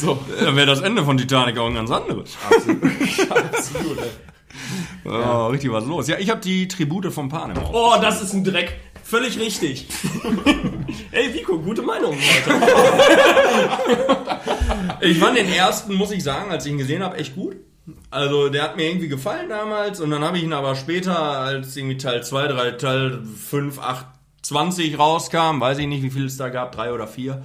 [0.00, 2.36] So, Dann wäre das Ende von Titanic auch ein ganz anderes.
[2.48, 3.98] absolut.
[4.02, 5.10] ey.
[5.10, 6.08] Oh, richtig was los.
[6.08, 7.58] Ja, ich habe die Tribute von Panem.
[7.58, 7.96] auch.
[7.96, 8.74] Oh, das ist ein Dreck.
[9.02, 9.86] Völlig richtig.
[11.10, 12.72] Ey, Vico, gute Meinung heute.
[15.00, 17.56] Ich fand den ersten, muss ich sagen, als ich ihn gesehen habe, echt gut.
[18.10, 21.76] Also der hat mir irgendwie gefallen damals und dann habe ich ihn aber später, als
[21.76, 24.06] irgendwie Teil 2, 3, Teil 5, 8,
[24.42, 27.42] 20 rauskam, weiß ich nicht, wie viel es da gab, drei oder vier,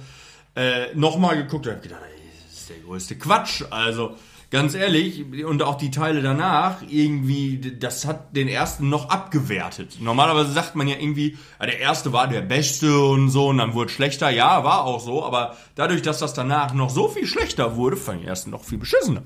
[0.54, 3.64] äh, nochmal geguckt und habe gedacht, ey, das ist der größte Quatsch.
[3.70, 4.16] Also
[4.50, 9.98] ganz ehrlich, und auch die Teile danach, irgendwie, das hat den ersten noch abgewertet.
[10.00, 13.90] Normalerweise sagt man ja irgendwie, der erste war der beste und so und dann wurde
[13.90, 14.30] schlechter.
[14.30, 18.18] Ja, war auch so, aber dadurch, dass das danach noch so viel schlechter wurde, fand
[18.18, 19.22] ich den ersten noch viel beschissener.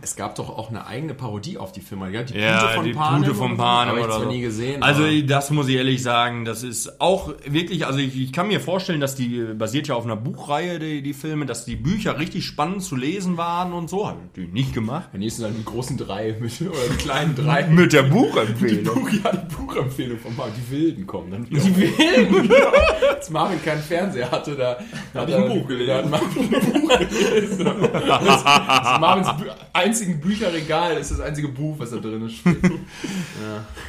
[0.00, 2.22] Es gab doch auch eine eigene Parodie auf die Firma, ja?
[2.22, 4.28] Die Ja, die Pute von Panem oder zwar so.
[4.28, 4.82] nie gesehen.
[4.82, 8.48] Also aber- das muss ich ehrlich sagen, das ist auch wirklich, also ich, ich kann
[8.48, 11.76] mir vorstellen, dass die äh, basiert ja auf einer Buchreihe, die, die Filme, dass die
[11.76, 14.12] Bücher richtig spannend zu lesen waren und so.
[14.36, 15.08] Ich natürlich nicht gemacht.
[15.12, 17.66] Am nächsten dann die großen drei mit, oder die kleinen drei.
[17.68, 18.94] Mit der Die Buchempfehlung.
[18.94, 20.54] Buch, ja, die Buchempfehlung von Marvin.
[20.56, 21.62] Die Wilden kommen dann wieder.
[21.62, 22.52] Die Wilden?
[23.08, 24.78] Als Marvin keinen Fernseher hatte, da
[25.14, 25.88] hat ich er ein Buch gelesen.
[25.88, 27.64] Da hat Marvin ein Buch gelesen.
[27.64, 32.58] Das, das ist Marvins Bü einzigen Bücherregal ist das einzige Buch, was da drin steht.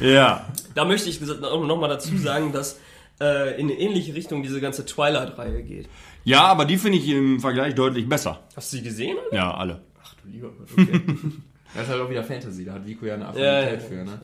[0.00, 0.46] Ja.
[0.74, 2.78] Da möchte ich noch mal dazu sagen, dass
[3.20, 5.88] äh, in eine ähnliche Richtung diese ganze Twilight-Reihe geht.
[6.24, 8.40] Ja, aber die finde ich im Vergleich deutlich besser.
[8.56, 9.16] Hast du sie gesehen?
[9.28, 9.36] Oder?
[9.36, 9.82] Ja, alle.
[10.24, 11.00] Du lieber Gott, okay.
[11.74, 13.78] Das ist halt auch wieder Fantasy, da hat Vico ja eine Affinität Ja, ja.
[13.80, 14.20] für, ne?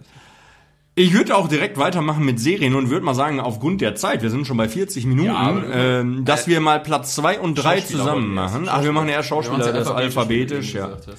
[0.94, 4.30] Ich würde auch direkt weitermachen mit Serien und würde mal sagen, aufgrund der Zeit, wir
[4.30, 8.00] sind schon bei 40 Minuten, Ja, ähm, dass wir mal Platz 2 und 3 Schauspieler
[8.00, 8.64] zusammen machen.
[8.64, 8.76] erst.
[8.76, 10.90] Ach, wir machen eher Schauspieler, das alphabetisch, ja.
[10.92, 11.14] hast, ja.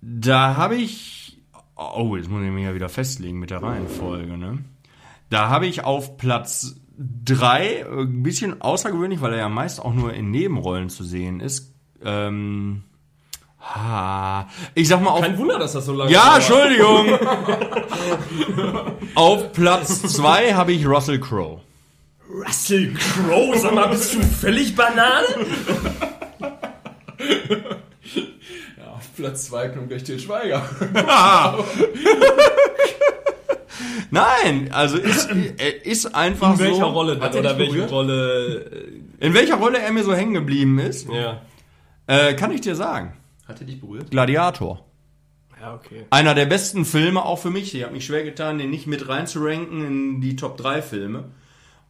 [0.00, 1.38] Da habe ich.
[1.76, 4.58] Oh, jetzt muss ich mich ja wieder festlegen mit der Reihenfolge, ne?
[5.30, 10.12] Da habe ich auf Platz 3, ein bisschen außergewöhnlich, weil er ja meist auch nur
[10.14, 11.74] in Nebenrollen zu sehen ist.
[12.04, 12.82] Ähm,
[13.60, 15.20] ha, ich sag mal auf.
[15.22, 16.50] Kein Wunder, dass das so lange Ja, dauert.
[16.50, 17.18] Entschuldigung!
[19.14, 21.60] auf Platz 2 habe ich Russell Crowe.
[22.30, 25.26] Russell Crowe, sag mal, bist du völlig Banane?
[28.76, 30.62] Ja, auf Platz 2 kommt gleich Til Schweiger.
[34.10, 35.28] Nein, also ist,
[35.58, 36.86] er ist einfach In welcher so.
[36.86, 37.22] Rolle denn?
[37.22, 37.88] Hat er Oder welche?
[37.88, 38.70] Rolle?
[39.20, 41.42] In welcher Rolle er mir so hängen geblieben ist, äh, Ja.
[42.08, 43.12] Äh, kann ich dir sagen.
[43.46, 44.10] Hat er dich berührt?
[44.10, 44.84] Gladiator.
[45.60, 46.06] Ja, okay.
[46.10, 47.74] Einer der besten Filme auch für mich.
[47.74, 51.24] Ich habe mich schwer getan, den nicht mit reinzuranken in die Top 3 Filme.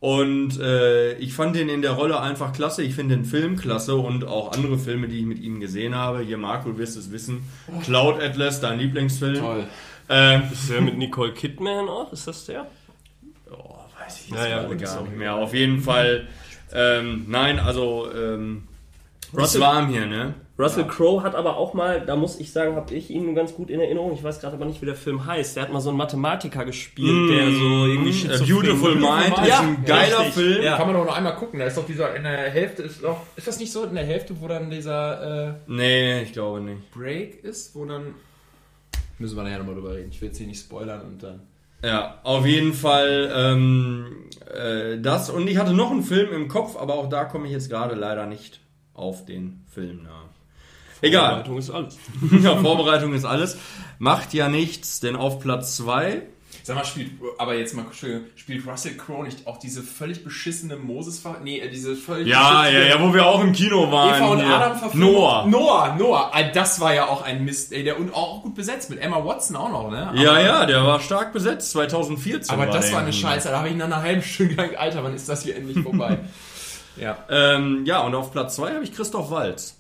[0.01, 2.83] Und äh, ich fand den in der Rolle einfach klasse.
[2.83, 6.21] Ich finde den Film klasse und auch andere Filme, die ich mit ihm gesehen habe.
[6.21, 7.43] Hier, Marco, du wirst es wissen.
[7.83, 9.41] Cloud Atlas, dein Lieblingsfilm.
[9.41, 9.65] Toll.
[10.09, 12.13] Äh, Ist der mit Nicole Kidman auch?
[12.13, 12.67] Ist das der?
[13.51, 15.35] oh, weiß ich jetzt Naja, gar auch nicht mehr.
[15.35, 16.29] Auf jeden Fall.
[16.73, 18.68] Ähm, nein, also ähm,
[19.33, 20.35] ist Russell- warm hier, ne?
[20.59, 23.71] Russell Crowe hat aber auch mal, da muss ich sagen, habe ich ihn ganz gut
[23.71, 24.13] in Erinnerung.
[24.13, 25.55] Ich weiß gerade aber nicht, wie der Film heißt.
[25.55, 29.61] Der hat mal so einen Mathematiker gespielt, der so irgendwie A Beautiful Mind ist Ja,
[29.61, 30.35] ein geiler richtig.
[30.35, 30.63] Film.
[30.65, 30.77] Ja.
[30.77, 33.19] Kann man doch noch einmal gucken, da ist doch dieser, in der Hälfte ist doch,
[33.37, 36.91] ist das nicht so, in der Hälfte, wo dann dieser äh, Nee, ich glaube nicht.
[36.93, 38.15] Break ist, wo dann,
[39.21, 41.41] müssen wir nachher nochmal drüber reden, ich will jetzt hier nicht spoilern und dann.
[41.85, 44.07] Ja, auf jeden Fall ähm,
[44.53, 45.31] äh, das.
[45.31, 47.95] Und ich hatte noch einen Film im Kopf, aber auch da komme ich jetzt gerade
[47.95, 48.59] leider nicht
[48.99, 50.27] auf den Film nach.
[51.01, 51.45] Egal.
[51.45, 51.99] Vorbereitung ist alles.
[52.43, 53.57] Ja, Vorbereitung ist alles.
[53.99, 56.23] Macht ja nichts, denn auf Platz 2
[56.69, 57.87] Sag mal, spielt, aber jetzt mal,
[58.37, 62.81] spielt Russell Crowe nicht auch diese völlig beschissene moses Nee, äh, diese völlig Ja, ja,
[62.81, 64.15] ja, wo wir auch im Kino waren.
[64.15, 64.41] Eva und.
[64.43, 65.13] Adam Verfilmung.
[65.13, 65.47] Noah.
[65.47, 66.31] Noah, Noah.
[66.35, 69.25] Ah, Das war ja auch ein Mist, ey, der und auch gut besetzt mit Emma
[69.25, 70.09] Watson auch noch, ne?
[70.09, 72.55] Aber, Ja, ja, der war stark besetzt, 2014.
[72.55, 73.15] Aber das der war eine.
[73.15, 75.83] Scheiße, da habe ich nach einer halben Stunde gedacht, Alter, wann ist das hier endlich
[75.83, 76.19] vorbei?
[77.01, 77.19] ja.
[77.31, 79.75] Ähm, ja, und auf Platz 2 habe ich Christoph Walz.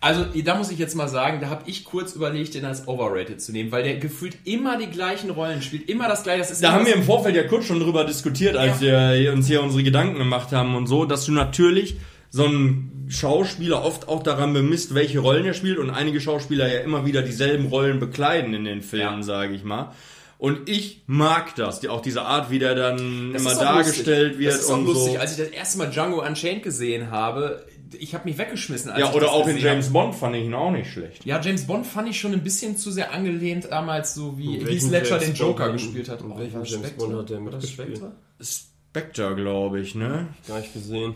[0.00, 3.40] Also, da muss ich jetzt mal sagen, da habe ich kurz überlegt, den als overrated
[3.40, 6.40] zu nehmen, weil der gefühlt immer die gleichen Rollen spielt, immer das gleiche.
[6.40, 9.46] Das ist Da haben wir im Vorfeld ja kurz schon drüber diskutiert, als wir uns
[9.46, 11.96] hier unsere Gedanken gemacht haben und so, dass du natürlich
[12.30, 16.80] so einen Schauspieler oft auch daran bemisst, welche Rollen er spielt und einige Schauspieler ja
[16.80, 19.22] immer wieder dieselben Rollen bekleiden in den Filmen, Ja.
[19.22, 19.92] sage ich mal.
[20.38, 24.38] Und ich mag das, die, auch diese Art, wie der dann Das immer dargestellt lustig.
[24.38, 25.12] wird Das ist auch und lustig.
[25.14, 25.18] so.
[25.18, 27.66] Als ich das erste Mal Django Unchained gesehen habe,
[27.98, 28.90] ich habe mich weggeschmissen.
[28.90, 31.24] Als Ja, ich oder auch in James Bond fand ich ihn auch nicht schlecht.
[31.24, 34.90] Ja, James Bond fand ich schon ein bisschen zu sehr angelehnt damals, so wie Heath
[34.90, 36.20] Ledger den Joker gespielt hat.
[36.20, 37.06] in Oh, das James Spectre?
[37.06, 37.96] Bond hat der War das mitgespielt?
[37.96, 38.12] Spectre?
[38.40, 40.28] Spectre, glaube ich, ne?
[40.48, 41.14] Gar nicht gesehen.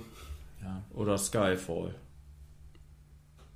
[0.94, 1.94] Oder Skyfall.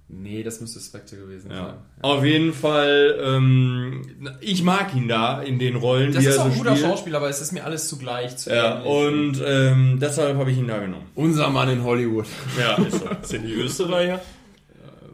[0.07, 1.57] Nee, das müsste Spectre gewesen Ja.
[1.57, 1.75] sein.
[2.03, 4.03] Auf jeden Fall, ähm,
[4.41, 6.77] ich mag ihn da in den Rollen, Das die ist er auch so ein guter
[6.77, 6.91] spielt.
[6.91, 8.87] Schauspieler, aber es ist mir alles zugleich zu Ja, ähnlich.
[8.93, 11.07] und ähm, deshalb habe ich ihn da genommen.
[11.15, 12.27] unser Mann in Hollywood.
[12.59, 13.09] Ja, ist so.
[13.23, 14.21] Sind die Österreicher?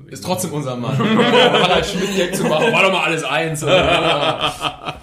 [0.08, 0.98] Ist trotzdem unser Mann.
[0.98, 3.62] Harald Schmidt zu machen, war doch mal alles eins.
[3.64, 4.96] oder?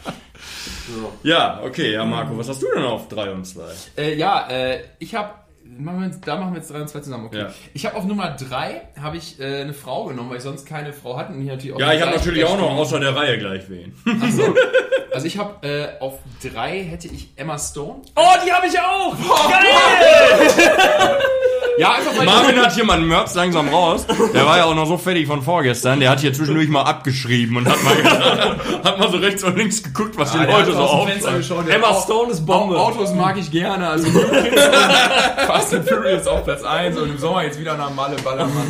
[1.24, 3.62] ja, okay, ja, Marco, was hast du denn auf 3 und 2?
[3.98, 5.30] äh, ja, äh, ich habe
[5.78, 7.26] Machen wir, da machen wir jetzt drei und zwei zusammen.
[7.26, 7.40] Okay.
[7.40, 7.54] Ja.
[7.74, 10.94] Ich habe auf Nummer drei habe ich äh, eine Frau genommen, weil ich sonst keine
[10.94, 11.34] Frau hatte.
[11.34, 13.94] Und die natürlich auch Ja, ich habe natürlich auch noch außer der Reihe gleich wen.
[14.22, 14.56] Achso.
[15.14, 18.02] Also ich habe äh, auf drei hätte ich Emma Stone.
[18.16, 19.16] Oh, die habe ich auch!
[19.50, 21.18] Geil!
[21.78, 24.06] Ja, einfach Marvin hat hier mal einen Merz langsam raus.
[24.34, 26.00] Der war ja auch noch so fertig von vorgestern.
[26.00, 27.96] Der hat hier zwischendurch mal abgeschrieben und hat mal,
[28.84, 31.06] hat mal so rechts und links geguckt, was die Ja, der Leute so
[31.38, 31.70] geschaut.
[31.70, 32.76] Emma Stone ist Bombe.
[32.78, 34.08] Au- Autos mag ich gerne, also
[35.48, 38.68] Fast and Furious auf Platz 1 und im Sommer jetzt wieder nach Malle Ballermann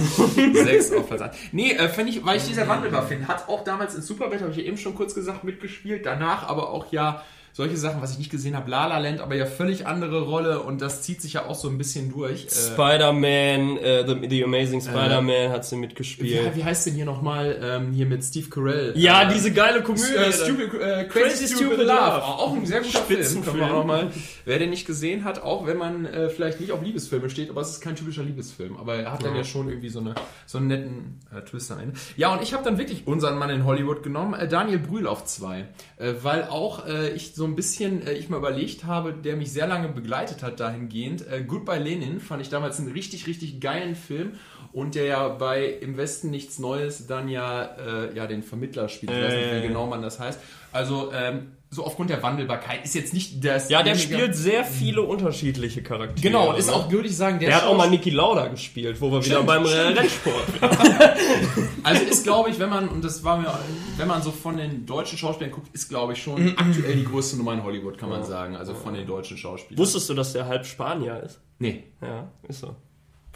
[0.54, 1.36] 6 auf Platz 1.
[1.52, 3.28] Nee, äh, finde ich, weil ich dieser wandelbar finde.
[3.28, 6.06] Hat auch damals in Superbad, habe ich ja eben schon kurz gesagt, mitgespielt.
[6.06, 7.22] Danach aber auch ja
[7.58, 10.62] solche Sachen, was ich nicht gesehen habe, La La Land, aber ja völlig andere Rolle
[10.62, 12.46] und das zieht sich ja auch so ein bisschen durch.
[12.46, 16.56] Äh, Spider-Man, äh, the, the Amazing Spider-Man hat sie wie, mitgespielt.
[16.56, 18.94] wie heißt denn hier nochmal, ähm, hier mit Steve Carell?
[18.96, 20.04] Ja, äh, diese geile Komödie.
[20.04, 21.88] Äh, stupid, äh, Crazy, Crazy Stupid, Stupid Love.
[21.88, 22.24] Love.
[22.24, 23.46] Auch ein sehr guter Film.
[23.56, 24.12] Wir auch noch mal,
[24.46, 27.62] wer den nicht gesehen hat, auch wenn man äh, vielleicht nicht auf Liebesfilme steht, aber
[27.62, 28.78] es ist kein typischer Liebesfilm.
[28.78, 30.14] Aber er hat dann ja schon irgendwie so, eine,
[30.46, 31.96] so einen netten äh, Twist am Ende.
[32.18, 35.26] Ja, und ich habe dann wirklich unseren Mann in Hollywood genommen, äh, Daniel Brühl auf
[35.26, 35.66] zwei.
[35.98, 39.52] Äh, weil auch äh, ich so ein bisschen, äh, ich mal überlegt habe, der mich
[39.52, 41.26] sehr lange begleitet hat dahingehend.
[41.28, 44.34] Äh, Goodbye Lenin fand ich damals einen richtig, richtig geilen Film.
[44.74, 49.12] Und der ja bei Im Westen nichts Neues dann ja, äh, ja den Vermittler spielt.
[49.12, 49.64] Ich weiß nicht, Äh.
[49.64, 50.40] wie genau man das heißt.
[50.72, 53.70] Also, ähm, so aufgrund der Wandelbarkeit ist jetzt nicht das.
[53.70, 56.22] Ja, der spielt sehr viele unterschiedliche Charaktere.
[56.22, 56.74] Genau, und ist ne?
[56.74, 59.36] auch, würde ich sagen, der, Der hat auch mal Niki Lauda gespielt, wo wir wieder
[59.36, 59.98] Stimmt, beim äh, stimmt.
[60.00, 60.44] Rennsport.
[61.84, 63.58] Also ist, glaube ich, wenn man, und das war mir,
[63.96, 66.22] wenn man so von den deutschen Schauspielern guckt, ist, glaube ich, Mhm.
[66.32, 68.56] schon aktuell die größte Nummer in Hollywood, kann man sagen.
[68.58, 69.78] Also von den deutschen Schauspielern.
[69.80, 71.40] Wusstest du, dass der halb Spanier ist?
[71.60, 72.76] Nee, Ja, ist so.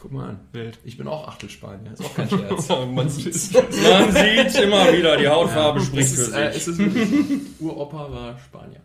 [0.02, 0.40] Guck mal an.
[0.52, 0.78] Wild.
[0.84, 2.68] Ich bin auch Achtel Spanier, ist auch kein Scherz.
[2.68, 3.52] Man sieht's.
[3.52, 6.62] Man sieht immer wieder, die Hautfarbe spricht es für ist, äh, sich.
[6.62, 8.80] es ist wirklich, Uropa war Spanier.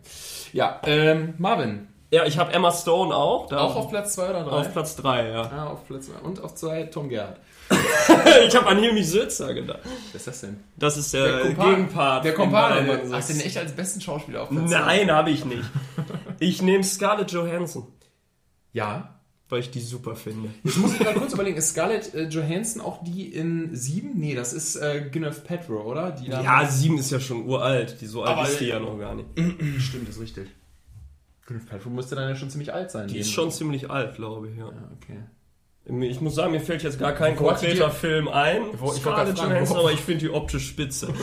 [0.52, 3.48] Ja, ähm, Marvin, Ja, ich habe Emma Stone auch.
[3.48, 4.50] Da auch auf Platz 2 oder 3?
[4.50, 5.42] auf Platz 3, ja.
[5.50, 6.18] Ja, auf Platz 2.
[6.20, 7.38] Und auf 2 Tom Gerhardt.
[8.46, 9.80] Ich habe an Hilmi Sülzer gedacht.
[10.12, 10.60] Was ist das denn?
[10.76, 12.24] Das ist der, Kumpan- Gegenpart.
[12.24, 13.02] Der Kompane.
[13.12, 14.70] Hast du den echt als besten Schauspieler auf Platz?
[14.70, 15.64] Nein, habe ich nicht.
[16.40, 17.88] Ich nehme Scarlett Johansson,
[18.72, 19.17] Ja.
[19.48, 20.50] Weil ich die super finde.
[20.62, 24.12] Jetzt muss ich mal kurz überlegen, ist Scarlett äh, Johansson auch die in 7?
[24.14, 26.10] Nee, das ist äh, Gwyneth Paltrow, oder?
[26.12, 28.00] Die Ja, sieben ist ja schon uralt.
[28.00, 29.28] Die so alt Aber- ist die ja noch gar nicht.
[29.80, 30.48] stimmt, ist richtig.
[31.46, 33.08] Gwyneth Paltrow müsste dann ja schon ziemlich alt sein.
[33.08, 34.66] Die ist schon ziemlich alt, glaube ich, ja.
[34.66, 35.18] Ja, okay.
[36.06, 39.90] Ich muss sagen, mir fällt jetzt gar kein konkreter Film ein, Ich Scarlett Johansson, aber
[39.90, 41.08] ich finde die optisch spitze.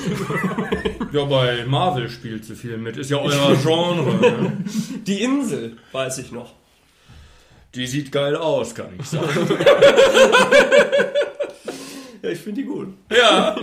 [1.12, 2.98] Ja, bei Marvel spielt sie viel mit.
[2.98, 4.42] Ist ja euer Genre.
[4.42, 4.58] Ne?
[5.08, 6.52] Die Insel, weiß ich noch.
[7.76, 9.28] Die sieht geil aus, kann ich sagen.
[12.26, 12.88] Ja, ich finde die gut.
[13.16, 13.56] Ja,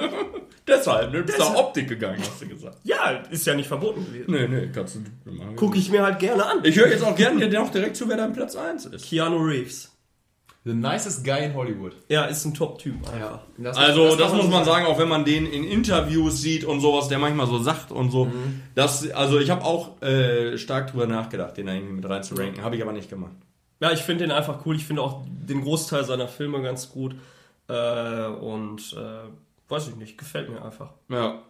[0.68, 1.10] deshalb.
[1.10, 1.18] Ne?
[1.18, 2.76] Du bist nach Optik gegangen, hast du gesagt.
[2.84, 4.26] Ja, ist ja nicht verboten gewesen.
[4.28, 5.56] Nee, nee, kannst du machen.
[5.56, 6.58] Gucke ich mir halt gerne an.
[6.62, 9.04] Ich höre jetzt auch gerne dir noch direkt zu, wer dein Platz 1 ist.
[9.04, 9.90] Keanu Reeves.
[10.64, 11.96] The nicest guy in Hollywood.
[12.08, 13.40] Ja, ist ein Top-Typ einfach.
[13.58, 16.78] Das, Also, das, kann muss man sagen, auch wenn man den in Interviews sieht und
[16.80, 18.30] sowas, der manchmal so sagt und so.
[18.76, 22.62] Das, also, ich habe auch äh, stark drüber nachgedacht, den da irgendwie mit reinzuranken.
[22.62, 23.32] Habe ich aber nicht gemacht.
[23.82, 24.76] Ja, ich finde den einfach cool.
[24.76, 27.16] Ich finde auch den Großteil seiner Filme ganz gut.
[27.68, 29.28] Äh, und äh,
[29.68, 30.92] weiß ich nicht, gefällt mir einfach.
[31.08, 31.42] Ja.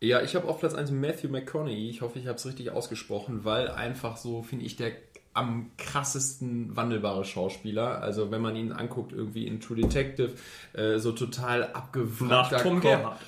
[0.00, 1.88] Ja, ich habe auf Platz 1 Matthew McConaughey.
[1.88, 4.92] Ich hoffe, ich habe es richtig ausgesprochen, weil einfach so, finde ich, der
[5.34, 8.00] am krassesten wandelbare Schauspieler.
[8.00, 10.32] Also wenn man ihn anguckt, irgendwie in True Detective,
[10.72, 12.82] äh, so total Nach abgewrackter Tom Kopf.
[12.82, 13.18] Gerhardt.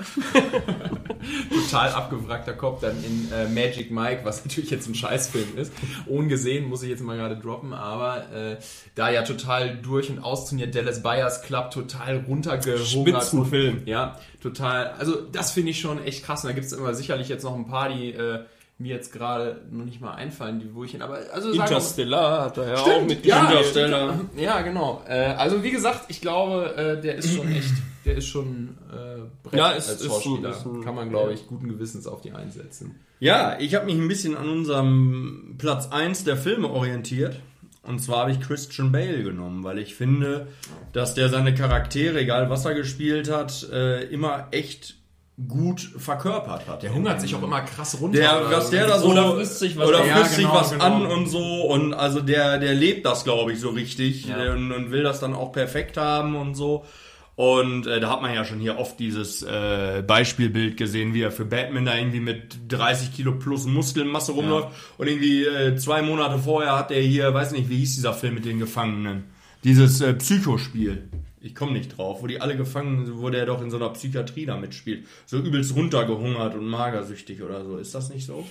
[1.50, 5.72] total abgewrackter Kopf, dann in äh, Magic Mike, was natürlich jetzt ein Scheißfilm ist.
[6.06, 8.56] Ungesehen, muss ich jetzt mal gerade droppen, aber äh,
[8.94, 12.86] da ja total durch und austrainiert, Dallas Buyers Club total runtergehungert.
[12.86, 13.82] Spitzenfilm.
[13.86, 14.92] Ja, total.
[14.98, 16.44] Also das finde ich schon echt krass.
[16.44, 18.44] Und da gibt es immer sicherlich jetzt noch ein paar, die äh,
[18.78, 21.00] mir jetzt gerade noch nicht mal einfallen, die wo ich hin.
[21.02, 24.20] Aber also Interstellar hat er ja auch Stimmt, mit ja, Interstellar.
[24.36, 25.02] Ja, genau.
[25.08, 27.72] Äh, also wie gesagt, ich glaube, äh, der ist schon echt,
[28.04, 30.48] der ist schon äh, Brett Ja, ist- als ist Schauspieler.
[30.50, 32.96] ein- ist ein- Kann man, glaube ich, guten Gewissens auf die einsetzen.
[33.18, 37.40] Ja, ich habe mich ein bisschen an unserem Platz 1 der Filme orientiert.
[37.82, 40.48] Und zwar habe ich Christian Bale genommen, weil ich finde,
[40.92, 44.96] dass der seine Charaktere, egal was er gespielt hat, äh, immer echt
[45.48, 46.82] gut verkörpert hat.
[46.82, 48.18] Der hungert sich auch immer krass runter.
[48.18, 50.08] Der, was der da so Oder frisst sich was oder an.
[50.08, 50.84] Ja, frisst sich genau, was genau.
[50.84, 54.52] an und so und also der der lebt das glaube ich so richtig Ja.
[54.54, 56.84] und, und will das dann auch perfekt haben und so
[57.34, 61.30] und äh, da hat man ja schon hier oft dieses äh, Beispielbild gesehen, wie er
[61.30, 66.38] für Batman da irgendwie mit 30 Kilo plus Muskelmasse rumläuft und irgendwie äh, zwei Monate
[66.38, 69.24] vorher hat er hier, weiß nicht, wie hieß dieser Film mit den Gefangenen,
[69.64, 71.10] dieses äh, Psychospiel.
[71.46, 73.90] Ich komme nicht drauf, wo die alle gefangen sind, wo der doch in so einer
[73.90, 75.06] Psychiatrie da mitspielt.
[75.26, 77.78] So übelst runtergehungert und magersüchtig oder so.
[77.78, 78.44] Ist das nicht so?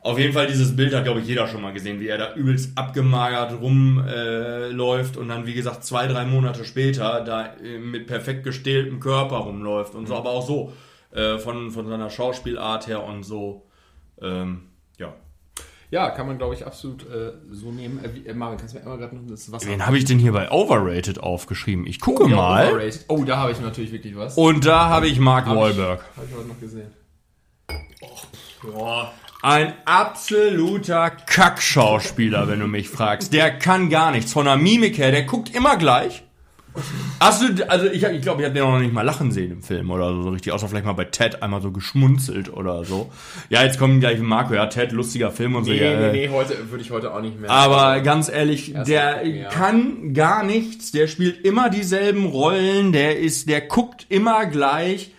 [0.00, 2.34] Auf jeden Fall, dieses Bild hat, glaube ich, jeder schon mal gesehen, wie er da
[2.34, 8.08] übelst abgemagert rumläuft äh, und dann, wie gesagt, zwei, drei Monate später da äh, mit
[8.08, 10.72] perfekt gestähltem Körper rumläuft und so, aber auch so
[11.12, 13.68] äh, von, von seiner Schauspielart her und so.
[14.20, 14.71] Ähm,
[15.92, 16.10] ja.
[16.10, 18.00] Kann man, glaube ich, absolut äh, so nehmen.
[18.04, 19.68] Äh, äh, Marvin, kannst du mir einmal gerade noch das Wasser...
[19.68, 21.86] Wen habe ich denn hier bei Overrated aufgeschrieben?
[21.86, 22.68] Ich gucke Ja, mal.
[22.72, 23.04] Overrated.
[23.08, 24.36] Oh, da habe ich natürlich wirklich was.
[24.36, 26.04] Und da habe ich Mark Hab Wahlberg.
[26.16, 26.90] Habe ich heute noch gesehen.
[29.42, 33.32] Ein absoluter Kackschauspieler, wenn du mich fragst.
[33.32, 34.32] Der kann gar nichts.
[34.32, 36.22] Von der Mimik her, der guckt immer gleich.
[37.20, 39.62] Hast du, also ich, ich glaube, ich habe den noch nicht mal lachen sehen im
[39.62, 43.10] Film oder so, so richtig, außer vielleicht mal bei Ted einmal so geschmunzelt oder so.
[43.50, 45.70] Ja, jetzt kommen gleich Marco, ja, Ted, lustiger Film und so.
[45.70, 47.50] Nee, ja, nee, äh, nee, heute würde ich heute auch nicht mehr.
[47.50, 49.48] Aber ganz ehrlich, Erst der gucken, ja.
[49.50, 55.12] kann gar nichts, der spielt immer dieselben Rollen, der ist, der guckt immer gleich.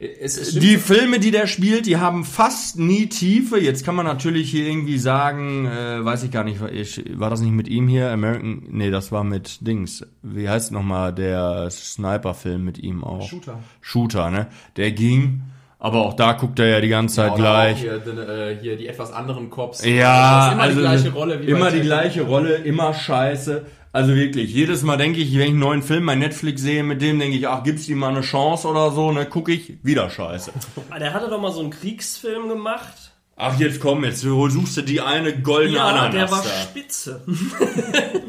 [0.00, 3.58] Die Filme, die der spielt, die haben fast nie Tiefe.
[3.58, 7.28] Jetzt kann man natürlich hier irgendwie sagen, äh, weiß ich gar nicht, war, ich, war
[7.28, 8.10] das nicht mit ihm hier?
[8.10, 10.06] American, nee, das war mit Dings.
[10.22, 13.28] Wie heißt nochmal der Sniper-Film mit ihm auch?
[13.28, 13.58] Shooter.
[13.82, 14.46] Shooter, ne?
[14.78, 15.42] Der ging,
[15.78, 17.80] aber auch da guckt er ja die ganze Zeit Oder gleich.
[17.80, 19.82] Hier, die, äh, hier die etwas anderen Cops.
[19.84, 21.34] Ja, immer also die gleiche Rolle.
[21.36, 23.66] Immer die gleiche Rolle, immer scheiße.
[23.92, 27.02] Also wirklich, jedes Mal denke ich, wenn ich einen neuen Film bei Netflix sehe mit
[27.02, 30.08] dem, denke ich, ach, gibt's ihm mal eine Chance oder so, ne, gucke ich, wieder
[30.08, 30.52] scheiße.
[30.90, 33.10] Ah, Der hatte doch mal so einen Kriegsfilm gemacht.
[33.36, 36.48] Ach, jetzt komm, jetzt suchst du die eine goldene Ja, Ananas der war da.
[36.50, 37.22] spitze.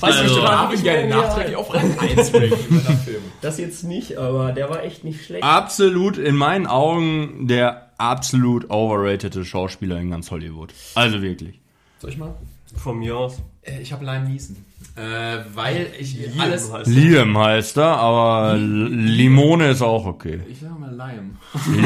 [0.00, 3.22] Weiß Ich also, habe ihn gerne nachträglich auf Rang 1 ranken mit einem Film.
[3.40, 5.42] Das jetzt nicht, aber der war echt nicht schlecht.
[5.44, 10.72] absolut, in meinen Augen, der absolut overratede Schauspieler in ganz Hollywood.
[10.94, 11.60] Also wirklich.
[11.98, 12.34] Soll ich mal?
[12.76, 13.42] Von mir aus.
[13.62, 14.56] Äh, Ich habe Lime Neeson.
[14.94, 16.70] Äh, weil ich alles...
[16.70, 16.92] heißt er.
[16.92, 20.40] Liam heißt er, aber Limone ist auch okay.
[20.50, 21.30] Ich sag mal Lime.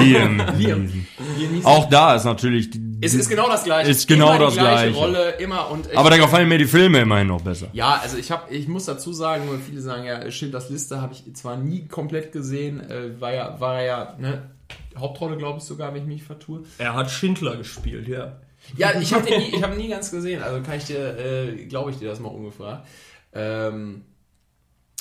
[0.03, 0.43] Liam.
[0.59, 1.07] Liam.
[1.39, 1.64] Liam.
[1.64, 2.70] Auch da ist natürlich...
[2.70, 3.91] Die, Es ist genau das gleiche.
[3.91, 4.99] Ist genau immer das die gleiche Gleiche.
[4.99, 7.68] Rolle, immer und ich, aber da gefallen mir die Filme immerhin noch besser.
[7.72, 11.12] ja, also ich habe, ich muss dazu sagen, weil viele sagen ja, Schindlers Liste habe
[11.12, 14.51] ich zwar nie komplett gesehen, äh, war ja, war ja, ne,
[14.99, 16.64] Hauptrolle glaube ich sogar, wenn ich mich vertue.
[16.78, 18.32] Er hat Schindler gespielt, ja.
[18.77, 21.67] Ja, ich habe den nie, ich ihn nie ganz gesehen, also kann ich dir, äh,
[21.67, 22.87] glaube ich dir das mal ungefragt.
[23.33, 24.03] Ähm,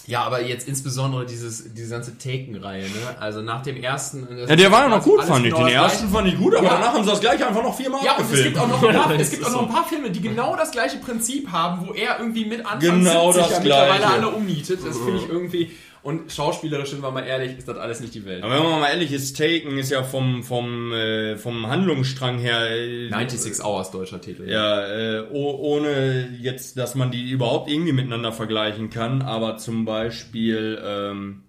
[0.08, 3.16] ja, aber jetzt insbesondere dieses, diese ganze Taken-Reihe, ne?
[3.20, 4.28] Also nach dem ersten.
[4.48, 5.54] Ja, der war ja noch gut, fand ich.
[5.54, 6.74] Den ersten fand ich gut, aber Ja.
[6.76, 9.12] danach haben sie das gleiche einfach noch viermal Ja, es gibt auch noch ein paar,
[9.20, 12.20] es gibt auch noch ein paar Filme, die genau das gleiche Prinzip haben, wo er
[12.20, 14.80] irgendwie mit Anfang Genau 70 das ja mittlerweile alle umnietet.
[14.86, 15.72] Das finde ich irgendwie.
[16.06, 18.44] Und schauspielerisch, sind wir mal ehrlich, ist das alles nicht die Welt.
[18.44, 22.70] Aber wenn man mal ehrlich ist, Taken ist ja vom, vom, äh, vom Handlungsstrang her...
[22.70, 24.48] Äh, 96 Hours deutscher Titel.
[24.48, 29.86] Ja, äh, oh, ohne jetzt, dass man die überhaupt irgendwie miteinander vergleichen kann, aber zum
[29.86, 31.42] Beispiel, ähm,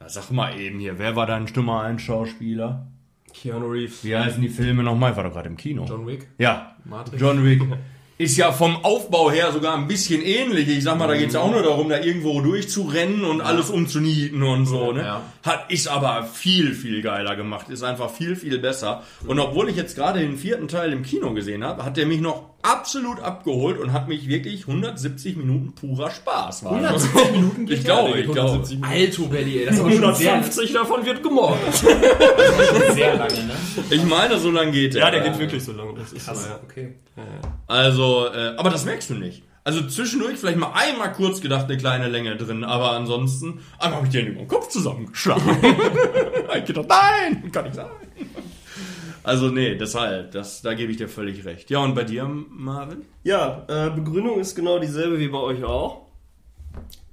[0.00, 2.86] na, sag mal eben hier, wer war dein Nummer 1 Schauspieler?
[3.34, 4.02] Keanu Reeves.
[4.02, 5.10] Wie heißen die Filme nochmal?
[5.10, 5.84] Ich war doch gerade im Kino.
[5.86, 6.26] John Wick.
[6.38, 7.20] Ja, Matrix.
[7.20, 7.60] John Wick.
[8.16, 10.68] Ist ja vom Aufbau her sogar ein bisschen ähnlich.
[10.68, 14.42] Ich sag mal, da geht's ja auch nur darum, da irgendwo durchzurennen und alles umzunieten
[14.44, 15.02] und so, ne?
[15.02, 15.22] Ja.
[15.42, 17.68] Hat, ist aber viel, viel geiler gemacht.
[17.70, 19.02] Ist einfach viel, viel besser.
[19.26, 22.20] Und obwohl ich jetzt gerade den vierten Teil im Kino gesehen habe, hat der mich
[22.20, 26.64] noch absolut abgeholt und hat mich wirklich 170 Minuten purer Spaß.
[26.64, 28.64] War 170 Minuten ich glaube, ich glaube.
[28.82, 31.74] Alto Belly, ey, das ist aber schon sehr, 150 davon wird gemordet.
[32.94, 33.54] sehr lange, ne?
[33.90, 35.20] Ich meine, so lange geht Ja, der.
[35.20, 35.94] der geht wirklich so lange.
[35.94, 36.60] Das ist so, ja.
[36.64, 36.94] Okay.
[37.66, 39.42] Also, äh, aber das merkst du nicht.
[39.66, 44.06] Also zwischendurch vielleicht mal einmal kurz gedacht, eine kleine Länge drin, aber ansonsten einmal habe
[44.08, 45.42] ich den über den Kopf zusammengeschlagen.
[46.58, 47.86] ich gedacht, nein, kann nicht sein.
[49.24, 51.70] Also nee, deshalb, das, da gebe ich dir völlig recht.
[51.70, 53.06] Ja, und bei dir, Marvin?
[53.22, 56.02] Ja, äh, Begründung ist genau dieselbe wie bei euch auch.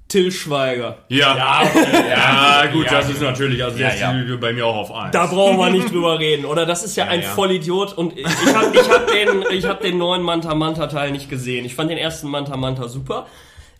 [0.09, 0.97] Till Schweiger.
[1.07, 1.63] Ja, ja,
[2.63, 5.13] ja gut, das ist natürlich, also Ja, ist bei mir auch auf eins.
[5.13, 6.65] Da brauchen wir nicht drüber reden, oder?
[6.65, 7.29] Das ist ja, ein ja.
[7.29, 11.29] Vollidiot und ich habe ich hab den, ich hab den neuen Manta Manta Teil nicht
[11.29, 11.63] gesehen.
[11.63, 13.27] Ich fand den ersten Manta Manta super,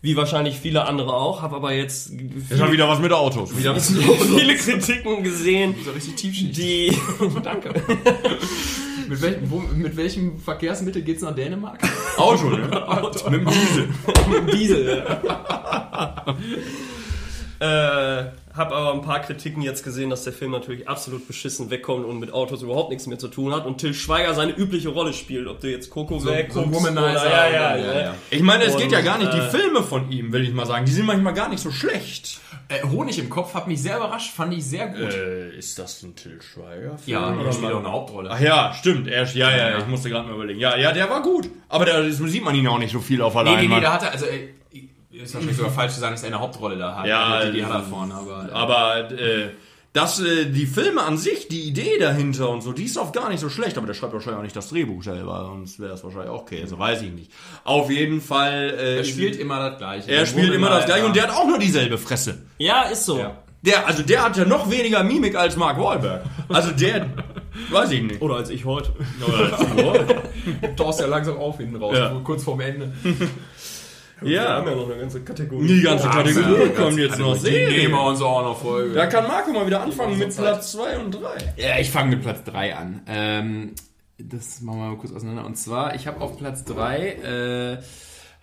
[0.02, 3.56] wie wahrscheinlich viele andere auch, habe aber jetzt Ist mal wieder was mit Autos.
[3.56, 6.56] Wieder viele Kritiken gesehen, So richtig Tiefschicht.
[6.56, 6.96] die
[7.42, 7.70] danke
[9.08, 11.78] Mit, wel wo, mit welchem Verkehrsmittel geht's nach Dänemark?
[12.16, 12.88] Auto, ne?
[12.88, 13.30] Auto.
[13.30, 13.88] Mit dem Diesel.
[14.28, 15.06] Mit dem Diesel.
[17.62, 18.24] Äh,
[18.56, 22.18] hab aber ein paar Kritiken jetzt gesehen, dass der Film natürlich absolut beschissen wegkommt und
[22.18, 25.46] mit Autos überhaupt nichts mehr zu tun hat und Till Schweiger seine übliche Rolle spielt.
[25.46, 27.30] Ob du jetzt Coco So- weg so Womanizer.
[27.30, 28.14] ja, ja, Ja, ja, ja.
[28.30, 29.32] Ich meine, es Und, geht ja gar nicht.
[29.32, 31.70] Die äh, Filme von ihm, will ich mal sagen, die sind manchmal gar nicht so
[31.70, 32.40] schlecht.
[32.68, 35.14] Äh, Honig im Kopf hat mich sehr überrascht, fand ich sehr gut.
[35.14, 36.96] Äh, ist das ein Till Schweiger?
[37.06, 38.30] ja, er spielt mal- auch eine Hauptrolle.
[38.32, 39.06] Ach ja, stimmt.
[39.06, 40.58] Er, ja, ja, ja, ich musste gerade mal überlegen.
[40.58, 41.48] Ja, ja, der war gut.
[41.68, 43.84] Aber da sieht man ihn auch nicht so viel auf der nee, nee, nee, Leinwand.
[43.84, 44.48] da hat er, also, äh,
[45.20, 47.06] ist wahrscheinlich sogar falsch zu sagen, dass er eine Hauptrolle da hat.
[47.06, 48.48] Ja, die, die hat er äh, vorne, aber.
[48.52, 49.50] Aber äh,
[49.92, 53.28] das, äh, die Filme an sich, die Idee dahinter und so, die ist oft gar
[53.28, 56.02] nicht so schlecht, aber der schreibt wahrscheinlich auch nicht das Drehbuch selber, sonst wäre das
[56.02, 57.30] wahrscheinlich auch Käse, weiß ich nicht.
[57.64, 58.74] Auf jeden Fall.
[58.78, 60.10] Äh, er spielt immer das Gleiche.
[60.10, 62.42] er spielt immer das gleiche und der hat auch nur dieselbe Fresse.
[62.58, 63.18] Ja, ist so.
[63.18, 63.36] Ja.
[63.60, 66.24] Der, also der hat ja noch weniger Mimik als Mark Wahlberg.
[66.48, 67.06] Also der,
[67.70, 68.20] weiß ich nicht.
[68.20, 68.92] Oder als ich heute.
[70.76, 72.20] Tauchst ja langsam auf hinten raus, Ja.
[72.24, 72.92] kurz vorm Ende.
[74.22, 75.66] Wir Ja, haben ja noch eine ganze Kategorie.
[75.66, 78.94] die ganze Kategorie Ja, kommt jetzt noch Die nehmen wir uns auch noch Folge.
[78.94, 80.44] Da kann Marco mal wieder anfangen mit Zeit.
[80.44, 81.20] Platz 2 und 3.
[81.56, 83.02] Ja, ich fange mit Platz 3 an.
[83.06, 83.72] Ähm,
[84.18, 85.46] das machen wir mal kurz auseinander.
[85.46, 87.82] Und zwar, ich habe auf Platz 3 äh,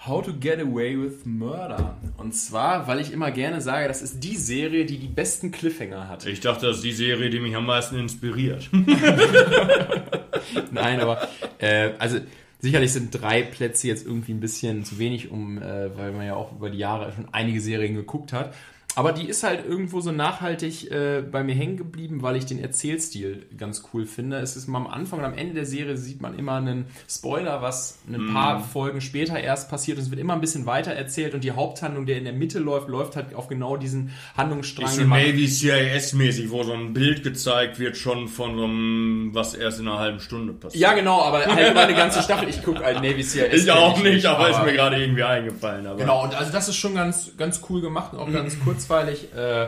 [0.06, 1.98] How to Get Away with Murder.
[2.18, 6.08] Und zwar, weil ich immer gerne sage, das ist die Serie, die die besten Cliffhanger
[6.08, 6.26] hat.
[6.26, 8.70] Ich dachte, das ist die Serie, die mich am meisten inspiriert.
[10.72, 11.28] Nein, aber
[11.60, 12.20] äh, also
[12.60, 16.36] sicherlich sind drei Plätze jetzt irgendwie ein bisschen zu wenig, um, äh, weil man ja
[16.36, 18.54] auch über die Jahre schon einige Serien geguckt hat.
[18.96, 22.60] Aber die ist halt irgendwo so nachhaltig äh, bei mir hängen geblieben, weil ich den
[22.60, 24.38] Erzählstil ganz cool finde.
[24.38, 27.62] Es ist mal am Anfang und am Ende der Serie sieht man immer einen Spoiler,
[27.62, 29.98] was ein paar Folgen später erst passiert.
[29.98, 32.60] Und es wird immer ein bisschen weiter erzählt und die Haupthandlung, der in der Mitte
[32.60, 34.88] läuft, läuft halt auf genau diesen Handlungsstrang.
[34.88, 39.54] Ist so Navy CIS-mäßig, wo so ein Bild gezeigt wird, schon von so einem, was
[39.54, 40.82] erst in einer halben Stunde passiert.
[40.82, 42.50] ja, genau, aber halt immer eine ganze Staffel.
[42.50, 43.54] Ich gucke halt Navy CIS.
[43.54, 45.86] Ich auch nicht, aber ist mir gerade irgendwie eingefallen.
[45.86, 49.34] Aber Genau, und also das ist schon ganz, ganz cool gemacht und auch ganz kurzweilig.
[49.36, 49.68] Äh,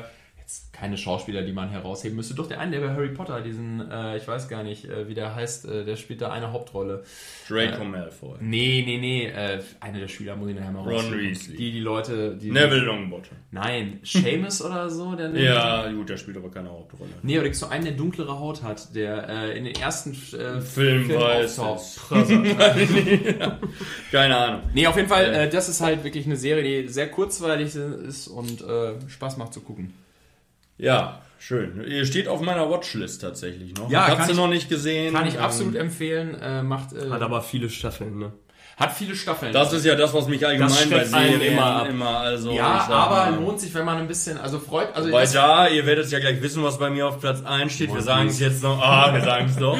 [0.81, 2.33] keine Schauspieler, die man herausheben müsste.
[2.33, 5.13] Doch der eine, der bei Harry Potter, diesen, äh, ich weiß gar nicht, äh, wie
[5.13, 7.03] der heißt, äh, der spielt da eine Hauptrolle.
[7.47, 8.37] Draco Malfoy.
[8.39, 11.19] Nee, nee, nee, äh, einer der Schüler muss ich nachher mal Ron raussuchen.
[11.19, 11.55] Weasley.
[11.55, 12.49] Die, die Leute, die...
[12.49, 13.37] Neville Longbottom.
[13.51, 17.11] Nein, Seamus oder so, der Ja, gut, der spielt aber keine Hauptrolle.
[17.21, 20.13] Nee, aber da gibt's so einen, der dunklere Haut hat, der äh, in den ersten
[20.13, 21.61] äh, Film weiß.
[24.11, 24.61] Keine Ahnung.
[24.73, 28.27] Nee, auf jeden Fall, äh, das ist halt wirklich eine Serie, die sehr kurzweilig ist
[28.27, 29.93] und äh, Spaß macht zu gucken.
[30.81, 31.83] Ja, schön.
[31.87, 33.89] Ihr steht auf meiner Watchlist tatsächlich noch.
[33.89, 35.13] Ja, ich kann hab's ich- noch nicht gesehen.
[35.13, 36.35] Kann ich Ähm, absolut empfehlen.
[36.41, 38.31] Äh, macht, äh, Hat aber viele Staffeln, ne?
[38.77, 39.53] Hat viele Staffeln.
[39.53, 42.23] Das ist ja das, was mich allgemein bei Serien immer immer, ab.
[42.23, 42.51] also.
[42.51, 43.35] ja, aber mal.
[43.35, 46.41] lohnt sich, wenn man ein bisschen, also freut, also Weil da, ihr werdet ja gleich
[46.41, 47.93] wissen, was bei mir auf Platz 1 steht.
[47.93, 48.81] Wir sagen es jetzt noch.
[48.81, 49.77] Ah, wir sagen es doch.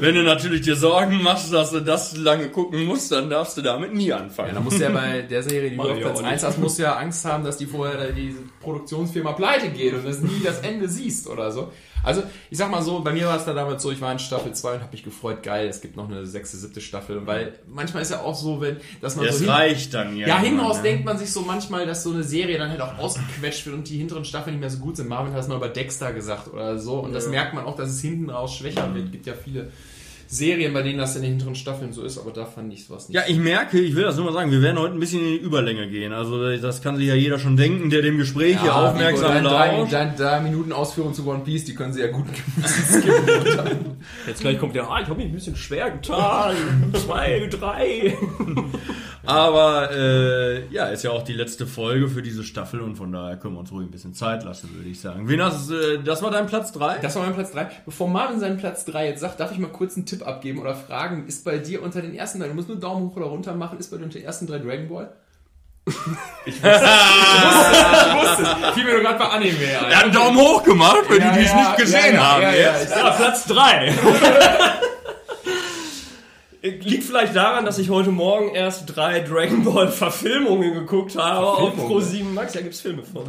[0.00, 3.62] Wenn du natürlich dir Sorgen machst, dass du das lange gucken musst, dann darfst du
[3.62, 4.48] damit nie anfangen.
[4.48, 6.58] ja, dann musst du ja bei der Serie, die du auf Platz auch 1 hast,
[6.58, 10.42] musst du ja Angst haben, dass die vorher die Produktionsfirma pleite geht und das nie
[10.42, 11.72] das Ende siehst oder so.
[12.04, 14.18] Also, ich sag mal so, bei mir war es da damals so, ich war in
[14.18, 17.58] Staffel 2 und habe mich gefreut, geil, es gibt noch eine sechste, siebte Staffel, weil
[17.66, 20.28] manchmal ist ja auch so, wenn, dass man das so reicht dann ja.
[20.28, 20.82] Ja, hinten raus ne?
[20.84, 23.88] denkt man sich so manchmal, dass so eine Serie dann halt auch ausgequetscht wird und
[23.88, 25.08] die hinteren Staffeln nicht mehr so gut sind.
[25.08, 26.98] Marvin hat es mal über Dexter gesagt oder so.
[27.00, 29.12] Und das merkt man auch, dass es hinten raus schwächer wird.
[29.12, 29.70] gibt ja viele
[30.34, 33.08] Serien, bei denen das in den hinteren Staffeln so ist, aber da fand ich was
[33.08, 33.16] nicht.
[33.16, 35.32] Ja, ich merke, ich will das nur mal sagen, wir werden heute ein bisschen in
[35.32, 36.12] die Überlänge gehen.
[36.12, 39.76] Also das kann sich ja jeder schon denken, der dem Gespräch hier aufmerksam deine drei,
[39.78, 39.92] lauscht.
[39.92, 42.26] deine drei Minuten Ausführung zu One Piece, die können sie ja gut
[42.66, 43.96] skippen.
[44.26, 46.56] Jetzt gleich kommt der, ah, ich habe mich ein bisschen schwer getan.
[46.94, 48.16] Zwei, drei.
[49.26, 53.36] Aber äh, ja, ist ja auch die letzte Folge für diese Staffel und von daher
[53.36, 55.28] können wir uns ruhig ein bisschen Zeit lassen, würde ich sagen.
[55.28, 56.98] Wen hast, äh, das war dein Platz 3?
[56.98, 57.68] Das war mein Platz 3.
[57.86, 60.74] Bevor Marvin seinen Platz 3 jetzt sagt, darf ich mal kurz einen Tipp abgeben oder
[60.74, 63.54] fragen, ist bei dir unter den ersten drei, du musst nur Daumen hoch oder runter
[63.54, 65.12] machen, ist bei dir unter den ersten drei Dragon Ball?
[66.46, 66.80] Ich wusste,
[68.08, 68.74] ich wusste es.
[68.74, 69.90] Fiel mir nur gerade bei Anime ein.
[69.90, 72.20] Er hat einen Daumen hoch gemacht, für Ja, die, die es ja, nicht gesehen ja,
[72.20, 72.42] ja, haben.
[72.42, 73.94] ja, ja, ich- Ja, Platz drei.
[76.64, 81.58] Liegt vielleicht daran, dass ich heute Morgen erst drei Dragon Ball Verfilmungen geguckt habe auf
[81.74, 81.92] Verfilmungen?
[81.92, 82.54] Pro 7 Max.
[82.54, 83.28] Da gibt's Filme von.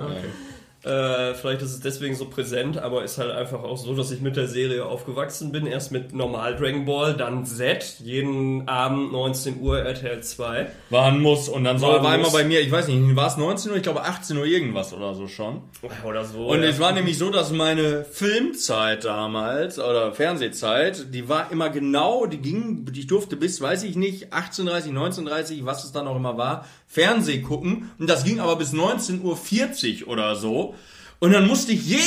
[0.85, 4.21] Äh, vielleicht ist es deswegen so präsent, aber ist halt einfach auch so, dass ich
[4.21, 5.65] mit der Serie aufgewachsen bin.
[5.65, 10.67] Erst mit normal Dragon Ball, dann Z, jeden Abend 19 Uhr RTL 2.
[10.91, 13.37] Waren muss und dann so Waren war immer bei mir, ich weiß nicht, war es
[13.37, 15.61] 19 Uhr, ich glaube 18 Uhr irgendwas oder so schon.
[16.05, 16.45] Oder so.
[16.49, 16.69] Und ja.
[16.69, 22.37] es war nämlich so, dass meine Filmzeit damals oder Fernsehzeit, die war immer genau, die
[22.37, 26.65] ging, ich durfte bis, weiß ich nicht, 18.30, 19.30, was es dann auch immer war,
[26.87, 27.89] Fernseh gucken.
[27.97, 30.74] Und das ging aber bis 19.40 Uhr oder so.
[31.19, 32.03] Und dann musste ich jeden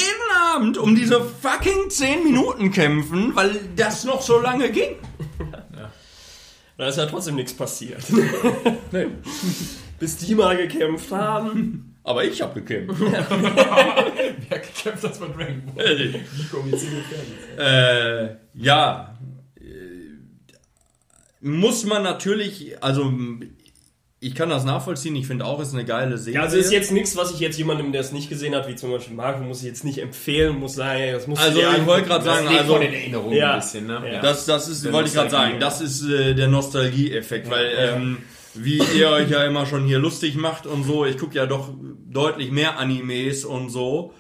[0.55, 4.97] Abend um diese fucking 10 Minuten kämpfen, weil das noch so lange ging.
[6.77, 8.05] Da ist ja trotzdem nichts passiert.
[9.99, 11.97] Bis die mal gekämpft haben.
[12.05, 13.01] Aber ich habe gekämpft.
[13.01, 15.97] Wer gekämpft hat bei Dragon Ball?
[16.79, 17.05] Single
[17.59, 19.19] Äh, ja.
[19.57, 19.64] Äh,
[21.41, 23.12] Muss man natürlich, also
[24.21, 26.41] ich kann das nachvollziehen, ich finde auch, es ist eine geile Serie.
[26.41, 28.75] Ja, also ist jetzt nichts, was ich jetzt jemandem, der es nicht gesehen hat, wie
[28.75, 31.87] zum Beispiel Marco, muss ich jetzt nicht empfehlen, muss sagen, ey, das muss Also ich
[31.87, 33.55] wollte gerade sagen, also von den Erinnerungen Ja.
[33.55, 34.03] ein bisschen, ne?
[34.12, 34.21] Ja.
[34.21, 38.19] das, das ist, Der wollte ich gerade sagen, das ist äh, der Nostalgie-Effekt, weil ähm,
[38.55, 41.71] wie ihr euch ja immer schon hier lustig macht und so, ich gucke ja doch
[42.11, 44.12] deutlich mehr Animes und so.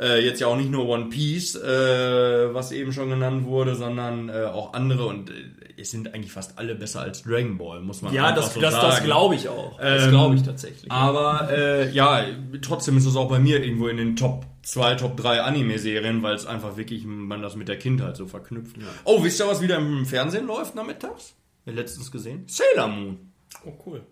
[0.00, 4.28] Äh, jetzt ja auch nicht nur One Piece, äh, was eben schon genannt wurde, sondern
[4.30, 5.34] äh, auch andere und äh,
[5.76, 8.74] es sind eigentlich fast alle besser als Dragon Ball, muss man Ja, das, so das,
[8.74, 8.86] sagen.
[8.88, 9.78] das glaube ich auch.
[9.78, 10.90] Das Ähm, glaube ich tatsächlich.
[10.90, 12.24] Aber äh, ja,
[12.62, 16.34] trotzdem ist es auch bei mir irgendwo in den Top 2, Top 3 Anime-Serien, weil
[16.34, 18.76] es einfach wirklich man das mit der Kindheit so verknüpft.
[19.04, 21.34] Oh, wisst ihr, was wieder im Fernsehen läuft nachmittags?
[21.66, 22.44] Letztens gesehen?
[22.46, 23.32] Sailor Moon.
[23.64, 24.02] Oh, cool.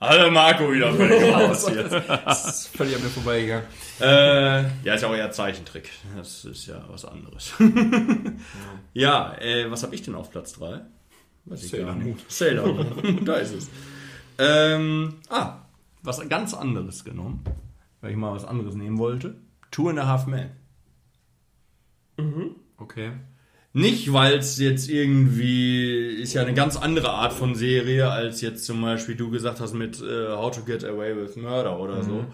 [0.00, 1.92] Alle Marco wieder völlig raus jetzt.
[1.92, 3.66] Das ist völlig an mir vorbeigegangen.
[4.00, 5.90] äh, ja, ist ja auch eher Zeichentrick.
[6.16, 7.52] Das ist ja was anderes.
[8.94, 10.82] ja, äh, was habe ich denn auf Platz 3?
[11.46, 11.94] Weiß ich Sailor.
[11.94, 12.18] Moon.
[12.28, 13.20] Sailor Moon.
[13.24, 13.70] da ist es.
[14.38, 15.56] Ähm, ah,
[16.02, 17.42] was ganz anderes genommen.
[18.00, 19.34] Weil ich mal was anderes nehmen wollte.
[19.72, 20.50] Two and a Half Men.
[22.76, 23.12] Okay.
[23.78, 28.64] Nicht, weil es jetzt irgendwie ist ja eine ganz andere Art von Serie, als jetzt
[28.64, 32.24] zum Beispiel du gesagt hast mit äh, How to Get Away with Murder oder so.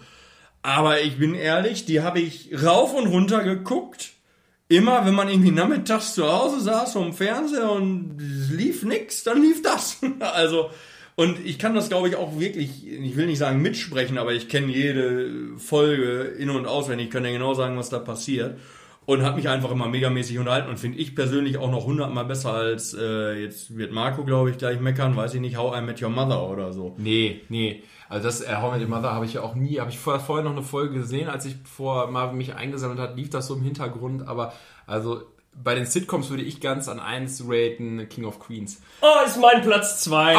[0.63, 4.13] Aber ich bin ehrlich, die habe ich rauf und runter geguckt.
[4.67, 9.39] Immer, wenn man irgendwie nachmittags zu Hause saß vom Fernseher und es lief nix, dann
[9.39, 9.99] lief das.
[10.19, 10.71] also,
[11.15, 14.49] und ich kann das, glaube ich, auch wirklich, ich will nicht sagen mitsprechen, aber ich
[14.49, 18.57] kenne jede Folge in- und auswendig, ich kann ja genau sagen, was da passiert.
[19.05, 22.53] Und hat mich einfach immer megamäßig unterhalten und finde ich persönlich auch noch hundertmal besser
[22.53, 26.01] als, äh, jetzt wird Marco, glaube ich, gleich meckern, weiß ich nicht, How I Met
[26.01, 26.95] Your Mother oder so.
[26.97, 27.83] Nee, nee.
[28.09, 29.99] Also das äh, How I Met Your Mother habe ich ja auch nie, habe ich
[29.99, 33.45] vorher, vorher noch eine Folge gesehen, als ich vor Marvin mich eingesammelt hat, lief das
[33.45, 34.53] so im Hintergrund, aber
[34.87, 35.21] also
[35.63, 38.81] bei den Sitcoms würde ich ganz an eins raten King of Queens.
[39.01, 40.35] Oh, ist mein Platz 2.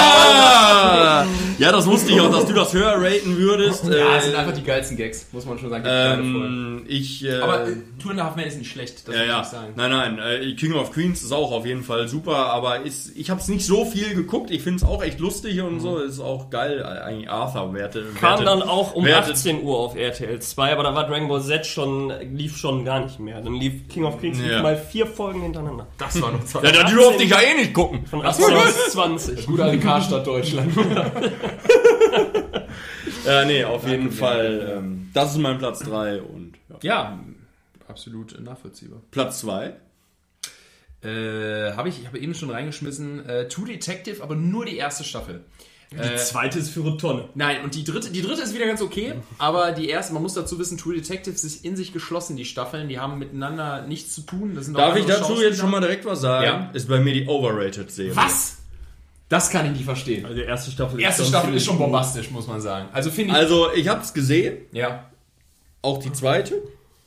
[0.00, 1.24] Ah!
[1.58, 3.84] ja, das wusste ich auch, dass du das höher raten würdest.
[3.84, 5.84] Ja, es Äh, sind einfach die geilsten Gags, muss man schon sagen.
[5.86, 9.20] Ähm, ich, äh, aber äh, Two and a Half Men ist nicht schlecht, das Ja,
[9.22, 9.40] muss ja.
[9.42, 9.72] ich sagen.
[9.76, 10.18] Nein, nein.
[10.18, 13.48] Äh, King of Queens ist auch auf jeden Fall super, aber ist, ich habe es
[13.48, 14.50] nicht so viel geguckt.
[14.50, 15.98] Ich finde es auch echt lustig und so.
[15.98, 16.82] Ist auch geil.
[16.84, 18.06] Eigentlich Arthur werte.
[18.18, 21.28] Kam werte- dann auch um wertet- 18 Uhr auf RTL 2, aber da war Dragon
[21.28, 23.40] Ball Z schon, lief schon gar nicht mehr.
[23.40, 24.62] Dann lief King of Queens lief Ja.
[24.62, 25.86] mal vier Folgen hintereinander.
[25.98, 26.62] Das war noch Zeit.
[26.64, 28.06] Ja, da durfte ich ja eh nicht gucken.
[28.06, 29.46] Von 18 bis 20.
[29.46, 30.72] Gut alte Karstadt Deutschland.
[33.26, 34.76] Ja, nee, auf jeden Fall.
[34.78, 36.78] Ähm, das ist mein Platz 3 und ja.
[36.82, 37.20] ja,
[37.86, 39.00] absolut nachvollziehbar.
[39.10, 39.74] Platz 2.
[41.02, 45.04] Äh, habe ich, ich habe eben schon reingeschmissen, äh, True Detective, aber nur die erste
[45.04, 45.44] Staffel.
[45.92, 47.28] Die zweite ist für eine Tonne.
[47.34, 50.34] Nein, und die dritte, die dritte ist wieder ganz okay, aber die erste, man muss
[50.34, 54.20] dazu wissen, True Detective ist in sich geschlossen, die Staffeln, die haben miteinander nichts zu
[54.22, 54.54] tun.
[54.54, 55.48] Das sind auch Darf ich dazu Schauspieler.
[55.48, 56.44] jetzt schon mal direkt was sagen?
[56.46, 56.70] Ja.
[56.74, 58.14] Ist bei mir die Overrated-Serie.
[58.14, 58.58] Was?
[59.28, 60.24] Das kann ich nicht verstehen.
[60.24, 61.86] Also die erste Staffel Die erste schon Staffel ist schon gut.
[61.86, 62.88] bombastisch, muss man sagen.
[62.92, 63.36] Also finde ich.
[63.36, 64.58] Also, ich hab's gesehen.
[64.72, 65.06] ja.
[65.82, 66.62] Auch die zweite.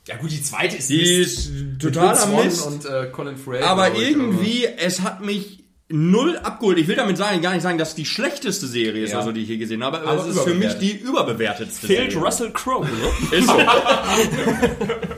[0.08, 1.48] Ja gut, die zweite ist Die Mist.
[1.48, 2.66] ist totaler Mist.
[2.66, 3.62] und äh, Colin Farrell.
[3.62, 6.78] Aber irgendwie, es hat mich null abgeholt.
[6.78, 9.18] Ich will damit sagen, gar nicht sagen, dass die schlechteste Serie ist, Ja.
[9.18, 9.98] also die ich hier gesehen habe.
[10.00, 12.26] Aber, Aber es ist für mich die überbewertetste Fehlt Serie.
[12.26, 12.90] Russell Crowe, ne?
[13.38, 13.58] Ist so.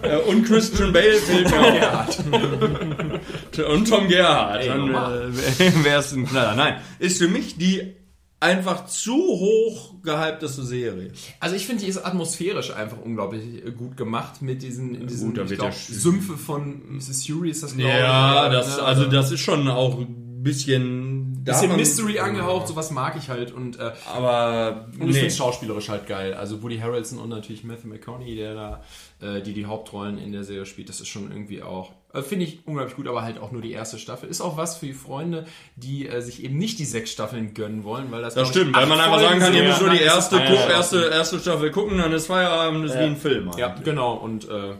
[0.02, 2.18] Äh, Und Christian Bale fehlt mir Gerhard.
[2.32, 3.70] auch.
[3.74, 4.62] Und Tom Gerhardt.
[4.62, 6.54] Ey, Dann äh, wäre es ein Knaller.
[6.54, 7.94] Nein, ist für mich die
[8.38, 11.10] einfach zu hoch gehypteste Serie.
[11.40, 15.32] Also ich finde, die ist atmosphärisch einfach unglaublich äh, gut gemacht mit diesen, in diesen
[15.34, 17.26] Gut, ich glaub, ja Sümpfe von Mrs.
[17.26, 18.52] Fury ist das glaube Ja, ich.
[18.52, 18.82] das, ne?
[18.82, 19.98] also das ist schon auch
[20.46, 21.44] bisschen...
[21.44, 25.20] bisschen man- Mystery angehaucht, sowas mag ich halt und, äh, Aber und ich nee.
[25.20, 26.34] finde schauspielerisch halt geil.
[26.34, 28.82] Also Woody Harrelson und natürlich Matthew McConaughey, der da
[29.20, 32.46] äh, die die Hauptrollen in der Serie spielt, das ist schon irgendwie auch äh, finde
[32.46, 34.28] ich unglaublich gut, aber halt auch nur die erste Staffel.
[34.28, 37.84] Ist auch was für die Freunde, die äh, sich eben nicht die sechs Staffeln gönnen
[37.84, 40.16] wollen, weil das Das stimmt, weil man einfach sagen kann, ihr müsst nur die Ja,
[40.16, 43.50] das erste, erste, erste Staffel gucken, dann ist Feierabend, ist wie ein Film.
[43.56, 43.84] Ja, eigentlich.
[43.84, 44.14] genau.
[44.14, 44.76] Und äh, ja,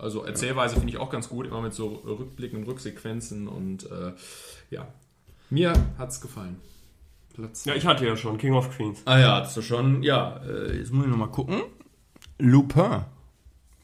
[0.00, 4.12] also Erzählweise finde ich auch ganz gut, immer mit so Rückblicken und Rücksequenzen und äh,
[4.70, 4.86] ja,
[5.50, 6.56] mir hat's gefallen.
[7.34, 7.64] Platz.
[7.64, 9.02] Ja, ich hatte ja schon King of Queens.
[9.04, 10.02] Ah ja, hast du schon.
[10.02, 11.62] Ja, äh, jetzt muss ich nochmal gucken.
[12.38, 13.04] Lupin.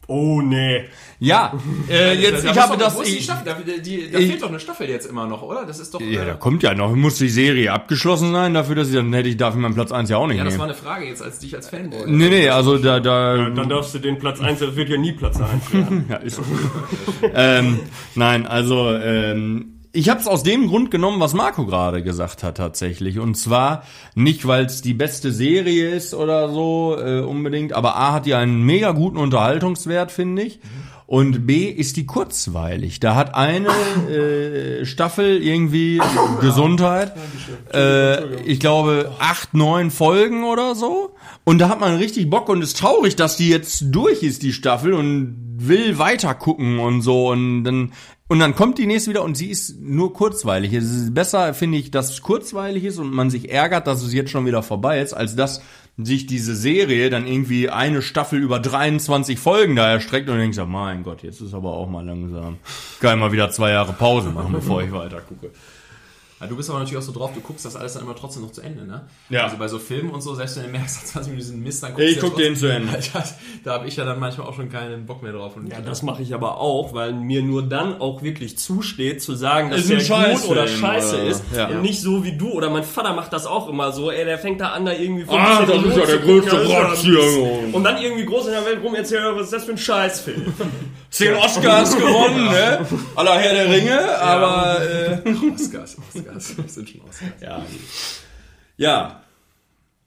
[0.09, 0.85] Oh nee.
[1.19, 1.51] Ja,
[1.89, 2.99] äh, jetzt, Da ich habe das.
[3.01, 3.43] Ich, Staffel?
[3.45, 5.65] Da, die, da ich- fehlt doch eine Staffel jetzt immer noch, oder?
[5.65, 5.99] Das ist doch.
[5.99, 6.95] ja, äh, da kommt ja noch.
[6.95, 10.09] Muss die Serie abgeschlossen sein dafür, dass ich dann hätte ich dafür meinen Platz 1
[10.09, 10.77] ja auch nicht ja, das war nehmen.
[10.77, 12.03] eine Frage jetzt als dich als Fanboy.
[12.07, 15.11] Nee, nee, also da, da, Dann darfst du den Platz 1, das wird ja nie
[15.11, 16.05] Platz 1 werden.
[16.09, 17.31] Ja, ist okay.
[17.33, 17.79] ähm,
[18.15, 22.57] nein, also ähm, ich habe es aus dem Grund genommen, was Marco gerade gesagt hat
[22.57, 23.17] tatsächlich.
[23.17, 23.81] Und zwar
[24.13, 28.35] nicht, weil es die beste Serie ist oder so äh, unbedingt, aber A hat die
[28.35, 30.59] einen mega guten Unterhaltungswert, finde ich.
[31.07, 32.99] Und B ist die kurzweilig.
[32.99, 33.69] Da hat eine
[34.09, 35.99] äh, Staffel irgendwie
[36.41, 37.13] Gesundheit,
[37.73, 41.15] äh, ich glaube acht, neun Folgen oder so.
[41.43, 44.53] Und da hat man richtig Bock und ist traurig, dass die jetzt durch ist, die
[44.53, 47.29] Staffel, und will weiter gucken und so.
[47.29, 47.93] Und dann,
[48.27, 50.73] und dann kommt die nächste wieder und sie ist nur kurzweilig.
[50.73, 54.13] Es ist besser, finde ich, dass es kurzweilig ist und man sich ärgert, dass es
[54.13, 55.61] jetzt schon wieder vorbei ist, als dass
[55.97, 60.57] sich diese Serie dann irgendwie eine Staffel über 23 Folgen da erstreckt und du denkst,
[60.57, 62.57] ja, mein Gott, jetzt ist aber auch mal langsam.
[62.99, 65.51] Kann ich mal wieder zwei Jahre Pause machen, bevor ich weiter gucke.
[66.47, 68.51] Du bist aber natürlich auch so drauf, du guckst das alles dann immer trotzdem noch
[68.51, 69.01] zu Ende, ne?
[69.29, 69.45] Ja.
[69.45, 71.81] Also bei so Filmen und so, selbst wenn du merkst, nach 20 Minuten diesen Mist,
[71.81, 72.93] dann guckst Ich du ja guck den trotzdem- zu Ende.
[72.93, 73.23] Alter,
[73.63, 75.55] da habe ich ja dann manchmal auch schon keinen Bock mehr drauf.
[75.55, 79.33] Und Ja, das mache ich aber auch, weil mir nur dann auch wirklich zusteht, zu
[79.35, 81.43] sagen, dass Ist ein der Scheißfilm, gut oder scheiße oder- ist.
[81.55, 81.67] Ja.
[81.69, 84.11] Und nicht so wie du oder mein Vater macht das auch immer so.
[84.11, 86.61] Ey, der fängt da an, da irgendwie Ah, 15 das ist ja der größte das
[86.63, 87.73] ist ja Rotz hier.
[87.75, 90.53] Und dann irgendwie groß in der Welt rum erzählen, was ist das für ein Scheißfilm?
[91.09, 92.85] Zehn Oscars gewonnen, ne?
[93.15, 95.19] Aller Herr der Ringe, aber äh,
[95.55, 97.41] Oscars, Oscars, das sind schon Oscars.
[97.41, 97.65] ja.
[98.77, 99.23] Ja.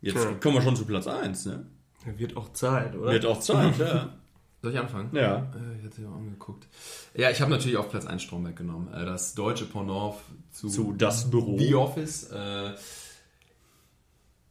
[0.03, 1.67] Jetzt kommen wir schon zu Platz 1, ne?
[2.17, 3.13] Wird auch Zeit, oder?
[3.13, 4.15] Wird auch Zeit, ja.
[4.63, 5.11] Soll ich anfangen?
[5.15, 5.51] Ja.
[5.55, 6.67] Äh, Ich hatte ja auch angeguckt.
[7.15, 8.93] Ja, ich habe natürlich auf Platz 1 Stromberg genommen.
[8.95, 10.15] Äh, Das deutsche Pendant
[10.53, 11.59] zu, Zu Das Büro.
[11.59, 12.31] The Office.
[12.31, 12.73] Äh,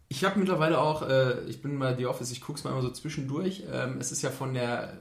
[0.10, 1.08] Ich habe mittlerweile auch,
[1.48, 3.64] ich bin bei The Office, ich gucke es mal immer so zwischendurch.
[3.72, 4.98] Ähm, Es ist ja von der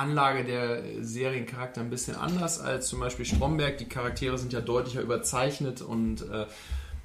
[0.00, 3.78] Anlage der Seriencharakter ein bisschen anders als zum Beispiel Stromberg.
[3.78, 6.46] Die Charaktere sind ja deutlicher überzeichnet und äh,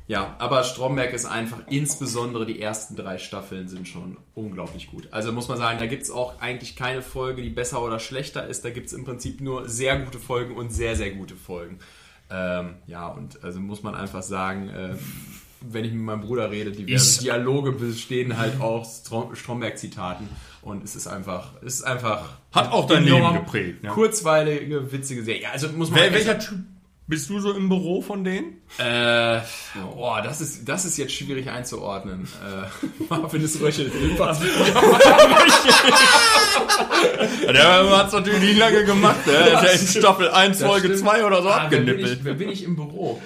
[0.07, 5.07] ja, aber Stromberg ist einfach, insbesondere die ersten drei Staffeln sind schon unglaublich gut.
[5.11, 8.47] Also muss man sagen, da gibt es auch eigentlich keine Folge, die besser oder schlechter
[8.47, 8.63] ist.
[8.63, 11.79] Da gibt es im Prinzip nur sehr gute Folgen und sehr, sehr gute Folgen.
[12.29, 14.95] Ähm, ja, und also muss man einfach sagen, äh,
[15.61, 20.27] wenn ich mit meinem Bruder rede, die Ist- Dialoge bestehen halt aus Strom Stromberg-Zitaten
[20.61, 23.89] und es ist einfach, es ist einfach Hat auch dein Leben geprägt, ne?
[23.89, 25.43] Kurzweilige, witzige Serie.
[25.43, 26.57] Ja, also muss man Wel welcher Typ
[27.07, 28.61] bist du so im Büro von denen?
[28.79, 29.39] äh,
[29.93, 32.27] boah, das ist, das ist jetzt schwierig einzuordnen.
[32.43, 33.91] Äh, Marvin ist Röchel.
[37.53, 39.33] Der hat es natürlich nicht lange gemacht, ne?
[39.33, 40.99] Der ist ja in Staffel 1, Das Folge stimmt.
[41.01, 42.17] 2 oder so Ah, wer, bin abgenippelt.
[42.19, 43.21] ich, wer bin ich im Büro?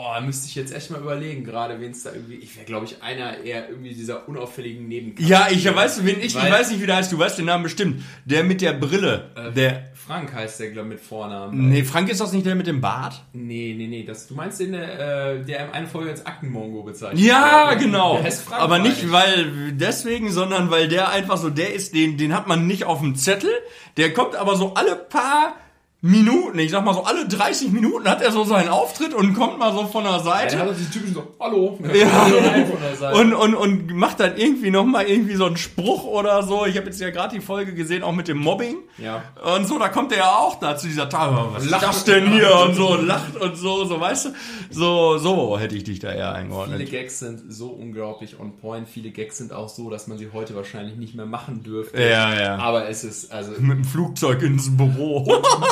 [0.00, 2.36] Oh, müsste ich jetzt echt mal überlegen, gerade wen es da irgendwie.
[2.36, 5.50] Ich wäre, glaube ich, einer eher irgendwie dieser unauffälligen Nebencharakter.
[5.50, 7.64] Ja, ich weiß, wen ich, ich weiß nicht, wie der heißt, du weißt den Namen
[7.64, 8.02] bestimmt.
[8.24, 9.30] Der mit der Brille.
[9.56, 9.90] Der.
[9.94, 11.68] Frank heißt der, glaube ich, mit Vornamen.
[11.68, 13.22] Nee, Frank ist das nicht der mit dem Bart?
[13.32, 14.04] Nee, nee, nee.
[14.04, 17.76] Das, du meinst den, äh, der in einer Folge als Aktenmongo bezeichnet Ja, ne?
[17.80, 18.14] genau.
[18.14, 19.12] Der heißt Frank, Aber nicht ich.
[19.12, 23.00] weil deswegen, sondern weil der einfach so der ist, den, den hat man nicht auf
[23.00, 23.50] dem Zettel.
[23.96, 25.56] Der kommt aber so alle paar
[26.00, 29.58] Minuten, ich sag mal so alle 30 Minuten hat er so seinen Auftritt und kommt
[29.58, 30.56] mal so von der Ja, Seite.
[30.60, 31.76] hat so die typischen so, hallo.
[31.92, 33.10] Ja.
[33.12, 36.66] Und, und, und macht dann irgendwie nochmal irgendwie so einen Spruch oder so.
[36.66, 38.76] Ich habe jetzt ja gerade die Folge gesehen, auch mit dem Mobbing.
[38.98, 39.24] Ja.
[39.56, 41.32] Und so, da kommt er ja auch da zu dieser Tag.
[41.52, 41.82] Was Lacht.
[41.82, 42.54] lachst denn hier?
[42.64, 44.30] Und so, und lacht und so, so, weißt du?
[44.70, 46.90] So, so hätte ich dich da eher Viele eingeordnet.
[46.90, 48.88] Gags sind so unglaublich on point.
[48.88, 52.00] Viele Gags sind auch so, dass man sie heute wahrscheinlich nicht mehr machen dürfte.
[52.00, 52.56] Ja, ja.
[52.58, 55.18] Aber es ist, also, Mit dem Flugzeug ins Büro.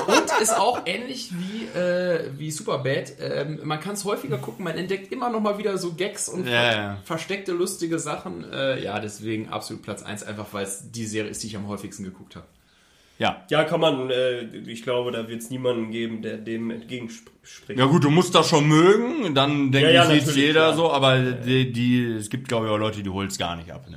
[0.06, 3.12] und ist auch ähnlich wie, äh, wie Superbad.
[3.20, 6.46] Ähm, man kann es häufiger gucken, man entdeckt immer noch mal wieder so Gags und
[6.46, 6.98] Ja, ja.
[7.04, 8.44] versteckte lustige Sachen.
[8.52, 11.68] Äh, ja, deswegen absolut Platz 1, einfach weil es die Serie ist, die ich am
[11.68, 12.46] häufigsten geguckt habe.
[13.18, 13.44] Ja.
[13.48, 17.78] Ja, kann man, äh, ich glaube, da wird es niemanden geben, der dem entgegenspricht.
[17.78, 20.60] Ja gut, du musst das schon mögen, dann denke Ja, ja, ich, sieht's natürlich, jeder
[20.72, 20.76] klar.
[20.76, 23.88] so, aber die, die, es gibt glaube ich auch Leute, die holt's gar nicht ab.
[23.88, 23.96] Ne?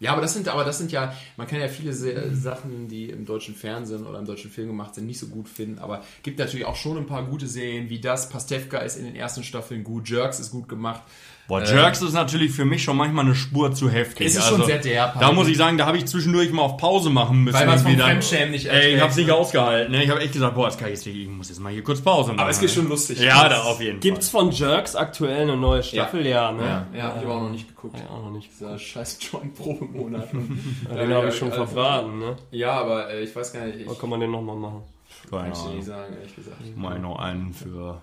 [0.00, 3.10] Ja, aber das sind, aber das sind ja, man kann ja viele Se Sachen, die
[3.10, 6.38] im deutschen Fernsehen oder im deutschen Film gemacht sind, nicht so gut finden, aber gibt
[6.38, 8.28] natürlich auch schon ein paar gute Serien wie das.
[8.28, 11.02] Pastewka ist in den ersten Staffeln gut, Jerks ist gut gemacht.
[11.48, 14.26] Boah, Jerks ist natürlich für mich schon manchmal eine Spur zu heftig.
[14.26, 16.76] Es ist schon sehr derb, Da muss ich sagen, da habe ich zwischendurch mal auf
[16.76, 17.56] Pause machen müssen.
[17.56, 17.96] Weil man's vom.
[17.96, 19.34] Fremdschämen nicht Ey, ich erträgt, hab's nicht ne?
[19.34, 19.92] ausgehalten.
[19.92, 20.04] Ne?
[20.04, 21.82] Ich habe echt gesagt, boah, das kann ich jetzt nicht, ich muss jetzt mal hier
[21.82, 22.40] kurz Pause machen.
[22.40, 23.18] Aber es geht schon lustig.
[23.18, 26.26] Ja, da auf jeden Gibt's von Jerks aktuell eine neue Staffel?
[26.26, 26.62] Ja, ne?
[26.62, 27.98] Ja, ja, hab ich aber auch noch nicht geguckt.
[27.98, 28.50] Ja, auch noch nicht.
[28.52, 30.28] Dieser scheiß Joint-Probemonat.
[30.32, 32.36] Den habe ich schon verbraten, ne?
[32.50, 34.82] Ja, aber äh, ich weiß gar nicht, ich Was kann man den nochmal machen?
[35.30, 35.44] Fall.
[35.44, 36.76] kann ich dir nicht sagen, ehrlich gesagt.
[36.76, 38.02] Mal noch einen für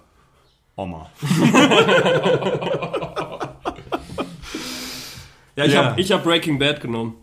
[0.76, 1.12] Oma.
[5.56, 5.86] Ja, ich Ja.
[5.86, 7.16] habe hab Breaking Bad genommen.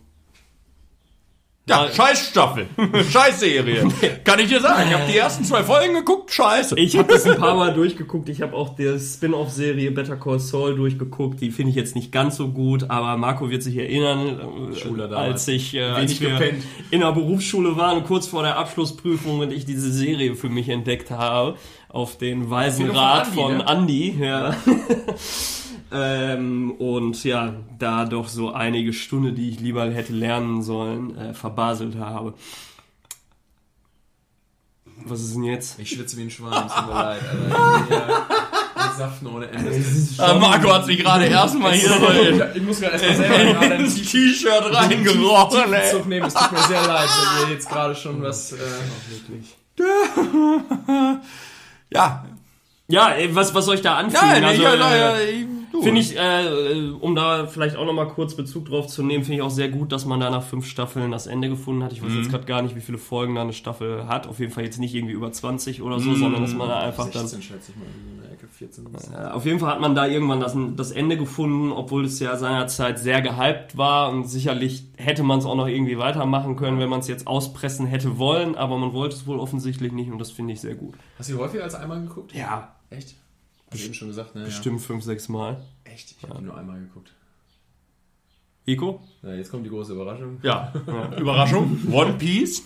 [1.68, 2.66] Ja, scheiß Staffel.
[3.12, 3.87] scheiß Serie.
[4.24, 4.89] Kann ich dir sagen.
[4.89, 6.76] Ich habe die ersten zwei Folgen geguckt, scheiße.
[6.76, 8.28] Ich habe das ein paar Mal durchgeguckt.
[8.28, 11.40] Ich habe auch die Spin-off-Serie Better Call Saul durchgeguckt.
[11.40, 14.40] Die finde ich jetzt nicht ganz so gut, aber Marco wird sich erinnern,
[14.74, 16.65] äh, als ich äh, als wir gepennt.
[16.90, 21.12] in der Berufsschule waren, kurz vor der Abschlussprüfung und ich diese Serie für mich entdeckt
[21.12, 21.56] habe
[21.89, 24.24] auf den weisen Rat von von Andi, Andy.
[24.24, 24.56] Ja.
[25.93, 31.35] ähm, und ja, da doch so einige Stunden, die ich lieber hätte lernen sollen, äh,
[31.35, 32.35] verbaselt habe.
[35.05, 35.78] Was ist denn jetzt?
[35.78, 37.89] Ich schwitze wie ein Schwein, es tut mir leid, Alter.
[38.77, 39.70] Ja, Saften ohne Ende.
[39.73, 43.74] Äh, Marco hat sich gerade erstmal hier so in- Ich muss gerade erstmal selber gerade
[43.74, 45.90] ein ins T-Shirt reingerochen, ey.
[45.90, 46.27] Zug nehmen.
[46.27, 47.09] Es tut mir sehr leid,
[47.40, 48.52] wenn ihr jetzt gerade schon was...
[48.52, 48.56] Äh,
[51.90, 52.24] Ja.
[52.89, 54.27] Ja, was, was soll ich da anfügen?
[54.27, 55.52] Nein, also, ich, ja, äh, ja, ich, du.
[55.81, 59.43] Finde ich, äh, um da vielleicht auch nochmal kurz Bezug drauf zu nehmen, finde ich
[59.43, 61.93] auch sehr gut, dass man da nach fünf Staffeln das Ende gefunden hat.
[61.93, 62.19] Ich weiß Mhm.
[62.19, 64.27] jetzt gerade gar nicht, wie viele Folgen da eine Staffel hat.
[64.27, 67.09] Auf jeden Fall jetzt nicht irgendwie über 20 oder so, sondern dass man da einfach
[67.11, 68.86] dann 16 schätze ich mal, in der Ecke 14.
[69.15, 72.36] Äh, Auf jeden Fall hat man da irgendwann das, das Ende gefunden, obwohl es ja
[72.36, 76.89] seinerzeit sehr gehypt war und sicherlich hätte man es auch noch irgendwie weitermachen können, wenn
[76.90, 80.31] man es jetzt auspressen hätte wollen, aber man wollte es wohl offensichtlich nicht und das
[80.31, 80.94] finde ich sehr gut.
[81.19, 82.35] Hast du häufiger als einmal geguckt?
[82.35, 83.15] Ja, Echt?
[83.73, 84.44] Hast eben schon gesagt, ne?
[84.44, 85.55] bestimmt fünf, sechs Mal.
[85.86, 85.93] Ja.
[85.93, 86.15] Echt?
[86.16, 87.12] Ich habe die nur einmal geguckt.
[88.65, 89.03] Ico?
[89.23, 90.39] Ja, jetzt kommt die große Überraschung.
[90.43, 90.73] Ja,
[91.19, 91.81] Überraschung.
[91.90, 92.62] One Piece.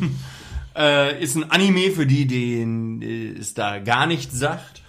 [0.76, 4.82] äh, ist ein Anime für die, denen äh, es da gar nichts sagt.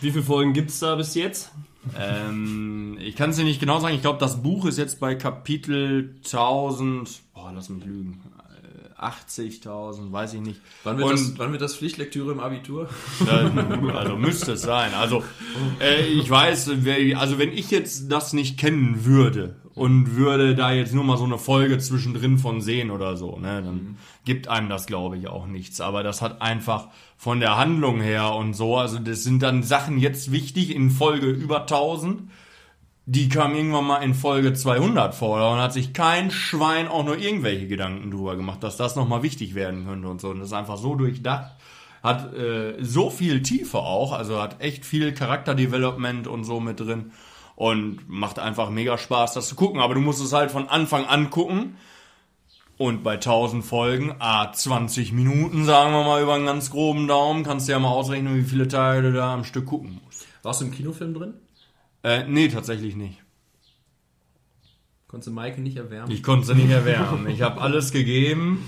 [0.00, 1.50] Wie viele Folgen gibt's da bis jetzt?
[1.98, 3.94] Ähm, ich kann es dir nicht genau sagen.
[3.94, 7.22] Ich glaube, das Buch ist jetzt bei Kapitel 1000.
[7.34, 8.22] Boah, lass mich lügen.
[8.98, 10.60] Äh, 80.000, weiß ich nicht.
[10.84, 12.88] Wann wird, Und- das, wann wird das Pflichtlektüre im Abitur?
[13.94, 14.92] Also müsste es sein.
[14.94, 15.22] Also
[15.80, 16.70] äh, ich weiß,
[17.16, 21.24] also wenn ich jetzt das nicht kennen würde und würde da jetzt nur mal so
[21.24, 25.46] eine Folge zwischendrin von sehen oder so, ne, dann gibt einem das glaube ich auch
[25.46, 25.80] nichts.
[25.80, 29.98] Aber das hat einfach von der Handlung her und so, also das sind dann Sachen
[29.98, 32.22] jetzt wichtig in Folge über 1000.
[33.06, 37.16] Die kam irgendwann mal in Folge 200 vor und hat sich kein Schwein auch nur
[37.16, 40.30] irgendwelche Gedanken drüber gemacht, dass das nochmal wichtig werden könnte und so.
[40.30, 41.52] Und das ist einfach so durchdacht
[42.06, 47.10] hat äh, so viel Tiefe auch, also hat echt viel Charakterdevelopment und so mit drin
[47.56, 49.80] und macht einfach mega Spaß, das zu gucken.
[49.80, 51.76] Aber du musst es halt von Anfang an gucken.
[52.78, 57.42] Und bei 1000 Folgen, a 20 Minuten, sagen wir mal über einen ganz groben Daumen,
[57.42, 60.26] kannst du ja mal ausrechnen, wie viele Teile du da am Stück gucken musst.
[60.42, 61.34] Warst du im Kinofilm drin?
[62.02, 63.22] Äh, nee, tatsächlich nicht.
[65.08, 66.10] Konntest du Maike nicht erwärmen?
[66.10, 67.28] Ich konnte sie nicht erwärmen.
[67.28, 68.64] Ich habe alles gegeben.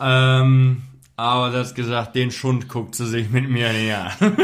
[0.00, 0.82] Ähm,
[1.16, 4.36] aber das gesagt, den Schund guckt sie sich mit mir an.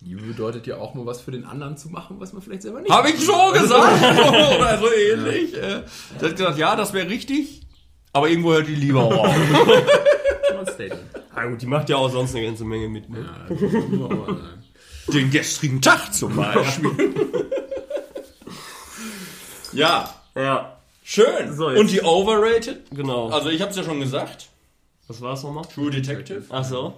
[0.00, 2.80] Liebe bedeutet ja auch mal was für den anderen zu machen, was man vielleicht selber
[2.80, 4.02] nicht Habe ich so gesagt
[4.58, 5.56] oder so ähnlich.
[5.56, 5.82] Äh,
[6.18, 7.60] Sie hat gesagt, ja, das wäre richtig,
[8.12, 9.34] aber irgendwo hört die Liebe auch auf.
[11.34, 13.08] Ah gut, die macht ja auch sonst eine ganze Menge mit.
[13.08, 13.24] Ne?
[13.24, 13.56] Ja,
[15.12, 17.14] Den gestrigen Tag zum Beispiel.
[19.72, 21.54] ja, Ja, schön.
[21.56, 22.90] So, jetzt- Und die Overrated?
[22.92, 23.28] genau.
[23.30, 24.48] Also ich habe es ja schon gesagt.
[25.08, 25.64] Was war's nochmal?
[25.64, 26.44] True Detective.
[26.50, 26.94] Ach so.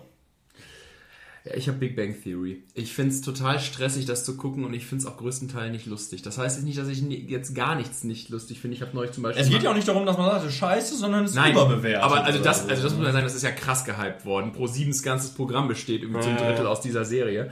[1.45, 2.63] Ja, ich habe Big Bang Theory.
[2.75, 6.23] Ich find's total stressig, das zu gucken und ich find's auch größtenteils nicht lustig.
[6.23, 8.77] Das heißt nicht, dass ich jetzt gar nichts nicht lustig finde.
[8.77, 9.43] Ich habe neulich zum Beispiel...
[9.43, 11.37] Es geht ja auch nicht darum, dass man sagt, das ist scheiße, sondern es ist
[11.37, 12.03] Nein, überbewertet.
[12.03, 12.83] aber also das, also so.
[12.83, 14.53] das muss man sagen, das ist ja krass gehypt worden.
[14.53, 16.37] Pro 7 ganzes Programm besteht irgendwie zum.
[16.37, 17.51] Drittel aus dieser Serie.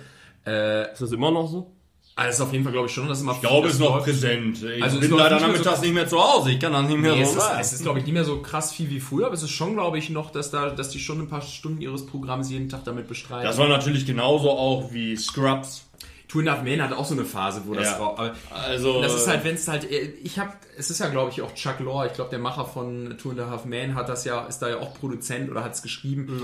[0.50, 1.70] Äh, Ist das immer noch so?
[2.16, 3.80] also ist auf jeden Fall, glaube ich, schon, dass es immer Ich glaube, es ist
[3.80, 4.04] noch läuft.
[4.04, 4.62] präsent.
[4.62, 6.50] Ich Also bin leider nicht mehr nachmittags so- nicht mehr zu Hause.
[6.50, 7.60] Ich kann das nicht mehr Nee, so es ist, sagen.
[7.60, 9.72] es ist, glaube ich, nicht mehr so krass viel wie früher, aber es ist schon,
[9.74, 12.84] glaube ich, noch, dass da, dass die schon ein paar Stunden ihres Programms jeden Tag
[12.84, 13.44] damit bestreiten.
[13.46, 15.86] Das war natürlich genauso auch wie Scrubs.
[16.28, 17.96] Two and a Half Men hat auch so eine Phase, wo das Ja.
[17.96, 21.30] aber Also, das ist halt, wenn es halt, äh, ich habe, es ist ja, glaube
[21.32, 24.08] ich, auch Chuck Lorre, ich glaube, der Macher von Two and a Half Men hat
[24.08, 26.40] das ja, ist da ja auch Produzent oder hat es geschrieben.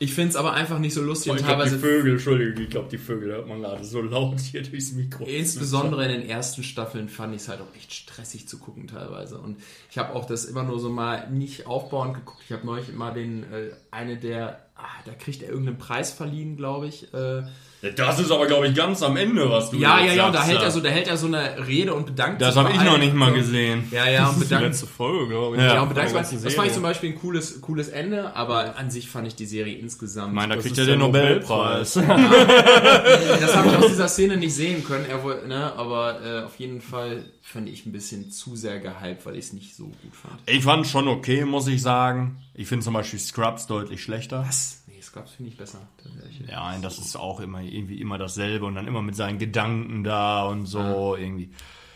[0.00, 2.70] Ich finde es aber einfach nicht so lustig und ich glaube, die Vögel, Entschuldigung, ich
[2.70, 5.24] glaube, die Vögel hört man gerade so laut hier durchs Mikro.
[5.24, 9.38] Insbesondere in den ersten Staffeln fand ich es halt auch echt stressig zu gucken teilweise.
[9.38, 9.58] Und
[9.90, 12.42] ich habe auch das immer nur so mal nicht aufbauend geguckt.
[12.44, 16.56] Ich habe neulich immer den, äh, eine der, ah, da kriegt er irgendeinen Preis verliehen,
[16.56, 17.12] glaube ich.
[17.12, 17.42] Äh,
[17.96, 20.34] Das ist aber, glaube ich, ganz am Ende, was du ja, jetzt ja, ja, und
[20.34, 22.82] da hält er so, da hält er so eine Rede und bedankt Das habe ich
[22.82, 23.86] noch nicht mal gesehen.
[23.92, 25.62] Ja, ja, und bedankt, Letzte Folge, glaube ich.
[25.62, 25.74] Ja.
[25.74, 26.72] ja, und bedankt Das fand ich Serie.
[26.72, 30.30] zum Beispiel ein cooles, cooles Ende, aber an sich fand ich die Serie insgesamt.
[30.30, 31.92] Ich meine, da Das kriegt ist er den der Nobelpreis.
[31.94, 36.56] das habe ich aus dieser Szene nicht sehen können, er wohl, ne, aber äh, auf
[36.58, 40.14] jeden Fall fand ich ein bisschen zu sehr gehypt, weil ich es nicht so gut
[40.20, 40.34] fand.
[40.46, 42.38] Ich fand schon okay, muss ich sagen.
[42.54, 44.44] Ich finde zum Beispiel Scrubs deutlich schlechter.
[44.46, 44.77] Was?
[45.18, 45.78] Nee, Scrubs finde ich besser.
[46.48, 50.44] Ja, das ist auch immer irgendwie immer dasselbe und dann immer mit seinen Gedanken da
[50.44, 51.50] und so irgendwie.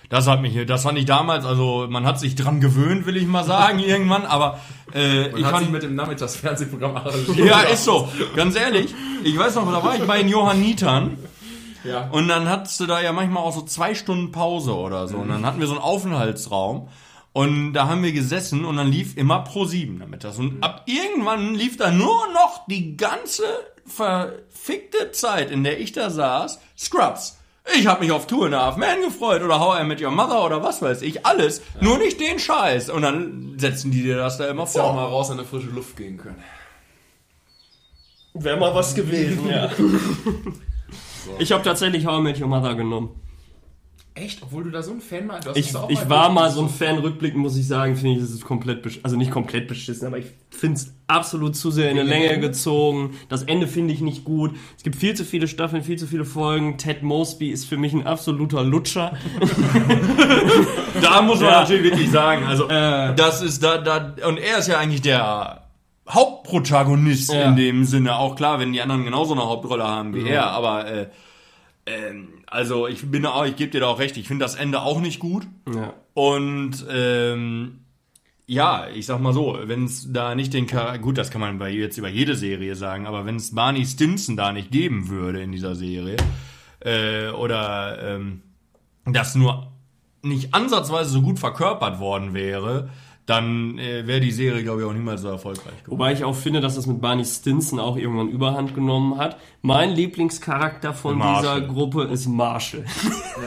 [0.09, 3.27] Das hat mich, das fand ich damals, also man hat sich dran gewöhnt, will ich
[3.27, 4.59] mal sagen, irgendwann, aber
[4.94, 7.01] äh, Ich ich hat sich fand, mit dem Nachmittagsfernsehprogramm
[7.36, 8.94] ja, ist so, ganz ehrlich.
[9.24, 11.16] Ich weiß noch, da war ich bei den Johannitern
[11.85, 12.09] Ja.
[12.11, 15.16] und dann hattest du da ja manchmal auch so zwei Stunden Pause oder so.
[15.16, 16.89] Und dann hatten wir so einen Aufenthaltsraum.
[17.32, 20.38] Und da haben wir gesessen und dann lief immer Pro 7 damit das.
[20.38, 23.44] Und ab irgendwann lief da nur noch die ganze
[23.86, 27.38] verfickte Zeit, in der ich da saß, Scrubs.
[27.78, 30.44] Ich habe mich auf Tour in Half Man gefreut oder How I Met Your Mother
[30.44, 31.62] oder was weiß ich, alles.
[31.80, 32.90] Nur nicht den Scheiß.
[32.90, 34.96] Und dann setzen die dir das da immer Hättest ja auch vor.
[34.96, 36.42] mal raus in eine frische Luft gehen können.
[38.34, 39.70] Wäre mal was gewesen, ja.
[41.38, 43.20] Ich habe tatsächlich How I Met Your Mother genommen.
[44.14, 44.43] Echt?
[44.43, 45.48] Obwohl du da so ein Fan warst?
[45.56, 46.68] Ich, ich war mal so ein.
[46.68, 50.06] Fan, rückblickend muss ich sagen, finde ich, es ist komplett, besch- also nicht komplett beschissen,
[50.06, 53.14] aber ich finde es absolut zu sehr in eine Länge gezogen.
[53.30, 54.55] Das Ende finde ich nicht gut.
[54.76, 56.76] Es gibt viel zu viele Staffeln, viel zu viele Folgen.
[56.76, 59.16] Ted Mosby ist für mich ein absoluter Lutscher.
[61.01, 61.60] Da muss man Ja.
[61.62, 63.14] natürlich wirklich sagen, also Äh.
[63.14, 65.62] das ist da, da und er ist ja eigentlich der
[66.09, 67.48] Hauptprotagonist Ja.
[67.48, 68.16] in dem Sinne.
[68.16, 71.06] Auch klar, wenn die anderen genauso eine Hauptrolle haben wie er, aber äh,
[71.86, 74.16] ähm, also ich bin auch, ich gebe dir da auch recht.
[74.16, 75.94] Ich finde das Ende auch nicht gut Ja.
[76.14, 77.78] und ähm,
[78.46, 81.59] ja, ich sag mal so, wenn es da nicht den Char gut, das kann man
[81.59, 85.40] bei jetzt über jede Serie sagen, aber wenn es Barney Stinson da nicht geben würde
[85.42, 86.16] in dieser Serie
[86.80, 88.42] äh, oder ähm,
[89.06, 89.72] das nur
[90.22, 92.90] nicht ansatzweise so gut verkörpert worden wäre,
[93.27, 95.90] dann äh, wäre die Serie, glaube ich, auch niemals so erfolgreich geworden.
[96.01, 99.39] Wobei ich auch finde, dass das mit Barney Stinson auch irgendwann Überhand genommen hat.
[99.62, 101.61] Mein Lieblingscharakter von Marshall.
[101.61, 102.85] dieser Gruppe ist Marshall.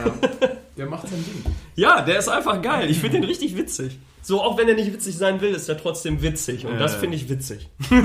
[0.04, 0.28] Ja.
[0.76, 1.52] Der macht sein Ding.
[1.74, 2.90] Ja, der ist einfach geil.
[2.90, 3.98] Ich finde den richtig witzig.
[4.22, 6.66] So, auch wenn er nicht witzig sein will, ist er trotzdem witzig.
[6.66, 6.98] Und das Äh.
[6.98, 7.68] finde ich witzig.
[7.90, 7.96] Ja,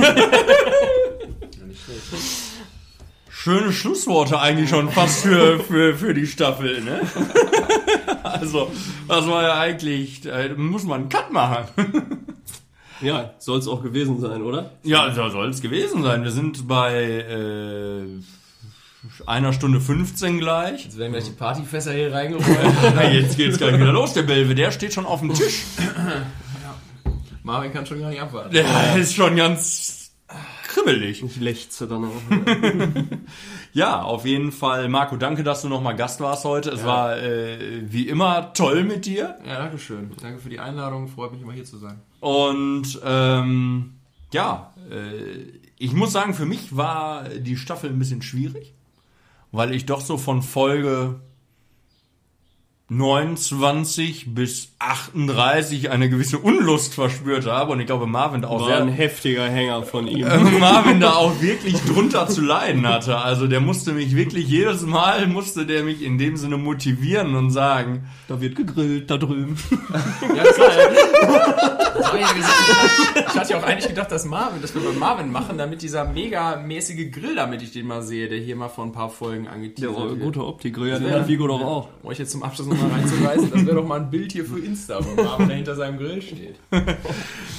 [1.66, 2.51] nicht schlecht.
[3.44, 7.02] Schöne Schlussworte eigentlich schon fast für, für, für die Staffel, ne?
[8.24, 8.72] Also,
[9.08, 11.66] das war ja eigentlich, äh, muss man einen Cut machen.
[13.02, 14.74] Ja, soll es auch gewesen sein, oder?
[14.84, 16.24] Ja, so soll es gewesen sein.
[16.24, 18.06] Wir sind bei äh,
[19.26, 20.84] einer Stunde 15 gleich.
[20.84, 22.48] Jetzt werden gleich die Partyfässer hier reingerollt.
[22.96, 24.54] Ja, jetzt geht's gleich wieder los, der Belve.
[24.54, 25.64] Der steht schon auf dem Tisch.
[27.42, 28.52] Marvin kann schon gar nicht abwarten.
[28.54, 30.01] Der ist schon ganz
[30.84, 31.24] kribbelig.
[31.24, 32.12] Ich lechze dann auch.
[33.74, 34.90] Ja, auf jeden Fall.
[34.90, 36.72] Marco, danke, dass du nochmal Gast warst heute.
[36.72, 39.38] Es war äh, wie immer toll mit dir.
[39.48, 40.12] Ja, danke schön.
[40.22, 41.08] Danke für die Einladung.
[41.08, 42.02] Freut mich immer hier zu sein.
[42.20, 43.94] Und ähm,
[44.34, 48.74] ja, äh, ich muss sagen, für mich war die Staffel ein bisschen schwierig,
[49.54, 51.22] weil ich doch so von Folge
[52.94, 58.78] 29 bis 38 eine gewisse Unlust verspürt habe und ich glaube Marvin da auch War
[58.80, 60.28] ein sehr heftiger Hänger von ihm.
[60.28, 63.18] äh, Marvin da auch wirklich drunter zu leiden hatte.
[63.18, 67.50] Also der musste mich wirklich jedes Mal musste der mich in dem Sinne motivieren und
[67.52, 69.58] sagen, Da wird gegrillt, da drüben.
[70.22, 70.92] Ja, ja.
[72.02, 75.58] Ja gesagt, ich hatte ja auch eigentlich gedacht, dass Marvin, dass wir bei Marvin machen,
[75.58, 78.92] damit dieser mega mäßige Grill, damit ich den mal sehe, der hier mal vor ein
[78.92, 80.20] paar Folgen Der angeteasert war wird.
[80.22, 81.10] guter Optikgrill, hat Ja.
[81.10, 81.90] der Vigo doch auch.
[82.02, 84.60] Um euch jetzt zum Abschluss nochmal reinzureißen, das wäre doch mal ein Bild hier für
[84.60, 86.56] Insta, wo Marvin da hinter seinem Grill steht.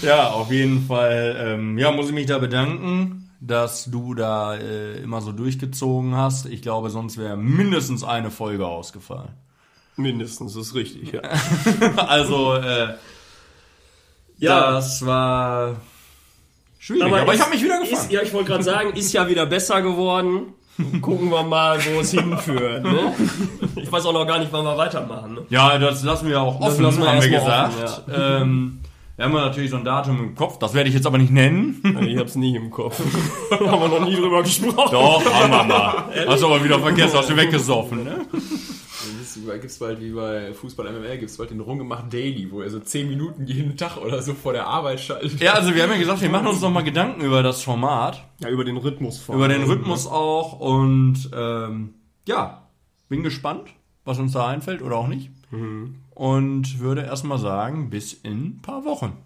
[0.03, 1.37] Ja, auf jeden Fall.
[1.39, 6.47] Ähm, ja, muss ich mich da bedanken, dass du da äh, immer so durchgezogen hast.
[6.47, 9.29] Ich glaube, sonst wäre mindestens eine Folge ausgefallen.
[9.97, 11.21] Mindestens, ist richtig, ja.
[12.09, 12.95] Also, äh,
[14.39, 14.73] Ja.
[14.73, 15.77] das war
[16.81, 17.05] schwierig.
[17.05, 18.03] Aber, ich ist- habe mich wieder gefangen.
[18.03, 20.55] Ist, ja, ich wollte gerade sagen, ist ja wieder besser geworden.
[21.01, 22.83] Gucken wir mal, wo es hinführt.
[22.83, 23.13] Ne?
[23.77, 25.35] Ich weiß auch noch gar nicht, wann wir weitermachen.
[25.35, 25.41] Ne?
[25.51, 27.75] Ja, das lassen wir auch Das offen, wir haben wir gesagt.
[28.09, 28.81] offen, ähm,
[29.17, 31.31] wir haben ja natürlich so ein Datum im Kopf, das werde ich jetzt aber nicht
[31.31, 31.83] nennen.
[32.09, 32.99] Ich hab's nie im Kopf.
[33.51, 34.91] haben wir noch nie drüber gesprochen.
[34.93, 36.05] Doch, haben wir mal.
[36.27, 38.21] Hast du aber wieder vergessen, hast du weggesoffen, ne?
[39.45, 42.71] Gibt es bald wie bei Fußball MML, gibt es bald den Rumgemacht Daily, wo er
[42.71, 45.41] so 10 Minuten jeden Tag oder so vor der Arbeit schaltet.
[45.41, 48.25] Ja, also wir haben ja gesagt, wir machen uns noch mal Gedanken über das Format.
[48.41, 49.35] Ja, über den Rhythmus vor.
[49.35, 51.95] über den Rhythmus auch und ähm,
[52.27, 52.69] ja,
[53.09, 53.69] bin gespannt,
[54.05, 55.31] was uns da einfällt oder auch nicht.
[56.15, 59.19] Und würde erstmal sagen, bis in ein paar Wochen.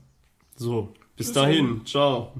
[0.56, 1.86] So, bis dahin.
[1.86, 2.32] Ciao.